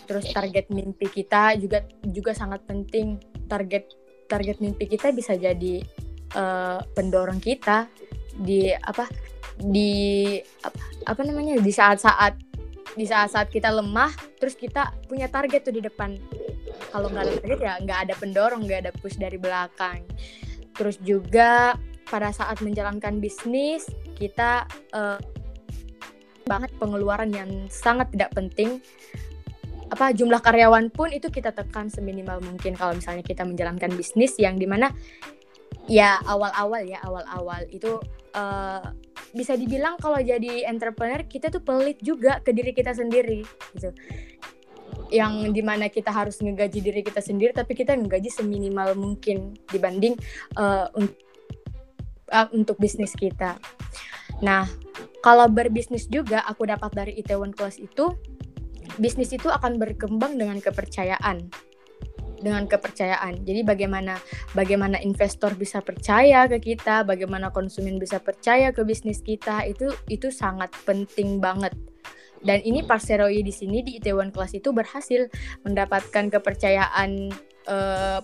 Terus 0.06 0.26
target 0.34 0.66
mimpi 0.74 1.06
kita 1.06 1.54
juga 1.58 1.86
juga 2.02 2.34
sangat 2.34 2.66
penting. 2.66 3.18
Target 3.46 3.86
target 4.26 4.58
mimpi 4.62 4.86
kita 4.86 5.10
bisa 5.10 5.34
jadi 5.34 5.82
uh, 6.34 6.82
pendorong 6.94 7.38
kita 7.42 7.86
di 8.38 8.70
apa 8.74 9.06
di 9.60 10.38
apa, 10.64 10.80
apa 11.10 11.20
namanya 11.26 11.58
di 11.60 11.72
saat-saat 11.74 12.34
di 12.94 13.06
saat-saat 13.06 13.50
kita 13.50 13.70
lemah 13.70 14.10
terus 14.42 14.58
kita 14.58 14.90
punya 15.06 15.30
target 15.30 15.62
tuh 15.62 15.74
di 15.74 15.82
depan 15.82 16.18
kalau 16.88 17.12
nggak 17.12 17.24
ada 17.28 17.34
target 17.38 17.60
ya 17.60 17.74
nggak 17.84 17.98
ada 18.08 18.14
pendorong 18.16 18.62
nggak 18.64 18.80
ada 18.88 18.92
push 18.98 19.20
dari 19.20 19.36
belakang. 19.36 20.00
Terus 20.74 20.96
juga 21.04 21.76
pada 22.08 22.32
saat 22.32 22.58
menjalankan 22.64 23.20
bisnis 23.20 23.86
kita 24.16 24.64
uh, 24.96 25.20
banget 26.48 26.72
pengeluaran 26.82 27.30
yang 27.30 27.50
sangat 27.70 28.10
tidak 28.10 28.34
penting. 28.34 28.82
Apa 29.90 30.14
jumlah 30.14 30.38
karyawan 30.42 30.90
pun 30.90 31.10
itu 31.10 31.30
kita 31.30 31.50
tekan 31.50 31.90
seminimal 31.90 32.42
mungkin 32.42 32.78
kalau 32.78 32.94
misalnya 32.94 33.26
kita 33.26 33.42
menjalankan 33.42 33.90
bisnis 33.94 34.38
yang 34.38 34.54
di 34.54 34.66
mana 34.66 34.90
ya 35.90 36.22
awal-awal 36.26 36.82
ya 36.86 37.02
awal-awal 37.02 37.66
itu 37.74 37.98
uh, 38.38 38.94
bisa 39.34 39.54
dibilang 39.58 39.98
kalau 39.98 40.18
jadi 40.18 40.66
entrepreneur 40.66 41.22
kita 41.26 41.50
tuh 41.50 41.62
pelit 41.62 41.98
juga 42.02 42.38
ke 42.42 42.54
diri 42.54 42.70
kita 42.74 42.94
sendiri 42.94 43.42
gitu 43.74 43.90
yang 45.10 45.50
di 45.50 45.62
mana 45.62 45.90
kita 45.90 46.10
harus 46.10 46.38
ngegaji 46.40 46.80
diri 46.80 47.00
kita 47.04 47.20
sendiri 47.22 47.52
tapi 47.52 47.74
kita 47.74 47.94
ngegaji 47.94 48.30
seminimal 48.30 48.94
mungkin 48.94 49.58
dibanding 49.68 50.14
uh, 50.56 50.88
uh, 52.30 52.48
untuk 52.54 52.78
bisnis 52.78 53.14
kita 53.14 53.58
nah 54.40 54.64
kalau 55.20 55.50
berbisnis 55.52 56.08
juga 56.08 56.40
aku 56.48 56.64
dapat 56.64 56.90
dari 56.96 57.12
Itaewon 57.20 57.52
Class 57.52 57.76
itu 57.76 58.16
bisnis 58.96 59.30
itu 59.36 59.52
akan 59.52 59.76
berkembang 59.76 60.40
dengan 60.40 60.58
kepercayaan 60.58 61.50
dengan 62.40 62.64
kepercayaan. 62.64 63.44
Jadi 63.44 63.60
bagaimana 63.62 64.16
bagaimana 64.56 64.96
investor 65.04 65.54
bisa 65.54 65.84
percaya 65.84 66.48
ke 66.48 66.58
kita, 66.58 67.04
bagaimana 67.04 67.52
konsumen 67.52 68.00
bisa 68.00 68.18
percaya 68.18 68.72
ke 68.72 68.82
bisnis 68.82 69.20
kita 69.20 69.68
itu 69.68 69.92
itu 70.08 70.32
sangat 70.32 70.72
penting 70.88 71.38
banget. 71.38 71.76
Dan 72.40 72.64
ini 72.64 72.80
Parseroi 72.84 73.44
di 73.44 73.52
sini 73.52 73.84
di 73.84 74.00
Itaewon 74.00 74.32
Class 74.32 74.56
itu 74.56 74.72
berhasil 74.72 75.28
mendapatkan 75.64 76.32
kepercayaan 76.32 77.30
uh, 77.68 78.20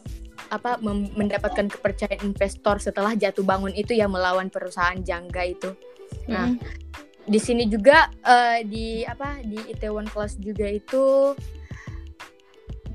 apa 0.46 0.78
mendapatkan 1.16 1.66
kepercayaan 1.68 2.22
investor 2.22 2.78
setelah 2.78 3.12
jatuh 3.18 3.42
bangun 3.42 3.74
itu 3.76 3.92
ya 3.92 4.08
melawan 4.08 4.48
perusahaan 4.48 4.96
jangga 5.00 5.42
itu. 5.44 5.70
Nah, 6.30 6.54
mm 6.54 6.86
di 7.26 7.42
sini 7.42 7.66
juga 7.66 8.06
uh, 8.22 8.62
di 8.62 9.02
apa 9.02 9.42
di 9.42 9.58
Itaewon 9.66 10.06
Class 10.06 10.38
juga 10.38 10.70
itu 10.70 11.34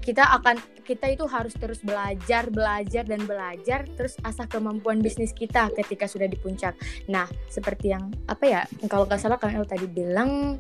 kita 0.01 0.23
akan 0.39 0.57
kita 0.81 1.13
itu 1.13 1.27
harus 1.29 1.53
terus 1.53 1.83
belajar 1.85 2.49
belajar 2.49 3.05
dan 3.05 3.21
belajar 3.27 3.85
terus 3.93 4.17
asah 4.25 4.49
kemampuan 4.49 5.03
bisnis 5.03 5.35
kita 5.35 5.69
ketika 5.77 6.09
sudah 6.09 6.25
di 6.25 6.39
puncak 6.39 6.73
nah 7.05 7.29
seperti 7.51 7.93
yang 7.93 8.09
apa 8.25 8.45
ya 8.47 8.61
kalau 8.89 9.05
nggak 9.05 9.21
salah 9.21 9.37
kang 9.37 9.53
El 9.53 9.67
tadi 9.67 9.85
bilang 9.85 10.57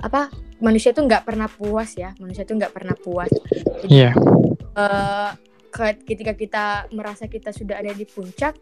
apa 0.00 0.32
manusia 0.62 0.94
itu 0.94 1.02
nggak 1.02 1.26
pernah 1.26 1.46
puas 1.50 1.94
ya 1.98 2.14
manusia 2.18 2.42
itu 2.46 2.54
nggak 2.54 2.74
pernah 2.74 2.94
puas 2.98 3.30
iya 3.88 4.10
yeah. 4.10 4.14
uh, 4.76 5.30
ketika 6.04 6.36
kita 6.36 6.64
merasa 6.92 7.26
kita 7.26 7.50
sudah 7.50 7.80
ada 7.80 7.96
di 7.96 8.04
puncak 8.04 8.54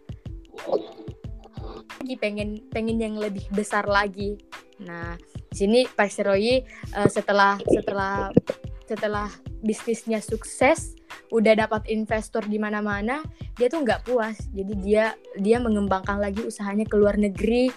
lagi 2.11 2.17
pengen 2.17 2.51
pengen 2.75 2.99
yang 2.99 3.15
lebih 3.15 3.47
besar 3.55 3.87
lagi. 3.87 4.35
Nah, 4.83 5.15
di 5.53 5.55
sini 5.55 5.81
Pak 5.87 6.11
Seroyi 6.11 6.59
uh, 6.97 7.07
setelah 7.07 7.55
setelah 7.71 8.35
setelah 8.83 9.29
bisnisnya 9.63 10.19
sukses, 10.19 10.99
udah 11.31 11.67
dapat 11.67 11.87
investor 11.91 12.43
di 12.47 12.59
mana-mana, 12.59 13.23
dia 13.55 13.71
tuh 13.71 13.87
nggak 13.87 14.07
puas. 14.07 14.37
Jadi 14.51 14.75
dia 14.83 15.15
dia 15.39 15.63
mengembangkan 15.63 16.19
lagi 16.19 16.43
usahanya 16.43 16.87
ke 16.87 16.99
luar 16.99 17.17
negeri 17.17 17.71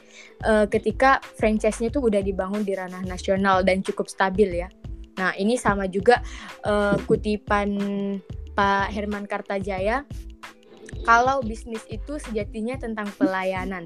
uh, 0.45 0.65
ketika 0.69 1.21
franchise-nya 1.37 1.93
tuh 1.93 2.05
udah 2.09 2.21
dibangun 2.21 2.65
di 2.65 2.73
ranah 2.73 3.01
nasional 3.05 3.61
dan 3.61 3.85
cukup 3.85 4.09
stabil 4.09 4.65
ya. 4.65 4.69
Nah, 5.13 5.37
ini 5.37 5.53
sama 5.55 5.85
juga 5.85 6.25
uh, 6.65 6.97
kutipan 7.05 7.77
Pak 8.57 8.89
Herman 8.89 9.29
Kartajaya 9.29 10.05
kalau 11.05 11.41
bisnis 11.41 11.85
itu 11.89 12.17
sejatinya 12.17 12.77
tentang 12.77 13.09
pelayanan 13.17 13.85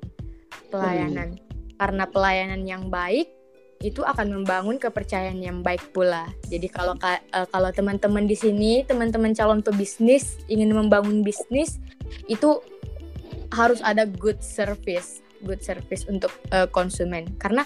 pelayanan. 0.71 1.35
Hmm. 1.35 1.45
Karena 1.77 2.03
pelayanan 2.09 2.61
yang 2.65 2.89
baik 2.89 3.36
itu 3.81 4.01
akan 4.01 4.41
membangun 4.41 4.81
kepercayaan 4.81 5.37
yang 5.37 5.61
baik 5.61 5.93
pula. 5.93 6.25
Jadi 6.49 6.65
kalau 6.69 6.97
uh, 6.97 7.47
kalau 7.53 7.69
teman-teman 7.69 8.25
di 8.25 8.33
sini, 8.33 8.81
teman-teman 8.81 9.37
calon 9.37 9.61
pebisnis 9.61 10.41
ingin 10.49 10.73
membangun 10.73 11.21
bisnis 11.21 11.77
itu 12.25 12.57
harus 13.53 13.79
ada 13.85 14.09
good 14.09 14.41
service, 14.41 15.21
good 15.45 15.61
service 15.61 16.09
untuk 16.09 16.33
uh, 16.49 16.65
konsumen. 16.65 17.29
Karena 17.37 17.63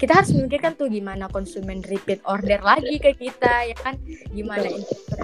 kita 0.00 0.16
harus 0.16 0.32
memikirkan 0.32 0.76
tuh 0.76 0.88
gimana 0.88 1.28
konsumen 1.28 1.84
repeat 1.88 2.20
order 2.24 2.60
lagi 2.64 2.96
ke 2.96 3.12
kita 3.16 3.68
ya 3.68 3.76
kan, 3.76 3.96
gimana 4.32 4.68
investor 4.68 5.20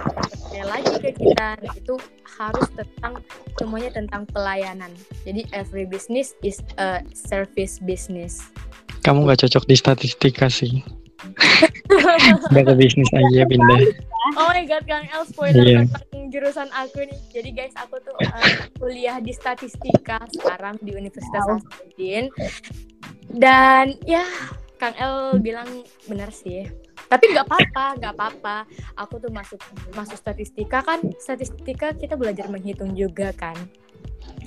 lagi 0.65 0.93
ke 1.01 1.11
kita. 1.13 1.57
Nah, 1.61 1.73
itu 1.75 1.95
harus 2.37 2.67
tentang 2.73 3.13
semuanya 3.57 3.91
tentang 3.93 4.25
pelayanan. 4.29 4.89
Jadi 5.25 5.45
every 5.53 5.85
business 5.85 6.33
is 6.41 6.61
a 6.81 7.01
service 7.13 7.77
business. 7.81 8.49
Kamu 9.05 9.25
nggak 9.25 9.45
cocok 9.47 9.63
di 9.69 9.75
statistika 9.77 10.49
sih. 10.49 10.81
Udah 12.51 12.63
ke 12.63 12.73
bisnis 12.77 13.09
aja 13.13 13.41
pindah. 13.47 13.81
Oh 14.35 14.51
my 14.51 14.63
god, 14.67 14.83
Kang 14.85 15.07
El 15.07 15.23
spoiler 15.23 15.63
yeah. 15.63 15.83
tentang 15.87 16.27
jurusan 16.29 16.69
aku 16.75 17.07
nih. 17.07 17.19
Jadi 17.31 17.49
guys, 17.55 17.73
aku 17.79 17.97
tuh 18.03 18.13
uh, 18.27 18.51
kuliah 18.77 19.17
di 19.23 19.31
statistika 19.31 20.19
sekarang 20.35 20.75
di 20.83 20.93
Universitas 20.93 21.43
wow. 21.47 21.57
Hasanuddin. 21.57 22.27
Dan 23.31 23.95
ya, 24.03 24.27
Kang 24.77 24.93
El 24.99 25.39
bilang 25.39 25.87
benar 26.05 26.29
sih 26.29 26.67
tapi 27.07 27.31
nggak 27.31 27.47
apa-apa 27.47 27.85
nggak 28.03 28.13
apa-apa 28.19 28.57
aku 28.99 29.15
tuh 29.23 29.31
masuk 29.31 29.59
masuk 29.95 30.19
statistika 30.19 30.83
kan 30.83 30.99
statistika 31.17 31.95
kita 31.95 32.19
belajar 32.19 32.51
menghitung 32.51 32.93
juga 32.93 33.31
kan 33.35 33.55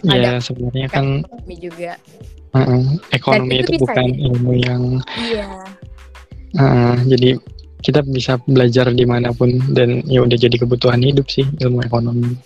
Iya 0.00 0.40
sebenarnya 0.40 0.88
kan 0.88 1.24
ekonomi 1.24 1.56
juga 1.60 1.92
uh 2.52 2.58
-uh, 2.60 2.84
ekonomi 3.12 3.64
itu, 3.64 3.76
itu 3.76 3.84
bukan 3.84 4.06
ya? 4.08 4.16
ilmu 4.28 4.52
yang 4.60 4.82
iya 5.20 5.50
uh, 6.58 6.96
jadi 7.06 7.38
kita 7.80 8.04
bisa 8.04 8.36
belajar 8.44 8.92
di 8.92 9.08
mana 9.08 9.32
pun 9.32 9.56
dan 9.72 10.04
ya 10.04 10.20
udah 10.20 10.36
jadi 10.36 10.56
kebutuhan 10.60 11.00
hidup 11.00 11.26
sih 11.32 11.48
ilmu 11.60 11.80
ekonomi. 11.84 12.36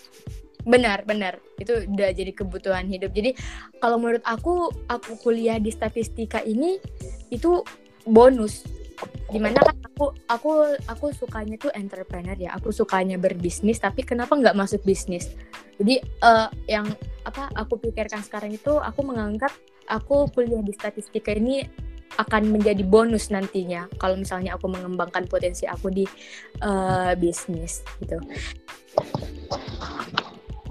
Benar 0.65 1.05
benar. 1.05 1.37
Itu 1.61 1.85
udah 1.85 2.11
jadi 2.15 2.33
kebutuhan 2.33 2.89
hidup. 2.89 3.13
Jadi 3.13 3.37
kalau 3.83 4.01
menurut 4.01 4.25
aku 4.25 4.73
aku 4.89 5.21
kuliah 5.21 5.61
di 5.61 5.69
statistika 5.69 6.41
ini 6.41 6.81
itu 7.29 7.61
bonus. 8.09 8.65
Di 9.29 9.43
mana 9.43 9.59
kan 9.61 9.77
aku 9.85 10.15
aku 10.31 10.53
aku 10.89 11.07
sukanya 11.13 11.59
tuh 11.61 11.75
entrepreneur 11.75 12.39
ya. 12.39 12.57
Aku 12.57 12.73
sukanya 12.73 13.21
berbisnis 13.21 13.83
tapi 13.83 14.07
kenapa 14.07 14.39
nggak 14.39 14.57
masuk 14.57 14.81
bisnis? 14.87 15.35
Jadi 15.77 16.01
uh, 16.23 16.49
yang 16.71 16.87
apa 17.27 17.51
aku 17.59 17.77
pikirkan 17.77 18.23
sekarang 18.23 18.55
itu 18.55 18.79
aku 18.79 19.03
menganggap 19.03 19.51
aku 19.91 20.31
kuliah 20.33 20.63
di 20.65 20.73
statistika 20.73 21.35
ini 21.35 21.67
akan 22.19 22.55
menjadi 22.55 22.83
bonus 22.87 23.29
nantinya 23.31 23.91
kalau 23.99 24.15
misalnya 24.15 24.55
aku 24.55 24.71
mengembangkan 24.71 25.27
potensi 25.27 25.67
aku 25.67 25.91
di 25.91 26.05
uh, 26.63 27.13
bisnis 27.19 27.83
gitu 28.03 28.19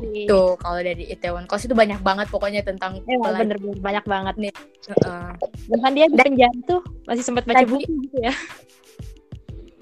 Tuh 0.04 0.60
kalau 0.60 0.80
dari 0.84 1.08
Itaewon 1.08 1.48
Class 1.48 1.64
itu 1.64 1.76
banyak 1.76 2.04
banget 2.04 2.28
pokoknya 2.28 2.66
tentang 2.66 3.00
ya, 3.08 3.16
bener, 3.24 3.56
bener 3.56 3.80
banyak 3.80 4.06
banget 4.06 4.36
nih. 4.36 4.54
Uh, 5.00 5.32
Dan 5.72 5.92
dia 5.96 6.08
di 6.12 6.18
penjara 6.20 6.60
tuh 6.68 6.82
masih 7.08 7.24
sempat 7.24 7.48
baca 7.48 7.64
buku 7.64 7.88
gitu 7.88 8.18
ya. 8.20 8.34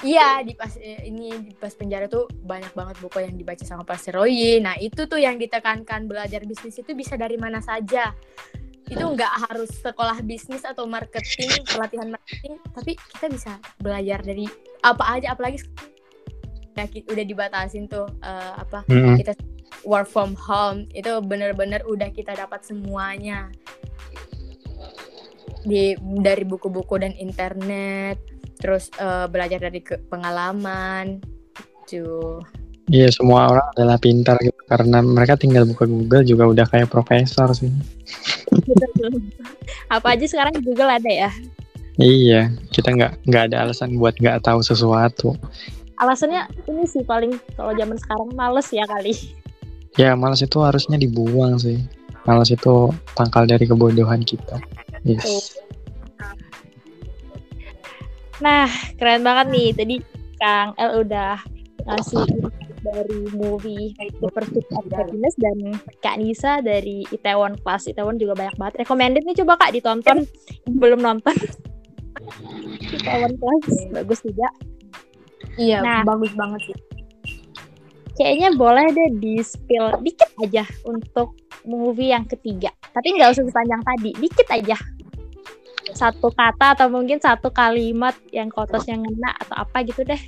Iya 0.01 0.41
di 0.41 0.57
pas 0.57 0.73
eh, 0.81 1.05
ini 1.05 1.29
di 1.45 1.53
pas 1.53 1.69
penjara 1.77 2.09
tuh 2.09 2.25
banyak 2.41 2.73
banget 2.73 2.97
buku 2.97 3.21
yang 3.21 3.37
dibaca 3.37 3.61
sama 3.61 3.85
Pak 3.85 4.01
Seroyi. 4.01 4.57
Nah 4.57 4.73
itu 4.81 5.05
tuh 5.05 5.21
yang 5.21 5.37
ditekankan 5.37 6.09
belajar 6.09 6.41
bisnis 6.45 6.81
itu 6.81 6.91
bisa 6.97 7.13
dari 7.17 7.37
mana 7.37 7.61
saja. 7.61 8.09
Itu 8.91 9.05
nggak 9.15 9.47
harus 9.47 9.71
sekolah 9.79 10.19
bisnis 10.27 10.67
atau 10.67 10.83
marketing, 10.83 11.63
pelatihan 11.63 12.11
marketing, 12.11 12.59
tapi 12.75 12.99
kita 12.99 13.25
bisa 13.31 13.51
belajar 13.79 14.19
dari 14.19 14.45
apa 14.83 15.15
aja, 15.15 15.31
apalagi 15.31 15.63
ya, 16.75 16.85
udah 17.07 17.25
dibatasin 17.25 17.87
tuh 17.87 18.07
uh, 18.23 18.53
apa 18.59 18.83
mm 18.87 18.91
-hmm. 18.91 19.15
kita 19.19 19.33
work 19.87 20.07
from 20.07 20.35
home 20.37 20.87
itu 20.93 21.09
bener-bener 21.23 21.81
udah 21.87 22.09
kita 22.13 22.35
dapat 22.35 22.61
semuanya 22.63 23.49
di 25.61 25.93
dari 26.21 26.43
buku-buku 26.45 27.01
dan 27.01 27.13
internet 27.17 28.17
terus 28.61 28.93
uh, 29.01 29.25
belajar 29.25 29.57
dari 29.57 29.81
ke, 29.81 29.97
pengalaman 30.09 31.21
gitu. 31.91 32.39
Iya 32.91 33.07
semua 33.07 33.47
orang 33.47 33.67
adalah 33.71 33.95
pintar 33.95 34.35
gitu 34.43 34.59
karena 34.67 34.99
mereka 34.99 35.39
tinggal 35.39 35.63
buka 35.63 35.87
Google 35.87 36.27
juga 36.27 36.43
udah 36.51 36.65
kayak 36.67 36.91
profesor 36.91 37.47
sih. 37.55 37.71
Apa 39.95 40.19
aja 40.19 40.27
sekarang 40.27 40.59
Google 40.59 40.91
ada 40.91 41.07
ya? 41.07 41.31
Iya, 41.95 42.51
kita 42.75 42.91
nggak 42.91 43.31
nggak 43.31 43.43
ada 43.51 43.63
alasan 43.63 43.95
buat 43.95 44.19
nggak 44.19 44.43
tahu 44.43 44.59
sesuatu. 44.59 45.39
Alasannya 46.03 46.51
ini 46.67 46.83
sih 46.83 46.99
paling 47.07 47.39
kalau 47.55 47.71
zaman 47.79 47.95
sekarang 47.95 48.29
males 48.35 48.67
ya 48.75 48.83
kali. 48.83 49.15
Ya 49.95 50.11
malas 50.15 50.43
itu 50.43 50.59
harusnya 50.59 50.99
dibuang 50.99 51.63
sih. 51.63 51.79
Malas 52.27 52.51
itu 52.51 52.91
pangkal 53.15 53.47
dari 53.47 53.63
kebodohan 53.67 54.27
kita. 54.27 54.59
Yes. 55.07 55.55
Nah, 58.43 58.67
keren 58.97 59.23
banget 59.23 59.47
nih. 59.53 59.67
Tadi 59.77 59.95
Kang 60.41 60.73
El 60.75 61.05
udah 61.05 61.37
ngasih 61.85 62.50
dari 62.81 63.29
movie 63.37 63.93
The 63.97 64.29
Pursuit 64.33 64.65
of 64.73 64.85
Happiness 64.89 65.37
dan 65.37 65.77
Kak 66.01 66.17
Nisa 66.17 66.59
dari 66.61 67.05
Itaewon 67.13 67.57
Class. 67.61 67.85
Itaewon 67.85 68.17
juga 68.17 68.33
banyak 68.37 68.55
banget. 68.57 68.73
Recommended 68.85 69.23
nih 69.25 69.37
coba 69.45 69.57
Kak 69.61 69.71
ditonton. 69.73 70.25
Belum 70.81 70.99
nonton. 70.99 71.33
Itaewon 72.91 73.33
Class 73.37 73.65
bagus 73.93 74.19
juga. 74.25 74.49
Iya, 75.57 75.83
Nah. 75.83 76.01
bagus 76.05 76.31
banget 76.33 76.61
sih. 76.71 76.77
Kayaknya 78.11 78.49
boleh 78.53 78.85
deh 78.91 79.09
di 79.17 79.39
spill 79.41 79.97
dikit 80.03 80.29
aja 80.43 80.67
untuk 80.85 81.37
movie 81.65 82.11
yang 82.13 82.27
ketiga. 82.27 82.69
Tapi 82.91 83.17
nggak 83.17 83.33
usah 83.33 83.45
sepanjang 83.47 83.81
tadi, 83.81 84.11
dikit 84.19 84.47
aja. 84.51 84.77
Satu 85.95 86.29
kata 86.31 86.77
atau 86.77 86.87
mungkin 86.91 87.17
satu 87.19 87.49
kalimat 87.51 88.13
yang 88.29 88.51
kotosnya 88.51 88.99
ngena 88.99 89.31
atau 89.41 89.55
apa 89.65 89.83
gitu 89.87 90.05
deh. 90.05 90.19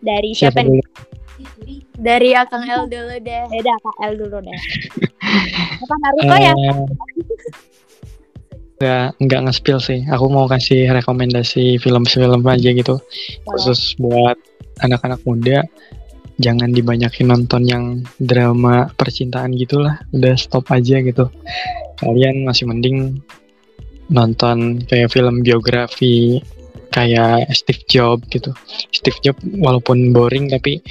Dari 0.00 0.30
siapa, 0.32 0.64
nih? 0.64 0.68
dulu? 0.68 0.84
Dari 2.00 2.32
Akang 2.32 2.64
El 2.64 2.88
dulu 2.88 3.16
deh. 3.20 3.44
Beda 3.52 3.74
Kak 3.84 3.96
El 4.08 4.12
dulu 4.16 4.36
deh. 4.40 4.58
Apa 5.84 5.94
Naruto 6.00 6.36
ya? 6.40 6.52
Eh, 6.56 6.76
Nggak 8.80 9.06
nggak 9.20 9.40
nge-spill 9.44 9.80
sih. 9.80 10.00
Aku 10.08 10.32
mau 10.32 10.48
kasih 10.48 10.88
rekomendasi 10.88 11.76
film-film 11.76 12.40
aja 12.48 12.70
gitu. 12.72 12.96
Khusus 13.44 13.92
buat 14.00 14.40
anak-anak 14.80 15.20
muda. 15.28 15.60
Jangan 16.40 16.72
dibanyakin 16.72 17.28
nonton 17.28 17.68
yang 17.68 17.84
drama 18.16 18.88
percintaan 18.96 19.52
gitulah. 19.52 20.00
Udah 20.16 20.32
stop 20.40 20.72
aja 20.72 21.04
gitu. 21.04 21.28
Kalian 22.00 22.48
masih 22.48 22.64
mending 22.64 23.20
nonton 24.08 24.80
kayak 24.88 25.12
film 25.12 25.44
biografi 25.44 26.40
kayak 26.90 27.50
Steve 27.54 27.82
Jobs 27.86 28.26
gitu. 28.30 28.50
Steve 28.90 29.18
Jobs 29.22 29.42
walaupun 29.58 30.10
boring 30.14 30.50
tapi 30.50 30.82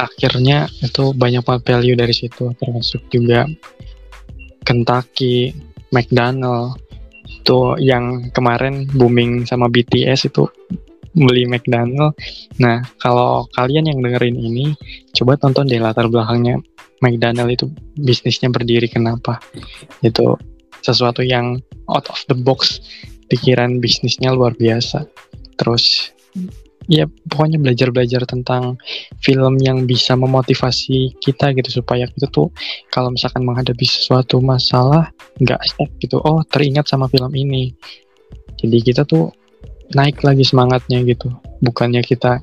akhirnya 0.00 0.68
itu 0.80 1.12
banyak 1.12 1.44
banget 1.44 1.62
value 1.68 1.96
dari 1.96 2.14
situ 2.16 2.56
termasuk 2.56 3.04
juga 3.12 3.44
Kentucky, 4.64 5.52
McDonald 5.92 6.78
itu 7.30 7.78
yang 7.80 8.28
kemarin 8.36 8.86
booming 8.92 9.48
sama 9.48 9.66
BTS 9.66 10.30
itu 10.30 10.44
beli 11.14 11.46
McDonald. 11.46 12.14
Nah, 12.62 12.84
kalau 13.02 13.46
kalian 13.58 13.90
yang 13.90 13.98
dengerin 13.98 14.38
ini, 14.38 14.74
coba 15.14 15.34
tonton 15.40 15.66
deh 15.66 15.82
latar 15.82 16.06
belakangnya 16.06 16.62
McDonald 17.02 17.50
itu 17.50 17.66
bisnisnya 17.98 18.52
berdiri 18.52 18.86
kenapa. 18.86 19.40
Itu 20.04 20.38
sesuatu 20.84 21.24
yang 21.24 21.58
out 21.90 22.06
of 22.12 22.20
the 22.30 22.36
box, 22.36 22.78
pikiran 23.26 23.82
bisnisnya 23.82 24.30
luar 24.30 24.54
biasa. 24.54 25.06
Terus 25.60 26.16
ya 26.90 27.04
pokoknya 27.28 27.60
belajar-belajar 27.60 28.24
tentang 28.24 28.80
film 29.20 29.60
yang 29.60 29.84
bisa 29.84 30.16
memotivasi 30.16 31.14
kita 31.20 31.52
gitu 31.54 31.84
supaya 31.84 32.08
kita 32.08 32.26
tuh 32.32 32.50
kalau 32.90 33.12
misalkan 33.12 33.46
menghadapi 33.46 33.84
sesuatu 33.84 34.40
masalah 34.40 35.12
nggak 35.38 35.60
stuck 35.68 35.92
gitu. 36.00 36.16
Oh 36.24 36.40
teringat 36.48 36.88
sama 36.88 37.06
film 37.12 37.30
ini. 37.36 37.76
Jadi 38.56 38.78
kita 38.80 39.04
tuh 39.04 39.30
naik 39.92 40.24
lagi 40.24 40.42
semangatnya 40.42 41.04
gitu. 41.04 41.28
Bukannya 41.60 42.00
kita 42.00 42.40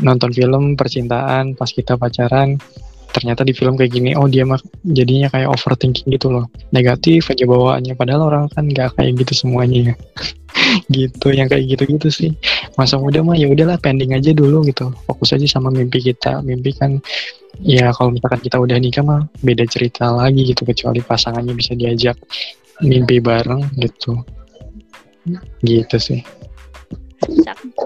nonton 0.00 0.32
film 0.32 0.74
percintaan 0.74 1.52
pas 1.54 1.68
kita 1.68 2.00
pacaran 2.00 2.56
ternyata 3.18 3.42
di 3.42 3.50
film 3.50 3.74
kayak 3.74 3.90
gini 3.90 4.14
oh 4.14 4.30
dia 4.30 4.46
mah 4.46 4.62
jadinya 4.86 5.26
kayak 5.28 5.50
overthinking 5.50 6.06
gitu 6.14 6.30
loh. 6.30 6.46
Negatif 6.70 7.26
aja 7.34 7.44
bawaannya 7.44 7.98
padahal 7.98 8.30
orang 8.30 8.44
kan 8.54 8.70
nggak 8.70 8.94
kayak 8.94 9.18
gitu 9.18 9.34
semuanya 9.34 9.92
ya. 9.92 9.94
Gitu 10.88 11.32
yang 11.32 11.48
kayak 11.48 11.64
gitu-gitu 11.76 12.08
sih. 12.08 12.30
Masa 12.76 13.00
muda 13.00 13.24
mah 13.24 13.36
ya 13.36 13.48
udahlah 13.48 13.80
pending 13.80 14.12
aja 14.16 14.32
dulu 14.36 14.64
gitu. 14.68 14.92
Fokus 15.08 15.32
aja 15.32 15.44
sama 15.48 15.72
mimpi 15.72 16.00
kita. 16.00 16.44
Mimpi 16.44 16.76
kan 16.76 17.00
ya 17.60 17.88
kalau 17.96 18.12
misalkan 18.12 18.40
kita 18.40 18.56
udah 18.60 18.76
nikah 18.76 19.04
mah 19.04 19.24
beda 19.40 19.64
cerita 19.68 20.12
lagi 20.12 20.44
gitu 20.44 20.68
kecuali 20.68 21.00
pasangannya 21.00 21.56
bisa 21.56 21.72
diajak 21.72 22.16
mimpi 22.84 23.20
bareng 23.20 23.64
gitu. 23.80 24.20
Gitu 25.64 25.96
sih. 25.96 26.20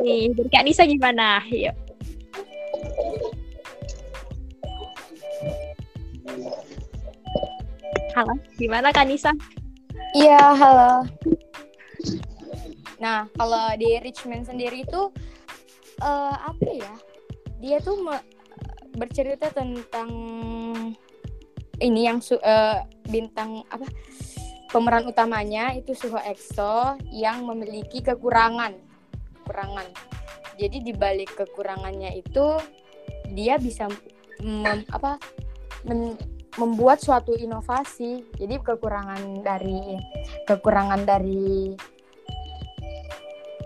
Nih. 0.03 0.31
Dari 0.35 0.49
Kak 0.51 0.63
Nisa 0.67 0.85
gimana? 0.85 1.41
Yuk. 1.49 1.77
Halo, 8.13 8.37
gimana 8.61 8.93
Kak 8.93 9.09
Nisa? 9.09 9.33
Iya, 10.13 10.53
halo. 10.53 11.09
Nah, 13.01 13.25
kalau 13.35 13.73
di 13.81 13.97
Richmond 13.99 14.45
sendiri 14.47 14.85
itu 14.85 15.09
eh, 15.99 16.35
apa 16.37 16.69
ya? 16.69 16.93
Dia 17.63 17.81
tuh 17.81 18.05
me- 18.05 18.27
bercerita 18.93 19.49
tentang 19.49 20.11
ini 21.81 22.01
yang 22.05 22.21
su- 22.21 22.43
eh, 22.43 22.85
bintang 23.09 23.65
apa? 23.73 23.89
Pemeran 24.69 25.09
utamanya 25.09 25.73
itu 25.73 25.93
Suho 25.93 26.17
EXO 26.17 26.97
yang 27.13 27.45
memiliki 27.45 28.01
kekurangan. 28.01 28.77
Kekurangan. 29.41 29.89
Jadi 30.57 30.85
di 30.85 30.93
balik 30.93 31.33
kekurangannya 31.33 32.13
itu 32.17 32.61
dia 33.33 33.57
bisa 33.57 33.89
mem- 34.45 34.85
apa? 34.93 35.17
men- 35.83 36.15
membuat 36.61 37.01
suatu 37.01 37.33
inovasi. 37.37 38.25
Jadi 38.37 38.61
kekurangan 38.61 39.41
dari 39.41 39.97
kekurangan 40.45 41.01
dari 41.07 41.73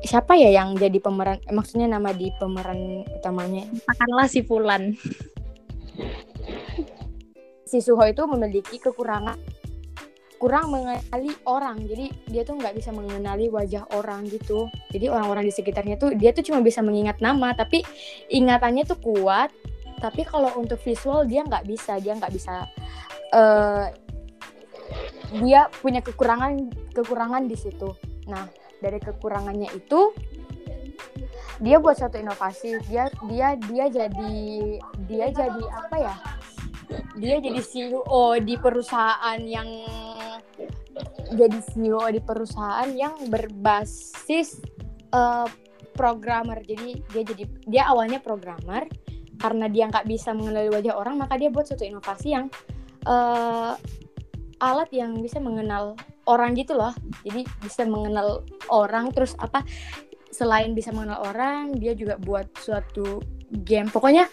siapa 0.07 0.39
ya 0.39 0.55
yang 0.55 0.79
jadi 0.79 0.99
pemeran? 1.03 1.43
Eh, 1.43 1.55
maksudnya 1.55 1.91
nama 1.91 2.15
di 2.15 2.31
pemeran 2.39 3.03
utamanya? 3.19 3.67
Makanlah 3.87 4.27
si 4.31 4.47
Fulan. 4.47 4.95
si 7.67 7.83
Suho 7.83 8.07
itu 8.07 8.23
memiliki 8.31 8.79
kekurangan 8.79 9.35
kurang 10.39 10.71
mengenali 10.71 11.33
orang. 11.49 11.83
Jadi 11.83 12.13
dia 12.31 12.47
tuh 12.47 12.61
nggak 12.61 12.79
bisa 12.79 12.95
mengenali 12.95 13.51
wajah 13.51 13.89
orang 13.97 14.29
gitu. 14.31 14.71
Jadi 14.95 15.11
orang-orang 15.11 15.49
di 15.49 15.53
sekitarnya 15.53 15.97
tuh 15.99 16.15
dia 16.15 16.31
tuh 16.31 16.47
cuma 16.47 16.63
bisa 16.63 16.85
mengingat 16.85 17.19
nama 17.19 17.57
tapi 17.57 17.83
ingatannya 18.31 18.87
tuh 18.87 19.01
kuat 19.01 19.51
tapi 19.97 20.23
kalau 20.29 20.53
untuk 20.61 20.81
visual 20.85 21.25
dia 21.25 21.43
nggak 21.45 21.65
bisa. 21.65 21.97
Dia 22.01 22.17
nggak 22.17 22.33
bisa 22.33 22.69
eh 23.35 23.87
dia 25.43 25.67
punya 25.83 26.01
kekurangan 26.01 26.71
kekurangan 26.95 27.51
di 27.51 27.57
situ. 27.59 27.91
Nah 28.31 28.47
dari 28.79 29.01
kekurangannya 29.01 29.73
itu 29.75 30.13
dia 31.61 31.81
buat 31.81 31.97
satu 31.97 32.21
inovasi. 32.21 32.79
Dia 32.87 33.09
dia 33.27 33.57
dia 33.57 33.85
jadi 33.89 34.35
dia 35.09 35.27
jadi 35.33 35.65
apa 35.73 35.97
ya? 35.97 36.15
Dia 37.19 37.43
jadi 37.43 37.61
CEO 37.65 38.39
di 38.39 38.55
perusahaan 38.61 39.41
yang 39.43 39.67
jadi 41.35 41.59
CEO 41.73 42.07
di 42.15 42.23
perusahaan 42.23 42.89
yang 42.95 43.17
berbasis 43.27 44.63
eh, 45.11 45.49
programmer. 45.97 46.63
Jadi 46.63 47.03
dia 47.11 47.23
jadi 47.27 47.45
dia 47.67 47.83
awalnya 47.91 48.23
programmer 48.23 48.87
karena 49.37 49.69
dia 49.69 49.89
nggak 49.89 50.09
bisa 50.09 50.33
mengenali 50.33 50.73
wajah 50.73 50.95
orang 50.97 51.21
maka 51.21 51.37
dia 51.37 51.53
buat 51.53 51.69
suatu 51.69 51.85
inovasi 51.85 52.33
yang 52.33 52.47
eh, 53.05 53.73
alat 54.61 54.89
yang 54.93 55.21
bisa 55.21 55.37
mengenal 55.41 55.97
orang 56.27 56.57
gitu 56.57 56.75
loh. 56.75 56.93
Jadi 57.23 57.45
bisa 57.63 57.85
mengenal 57.87 58.43
orang 58.73 59.13
terus 59.13 59.37
apa 59.39 59.63
selain 60.33 60.77
bisa 60.77 60.93
mengenal 60.93 61.23
orang 61.25 61.77
dia 61.77 61.93
juga 61.97 62.19
buat 62.21 62.49
suatu 62.61 63.23
game. 63.65 63.89
Pokoknya 63.89 64.29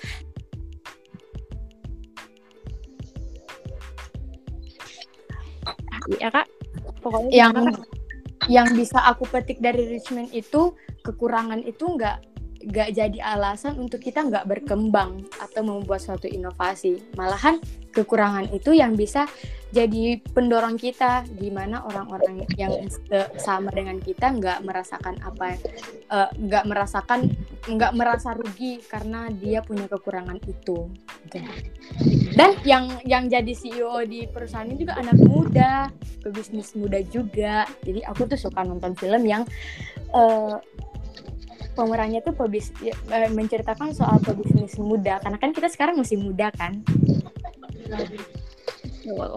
Iya 6.20 6.30
Kak. 6.36 6.48
Pokoknya 7.00 7.32
yang 7.32 7.56
yang 8.52 8.68
bisa 8.76 9.00
aku 9.08 9.24
petik 9.24 9.64
dari 9.64 9.88
Richmond 9.88 10.36
itu 10.36 10.76
kekurangan 11.04 11.64
itu 11.64 11.96
nggak 11.96 12.33
nggak 12.68 12.90
jadi 12.96 13.20
alasan 13.24 13.76
untuk 13.80 14.00
kita 14.00 14.24
nggak 14.24 14.48
berkembang 14.48 15.28
atau 15.40 15.62
membuat 15.64 16.00
suatu 16.00 16.28
inovasi. 16.28 17.04
Malahan 17.20 17.60
kekurangan 17.94 18.50
itu 18.50 18.74
yang 18.74 18.98
bisa 18.98 19.30
jadi 19.74 20.22
pendorong 20.34 20.78
kita 20.78 21.26
di 21.34 21.50
mana 21.50 21.82
orang-orang 21.86 22.46
yang 22.58 22.74
sama 23.38 23.70
dengan 23.74 23.98
kita 24.02 24.34
nggak 24.34 24.66
merasakan 24.66 25.18
apa 25.22 25.58
eh, 26.10 26.30
nggak 26.38 26.66
merasakan 26.70 27.30
nggak 27.64 27.94
merasa 27.96 28.38
rugi 28.38 28.82
karena 28.86 29.30
dia 29.34 29.62
punya 29.66 29.86
kekurangan 29.90 30.38
itu. 30.46 30.90
Gitu. 31.30 31.40
dan 32.38 32.58
yang 32.66 32.86
yang 33.06 33.26
jadi 33.30 33.54
CEO 33.54 34.04
di 34.06 34.26
perusahaan 34.30 34.66
ini 34.66 34.78
juga 34.86 34.98
anak 34.98 35.18
muda 35.22 35.90
pebisnis 36.24 36.74
muda 36.74 37.02
juga. 37.10 37.66
Jadi 37.82 38.02
aku 38.06 38.26
tuh 38.26 38.40
suka 38.40 38.64
nonton 38.64 38.96
film 38.96 39.24
yang 39.28 39.44
uh, 40.14 40.58
pemerannya 41.74 42.22
tuh 42.22 42.34
pebis 42.38 42.70
ya, 42.80 42.94
eh, 43.12 43.30
menceritakan 43.30 43.92
soal 43.92 44.22
pebisnis 44.22 44.78
muda. 44.80 45.20
Karena 45.22 45.38
kan 45.38 45.52
kita 45.52 45.68
sekarang 45.70 46.00
masih 46.00 46.22
muda 46.22 46.50
kan? 46.56 46.82
Wow. 49.04 49.36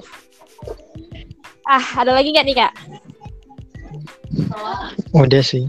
ah 1.66 1.82
ada 1.98 2.14
lagi 2.14 2.30
nggak 2.30 2.46
nih 2.46 2.56
kak? 2.62 2.72
Udah 5.10 5.42
sih. 5.42 5.66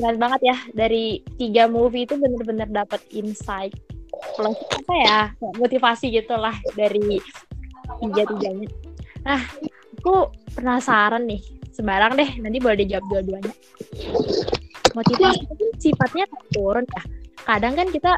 Keren 0.00 0.16
banget 0.16 0.40
ya. 0.48 0.56
Dari 0.72 1.20
tiga 1.36 1.68
movie 1.68 2.08
itu 2.08 2.16
bener-bener 2.16 2.66
dapat 2.72 3.04
insight 3.12 3.76
plus 4.36 4.58
apa 4.70 4.94
ya 4.96 5.20
motivasi 5.58 6.14
gitulah 6.14 6.54
dari 6.78 7.20
tiga 8.00 8.22
tiganya 8.24 8.68
nah 9.22 9.40
aku 9.98 10.34
penasaran 10.58 11.26
nih. 11.30 11.42
Sembarang 11.72 12.20
deh 12.20 12.30
nanti 12.44 12.60
boleh 12.60 12.84
dijawab 12.84 13.06
dua-duanya 13.08 13.54
motivasi. 14.94 15.42
Itu 15.48 15.64
sifatnya 15.80 16.24
turun 16.52 16.84
ya. 16.86 17.02
Kadang 17.42 17.74
kan 17.74 17.88
kita 17.90 18.12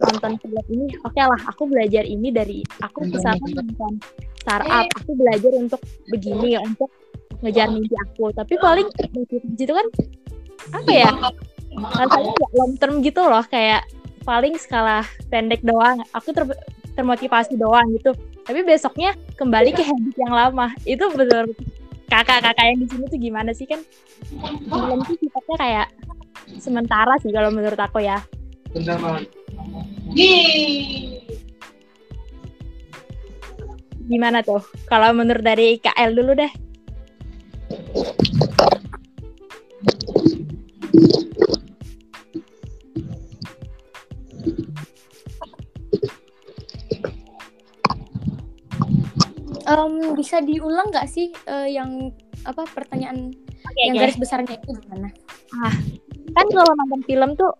nonton 0.00 0.32
film 0.40 0.64
ini 0.72 0.86
oke 1.04 1.12
okay 1.12 1.28
lah 1.28 1.40
aku 1.44 1.68
belajar 1.68 2.08
ini 2.08 2.32
dari 2.32 2.64
aku 2.80 3.04
misalkan 3.04 3.52
nonton 3.52 4.00
startup 4.40 4.88
aku 4.96 5.12
belajar 5.12 5.52
untuk 5.60 5.80
begini 6.08 6.56
untuk 6.56 6.88
ngejar 7.44 7.68
mimpi 7.68 7.94
aku. 8.08 8.32
Tapi 8.32 8.54
paling 8.56 8.88
motivasi 8.88 9.60
itu 9.60 9.74
kan 9.76 9.86
apa 10.76 10.90
ya 10.92 11.10
rasanya 11.76 12.30
nggak 12.32 12.52
long 12.56 12.74
term 12.80 12.94
gitu 13.04 13.20
loh. 13.20 13.44
Kayak 13.48 13.84
paling 14.24 14.56
skala 14.56 15.04
pendek 15.28 15.60
doang 15.64 16.00
aku 16.16 16.32
ter 16.32 16.44
termotivasi 16.96 17.60
doang 17.60 17.92
gitu. 17.96 18.16
Tapi 18.44 18.64
besoknya 18.64 19.14
kembali 19.36 19.70
ke 19.76 19.84
habit 19.84 20.16
yang 20.16 20.32
lama. 20.32 20.72
Itu 20.88 21.12
betul 21.12 21.52
kakak-kakak 22.10 22.64
yang 22.74 22.78
di 22.82 22.86
sini 22.90 23.04
tuh 23.06 23.20
gimana 23.22 23.50
sih 23.54 23.68
kan? 23.70 23.80
Film 24.66 25.00
tuh 25.06 25.16
sifatnya 25.22 25.56
kayak 25.60 25.86
sementara 26.58 27.16
sih 27.20 27.32
kalau 27.32 27.50
menurut 27.52 27.78
aku 27.78 28.04
ya. 28.04 28.20
Gimana 34.10 34.42
tuh? 34.42 34.62
Kalau 34.90 35.14
menurut 35.14 35.42
dari 35.42 35.78
KL 35.78 36.14
dulu 36.14 36.34
deh. 36.34 36.52
Um, 49.70 50.18
bisa 50.18 50.42
diulang 50.42 50.90
nggak 50.90 51.06
sih 51.06 51.30
uh, 51.46 51.70
yang 51.70 52.10
apa 52.42 52.66
pertanyaan 52.74 53.30
okay, 53.62 53.82
yang 53.86 53.94
okay. 53.94 54.02
garis 54.02 54.18
besarnya 54.18 54.58
itu 54.58 54.74
gimana? 54.82 55.14
Ah, 55.62 55.74
kan 56.34 56.46
kalau 56.50 56.72
nonton 56.76 57.00
film 57.06 57.30
tuh 57.36 57.52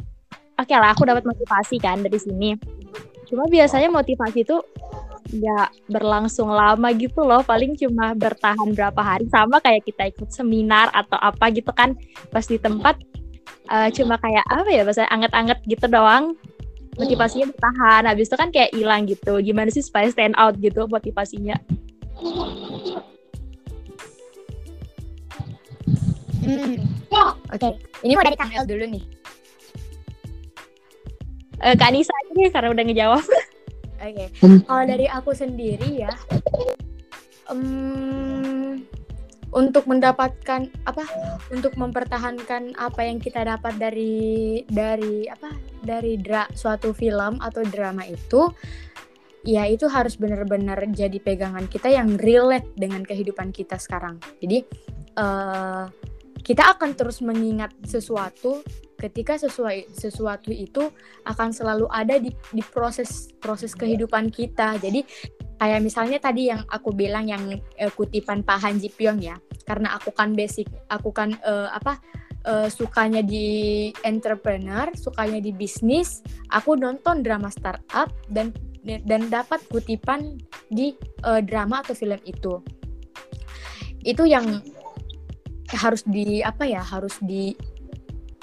oke 0.59 0.68
okay 0.68 0.77
lah 0.77 0.93
aku 0.93 1.09
dapat 1.09 1.25
motivasi 1.27 1.77
kan 1.81 2.01
dari 2.01 2.18
sini. 2.21 2.57
Cuma 3.31 3.47
biasanya 3.47 3.89
motivasi 3.95 4.43
itu 4.43 4.59
nggak 5.31 5.95
berlangsung 5.95 6.51
lama 6.51 6.91
gitu 6.95 7.23
loh. 7.23 7.47
Paling 7.47 7.79
cuma 7.79 8.12
bertahan 8.18 8.75
berapa 8.75 8.99
hari. 8.99 9.31
Sama 9.31 9.62
kayak 9.62 9.87
kita 9.87 10.11
ikut 10.11 10.35
seminar 10.35 10.91
atau 10.91 11.16
apa 11.23 11.49
gitu 11.55 11.71
kan. 11.71 11.95
Pas 12.35 12.43
di 12.43 12.59
tempat 12.59 12.99
uh, 13.71 13.89
cuma 13.95 14.18
kayak 14.18 14.43
apa 14.51 14.68
ya 14.75 14.83
bahasa 14.83 15.07
anget-anget 15.07 15.59
gitu 15.71 15.87
doang. 15.87 16.35
Motivasinya 16.99 17.55
bertahan. 17.55 18.03
Habis 18.11 18.27
itu 18.27 18.37
kan 18.37 18.51
kayak 18.51 18.75
hilang 18.75 19.07
gitu. 19.07 19.39
Gimana 19.39 19.71
sih 19.71 19.87
supaya 19.87 20.11
stand 20.11 20.35
out 20.35 20.59
gitu 20.59 20.91
motivasinya 20.91 21.57
Hmm. 26.51 26.77
Oke, 27.51 27.67
okay. 27.67 27.73
ini 28.07 28.15
mau 28.15 28.27
dari 28.27 28.39
Kang 28.39 28.51
El 28.55 28.67
dulu 28.67 28.85
nih. 28.87 29.05
Uh, 31.61 31.75
Kak 31.77 31.91
Nisa 31.93 32.11
aja 32.11 32.49
karena 32.51 32.69
udah 32.73 32.85
ngejawab. 32.87 33.25
Oke, 33.27 33.37
okay. 34.01 34.29
Hmm. 34.41 34.61
kalau 34.65 34.85
dari 34.89 35.07
aku 35.07 35.31
sendiri 35.37 36.07
ya, 36.07 36.13
um, 37.53 38.81
untuk 39.51 39.85
mendapatkan 39.91 40.71
apa, 40.87 41.05
untuk 41.51 41.75
mempertahankan 41.75 42.79
apa 42.79 43.01
yang 43.03 43.19
kita 43.19 43.43
dapat 43.43 43.77
dari 43.77 44.63
dari 44.71 45.27
apa 45.27 45.51
dari 45.83 46.17
dra 46.17 46.47
suatu 46.55 46.95
film 46.95 47.43
atau 47.43 47.61
drama 47.67 48.07
itu, 48.07 48.49
ya 49.45 49.67
itu 49.67 49.91
harus 49.91 50.17
benar-benar 50.17 50.81
jadi 50.95 51.19
pegangan 51.21 51.67
kita 51.67 51.91
yang 51.91 52.15
relate 52.23 52.71
dengan 52.79 53.03
kehidupan 53.03 53.51
kita 53.51 53.77
sekarang. 53.77 54.23
Jadi 54.39 54.65
uh, 55.19 55.91
kita 56.41 56.76
akan 56.76 56.97
terus 56.97 57.20
mengingat 57.20 57.72
sesuatu 57.84 58.64
ketika 59.01 59.41
sesuai 59.41 59.97
sesuatu 59.97 60.53
itu 60.53 60.93
akan 61.24 61.57
selalu 61.57 61.88
ada 61.88 62.20
di, 62.20 62.32
di 62.53 62.61
proses 62.61 63.32
proses 63.41 63.72
kehidupan 63.72 64.28
kita. 64.28 64.76
Jadi 64.76 65.05
kayak 65.57 65.80
misalnya 65.80 66.20
tadi 66.20 66.53
yang 66.53 66.64
aku 66.68 66.93
bilang 66.93 67.28
yang 67.28 67.61
uh, 67.80 67.93
kutipan 67.97 68.45
Pak 68.45 68.61
Hanji 68.61 68.93
Pyong 68.93 69.20
ya, 69.24 69.41
karena 69.64 69.97
aku 69.97 70.12
kan 70.12 70.36
basic, 70.36 70.68
aku 70.93 71.12
kan 71.16 71.36
uh, 71.45 71.72
apa 71.72 71.97
uh, 72.45 72.68
sukanya 72.68 73.24
di 73.24 73.88
entrepreneur, 74.05 74.93
sukanya 74.93 75.41
di 75.41 75.53
bisnis, 75.53 76.20
aku 76.53 76.76
nonton 76.76 77.24
drama 77.24 77.49
startup 77.49 78.12
dan 78.28 78.53
dan 78.84 79.28
dapat 79.28 79.61
kutipan 79.68 80.41
di 80.72 80.97
uh, 81.24 81.41
drama 81.45 81.84
atau 81.84 81.93
film 81.93 82.20
itu 82.24 82.61
itu 84.01 84.24
yang 84.24 84.64
harus 85.75 86.03
di 86.07 86.43
apa 86.43 86.66
ya 86.66 86.83
harus 86.83 87.18
di 87.23 87.55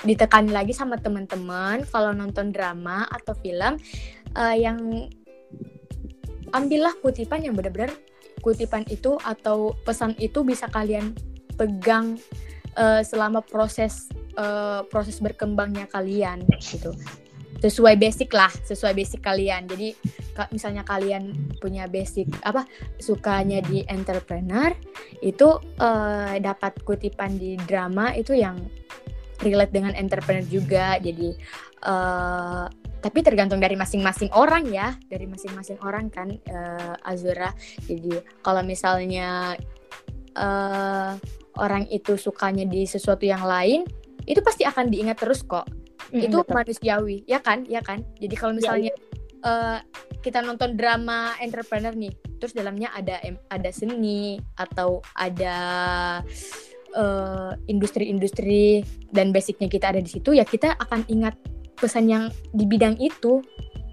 ditekan 0.05 0.53
lagi 0.53 0.71
sama 0.77 0.99
teman-teman. 1.01 1.83
Kalau 1.89 2.13
nonton 2.13 2.53
drama 2.53 3.09
atau 3.09 3.33
film 3.41 3.81
uh, 4.37 4.55
yang 4.55 5.09
ambillah 6.53 6.93
kutipan 7.01 7.43
yang 7.43 7.57
benar-benar 7.57 7.91
kutipan 8.45 8.85
itu 8.87 9.17
atau 9.25 9.73
pesan 9.83 10.13
itu 10.21 10.45
bisa 10.45 10.69
kalian 10.69 11.11
pegang 11.57 12.15
uh, 12.77 13.01
selama 13.01 13.41
proses 13.41 14.07
uh, 14.37 14.85
proses 14.87 15.17
berkembangnya 15.19 15.89
kalian 15.89 16.45
gitu 16.61 16.93
sesuai 17.57 17.97
basic 17.97 18.29
lah 18.33 18.49
sesuai 18.49 18.93
basic 18.93 19.25
kalian. 19.25 19.65
Jadi 19.65 19.97
misalnya 20.53 20.85
kalian 20.85 21.33
punya 21.57 21.89
basic 21.89 22.29
apa 22.45 22.65
sukanya 23.01 23.61
di 23.65 23.81
entrepreneur 23.89 24.69
itu 25.25 25.57
uh, 25.81 26.37
dapat 26.37 26.77
kutipan 26.85 27.37
di 27.41 27.57
drama 27.65 28.13
itu 28.13 28.37
yang 28.37 28.61
relate 29.41 29.73
dengan 29.73 29.97
entrepreneur 29.97 30.45
juga. 30.45 31.01
Jadi 31.01 31.33
uh, 31.85 32.69
tapi 32.97 33.21
tergantung 33.21 33.61
dari 33.61 33.77
masing-masing 33.77 34.33
orang 34.33 34.69
ya 34.69 34.93
dari 35.09 35.25
masing-masing 35.29 35.77
orang 35.81 36.13
kan 36.13 36.29
uh, 36.49 36.95
Azura. 37.05 37.53
Jadi 37.85 38.21
kalau 38.45 38.61
misalnya 38.61 39.57
uh, 40.37 41.17
orang 41.57 41.89
itu 41.89 42.17
sukanya 42.21 42.69
di 42.69 42.85
sesuatu 42.85 43.25
yang 43.25 43.41
lain 43.41 43.81
itu 44.27 44.43
pasti 44.43 44.67
akan 44.67 44.91
diingat 44.91 45.17
terus 45.17 45.41
kok 45.41 45.65
mm, 46.13 46.21
itu 46.23 46.37
betul. 46.41 46.53
manusiawi 46.55 47.17
ya 47.27 47.39
kan? 47.41 47.63
Ya 47.65 47.81
kan? 47.81 48.03
Jadi 48.17 48.35
kalau 48.37 48.53
iya, 48.55 48.59
misalnya 48.59 48.91
ya, 48.91 48.95
ya. 48.95 49.15
Uh, 49.37 49.79
kita 50.25 50.41
nonton 50.41 50.73
drama 50.73 51.37
entrepreneur 51.37 51.93
nih 51.93 52.09
terus 52.41 52.57
dalamnya 52.57 52.89
ada 52.93 53.21
ada 53.53 53.69
seni 53.69 54.41
atau 54.57 54.99
ada 55.13 55.55
industri 57.69 58.09
industri-industri 58.09 58.81
dan 59.13 59.29
basicnya 59.29 59.69
kita 59.69 59.93
ada 59.93 60.01
di 60.01 60.09
situ 60.09 60.33
ya 60.33 60.41
kita 60.41 60.73
akan 60.81 61.05
ingat 61.05 61.37
pesan 61.77 62.09
yang 62.09 62.23
di 62.51 62.65
bidang 62.65 62.97
itu. 62.97 63.39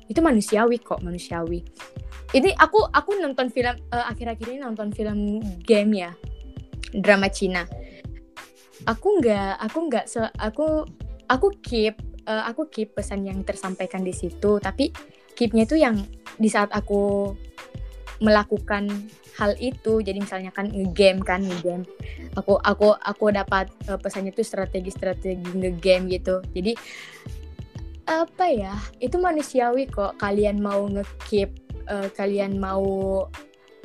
Itu 0.05 0.21
manusiawi 0.21 0.81
kok 0.81 1.01
manusiawi. 1.05 1.65
Ini 2.35 2.51
aku 2.57 2.89
aku 2.93 3.21
nonton 3.21 3.49
film 3.53 3.77
uh, 3.93 4.05
akhir-akhir 4.11 4.57
ini 4.57 4.61
nonton 4.61 4.91
film 4.93 5.41
game 5.65 5.93
ya 5.97 6.11
drama 6.93 7.29
Cina. 7.31 7.65
Aku 8.85 9.21
nggak 9.21 9.61
aku 9.61 9.79
nggak 9.89 10.05
se 10.09 10.21
aku 10.37 10.85
aku 11.29 11.55
keep 11.61 11.99
uh, 12.29 12.45
aku 12.49 12.69
keep 12.69 12.97
pesan 12.97 13.25
yang 13.25 13.43
tersampaikan 13.43 14.05
di 14.05 14.13
situ 14.13 14.61
tapi 14.61 14.91
keepnya 15.35 15.67
itu 15.67 15.77
yang 15.79 15.99
di 16.39 16.49
saat 16.51 16.71
aku 16.71 17.35
melakukan 18.23 18.89
hal 19.35 19.59
itu. 19.59 19.99
Jadi 20.01 20.23
misalnya 20.23 20.55
kan 20.55 20.71
ngegame 20.71 21.23
kan 21.27 21.43
ngegame. 21.43 21.87
Aku 22.39 22.59
aku 22.63 22.95
aku 22.95 23.35
dapat 23.35 23.71
uh, 23.91 23.99
pesannya 23.99 24.31
itu 24.31 24.47
strategi-strategi 24.47 25.51
ngegame 25.55 26.11
gitu. 26.15 26.39
Jadi 26.55 26.73
apa 28.05 28.47
ya 28.53 28.75
itu 29.03 29.17
manusiawi 29.19 29.91
kok. 29.91 30.19
Kalian 30.23 30.63
mau 30.63 30.87
ngekeep 30.87 31.51
uh, 31.91 32.09
kalian 32.15 32.59
mau 32.59 33.27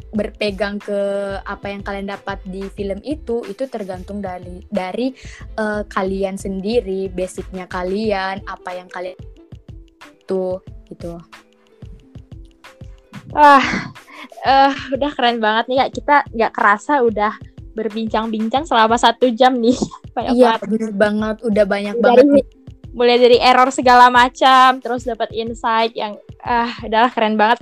berpegang 0.10 0.82
ke 0.82 1.00
apa 1.46 1.70
yang 1.70 1.86
kalian 1.86 2.10
dapat 2.10 2.42
di 2.50 2.66
film 2.74 2.98
itu 3.06 3.46
itu 3.46 3.70
tergantung 3.70 4.26
dari 4.26 4.66
dari 4.74 5.14
uh, 5.62 5.86
kalian 5.86 6.34
sendiri 6.34 7.14
basicnya 7.14 7.70
kalian 7.70 8.42
apa 8.50 8.70
yang 8.74 8.90
kalian 8.90 9.18
itu 10.02 10.58
gitu. 10.90 11.22
Wah 13.30 13.62
uh, 14.46 14.74
udah 14.94 15.12
keren 15.14 15.38
banget 15.38 15.70
nih 15.70 15.78
kak. 15.86 15.92
Kita 15.94 16.16
nggak 16.34 16.54
kerasa 16.58 17.06
udah 17.06 17.34
berbincang-bincang 17.78 18.66
selama 18.66 18.98
satu 18.98 19.30
jam 19.30 19.62
nih. 19.62 19.78
Banyak 20.18 20.34
iya 20.34 20.58
bener 20.58 20.92
banget. 20.98 21.38
Udah 21.46 21.66
banyak 21.70 21.96
dari, 22.02 22.04
banget. 22.04 22.26
nih. 22.42 22.48
mulai 22.90 23.22
dari 23.22 23.38
error 23.38 23.70
segala 23.70 24.10
macam 24.10 24.82
terus 24.82 25.06
dapat 25.06 25.30
insight 25.30 25.94
yang 25.94 26.18
ah 26.42 26.74
adalah 26.82 27.14
keren 27.14 27.38
banget 27.38 27.62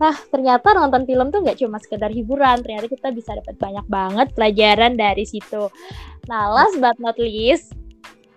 Nah, 0.00 0.16
ternyata 0.32 0.72
nonton 0.72 1.04
film 1.04 1.28
tuh 1.28 1.44
nggak 1.44 1.60
cuma 1.60 1.76
sekedar 1.76 2.08
hiburan, 2.08 2.64
ternyata 2.64 2.88
kita 2.88 3.12
bisa 3.12 3.36
dapat 3.36 3.54
banyak 3.60 3.86
banget 3.86 4.26
pelajaran 4.32 4.96
dari 4.96 5.28
situ. 5.28 5.68
Nah, 6.24 6.48
last 6.48 6.80
but 6.80 6.96
not 6.96 7.20
least, 7.20 7.76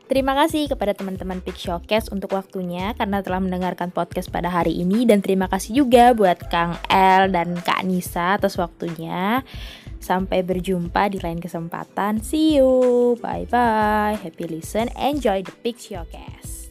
Terima 0.03 0.35
kasih 0.35 0.67
kepada 0.67 0.91
teman-teman 0.91 1.39
Pick 1.39 1.55
Showcase 1.55 2.11
untuk 2.11 2.35
waktunya 2.35 2.91
karena 2.93 3.23
telah 3.23 3.39
mendengarkan 3.39 3.89
podcast 3.89 4.27
pada 4.27 4.51
hari 4.51 4.75
ini 4.75 5.07
dan 5.07 5.23
terima 5.23 5.47
kasih 5.49 5.79
juga 5.79 6.13
buat 6.13 6.37
Kang 6.51 6.77
El 6.85 7.31
dan 7.31 7.55
Kak 7.57 7.81
Nisa 7.81 8.37
atas 8.37 8.59
waktunya. 8.59 9.41
Sampai 10.03 10.45
berjumpa 10.45 11.07
di 11.07 11.23
lain 11.23 11.41
kesempatan. 11.41 12.21
See 12.21 12.59
you. 12.59 13.15
Bye 13.23 13.47
bye. 13.47 14.19
Happy 14.19 14.45
listen. 14.45 14.91
Enjoy 14.99 15.39
the 15.39 15.55
Pick 15.65 15.79
Showcase. 15.79 16.62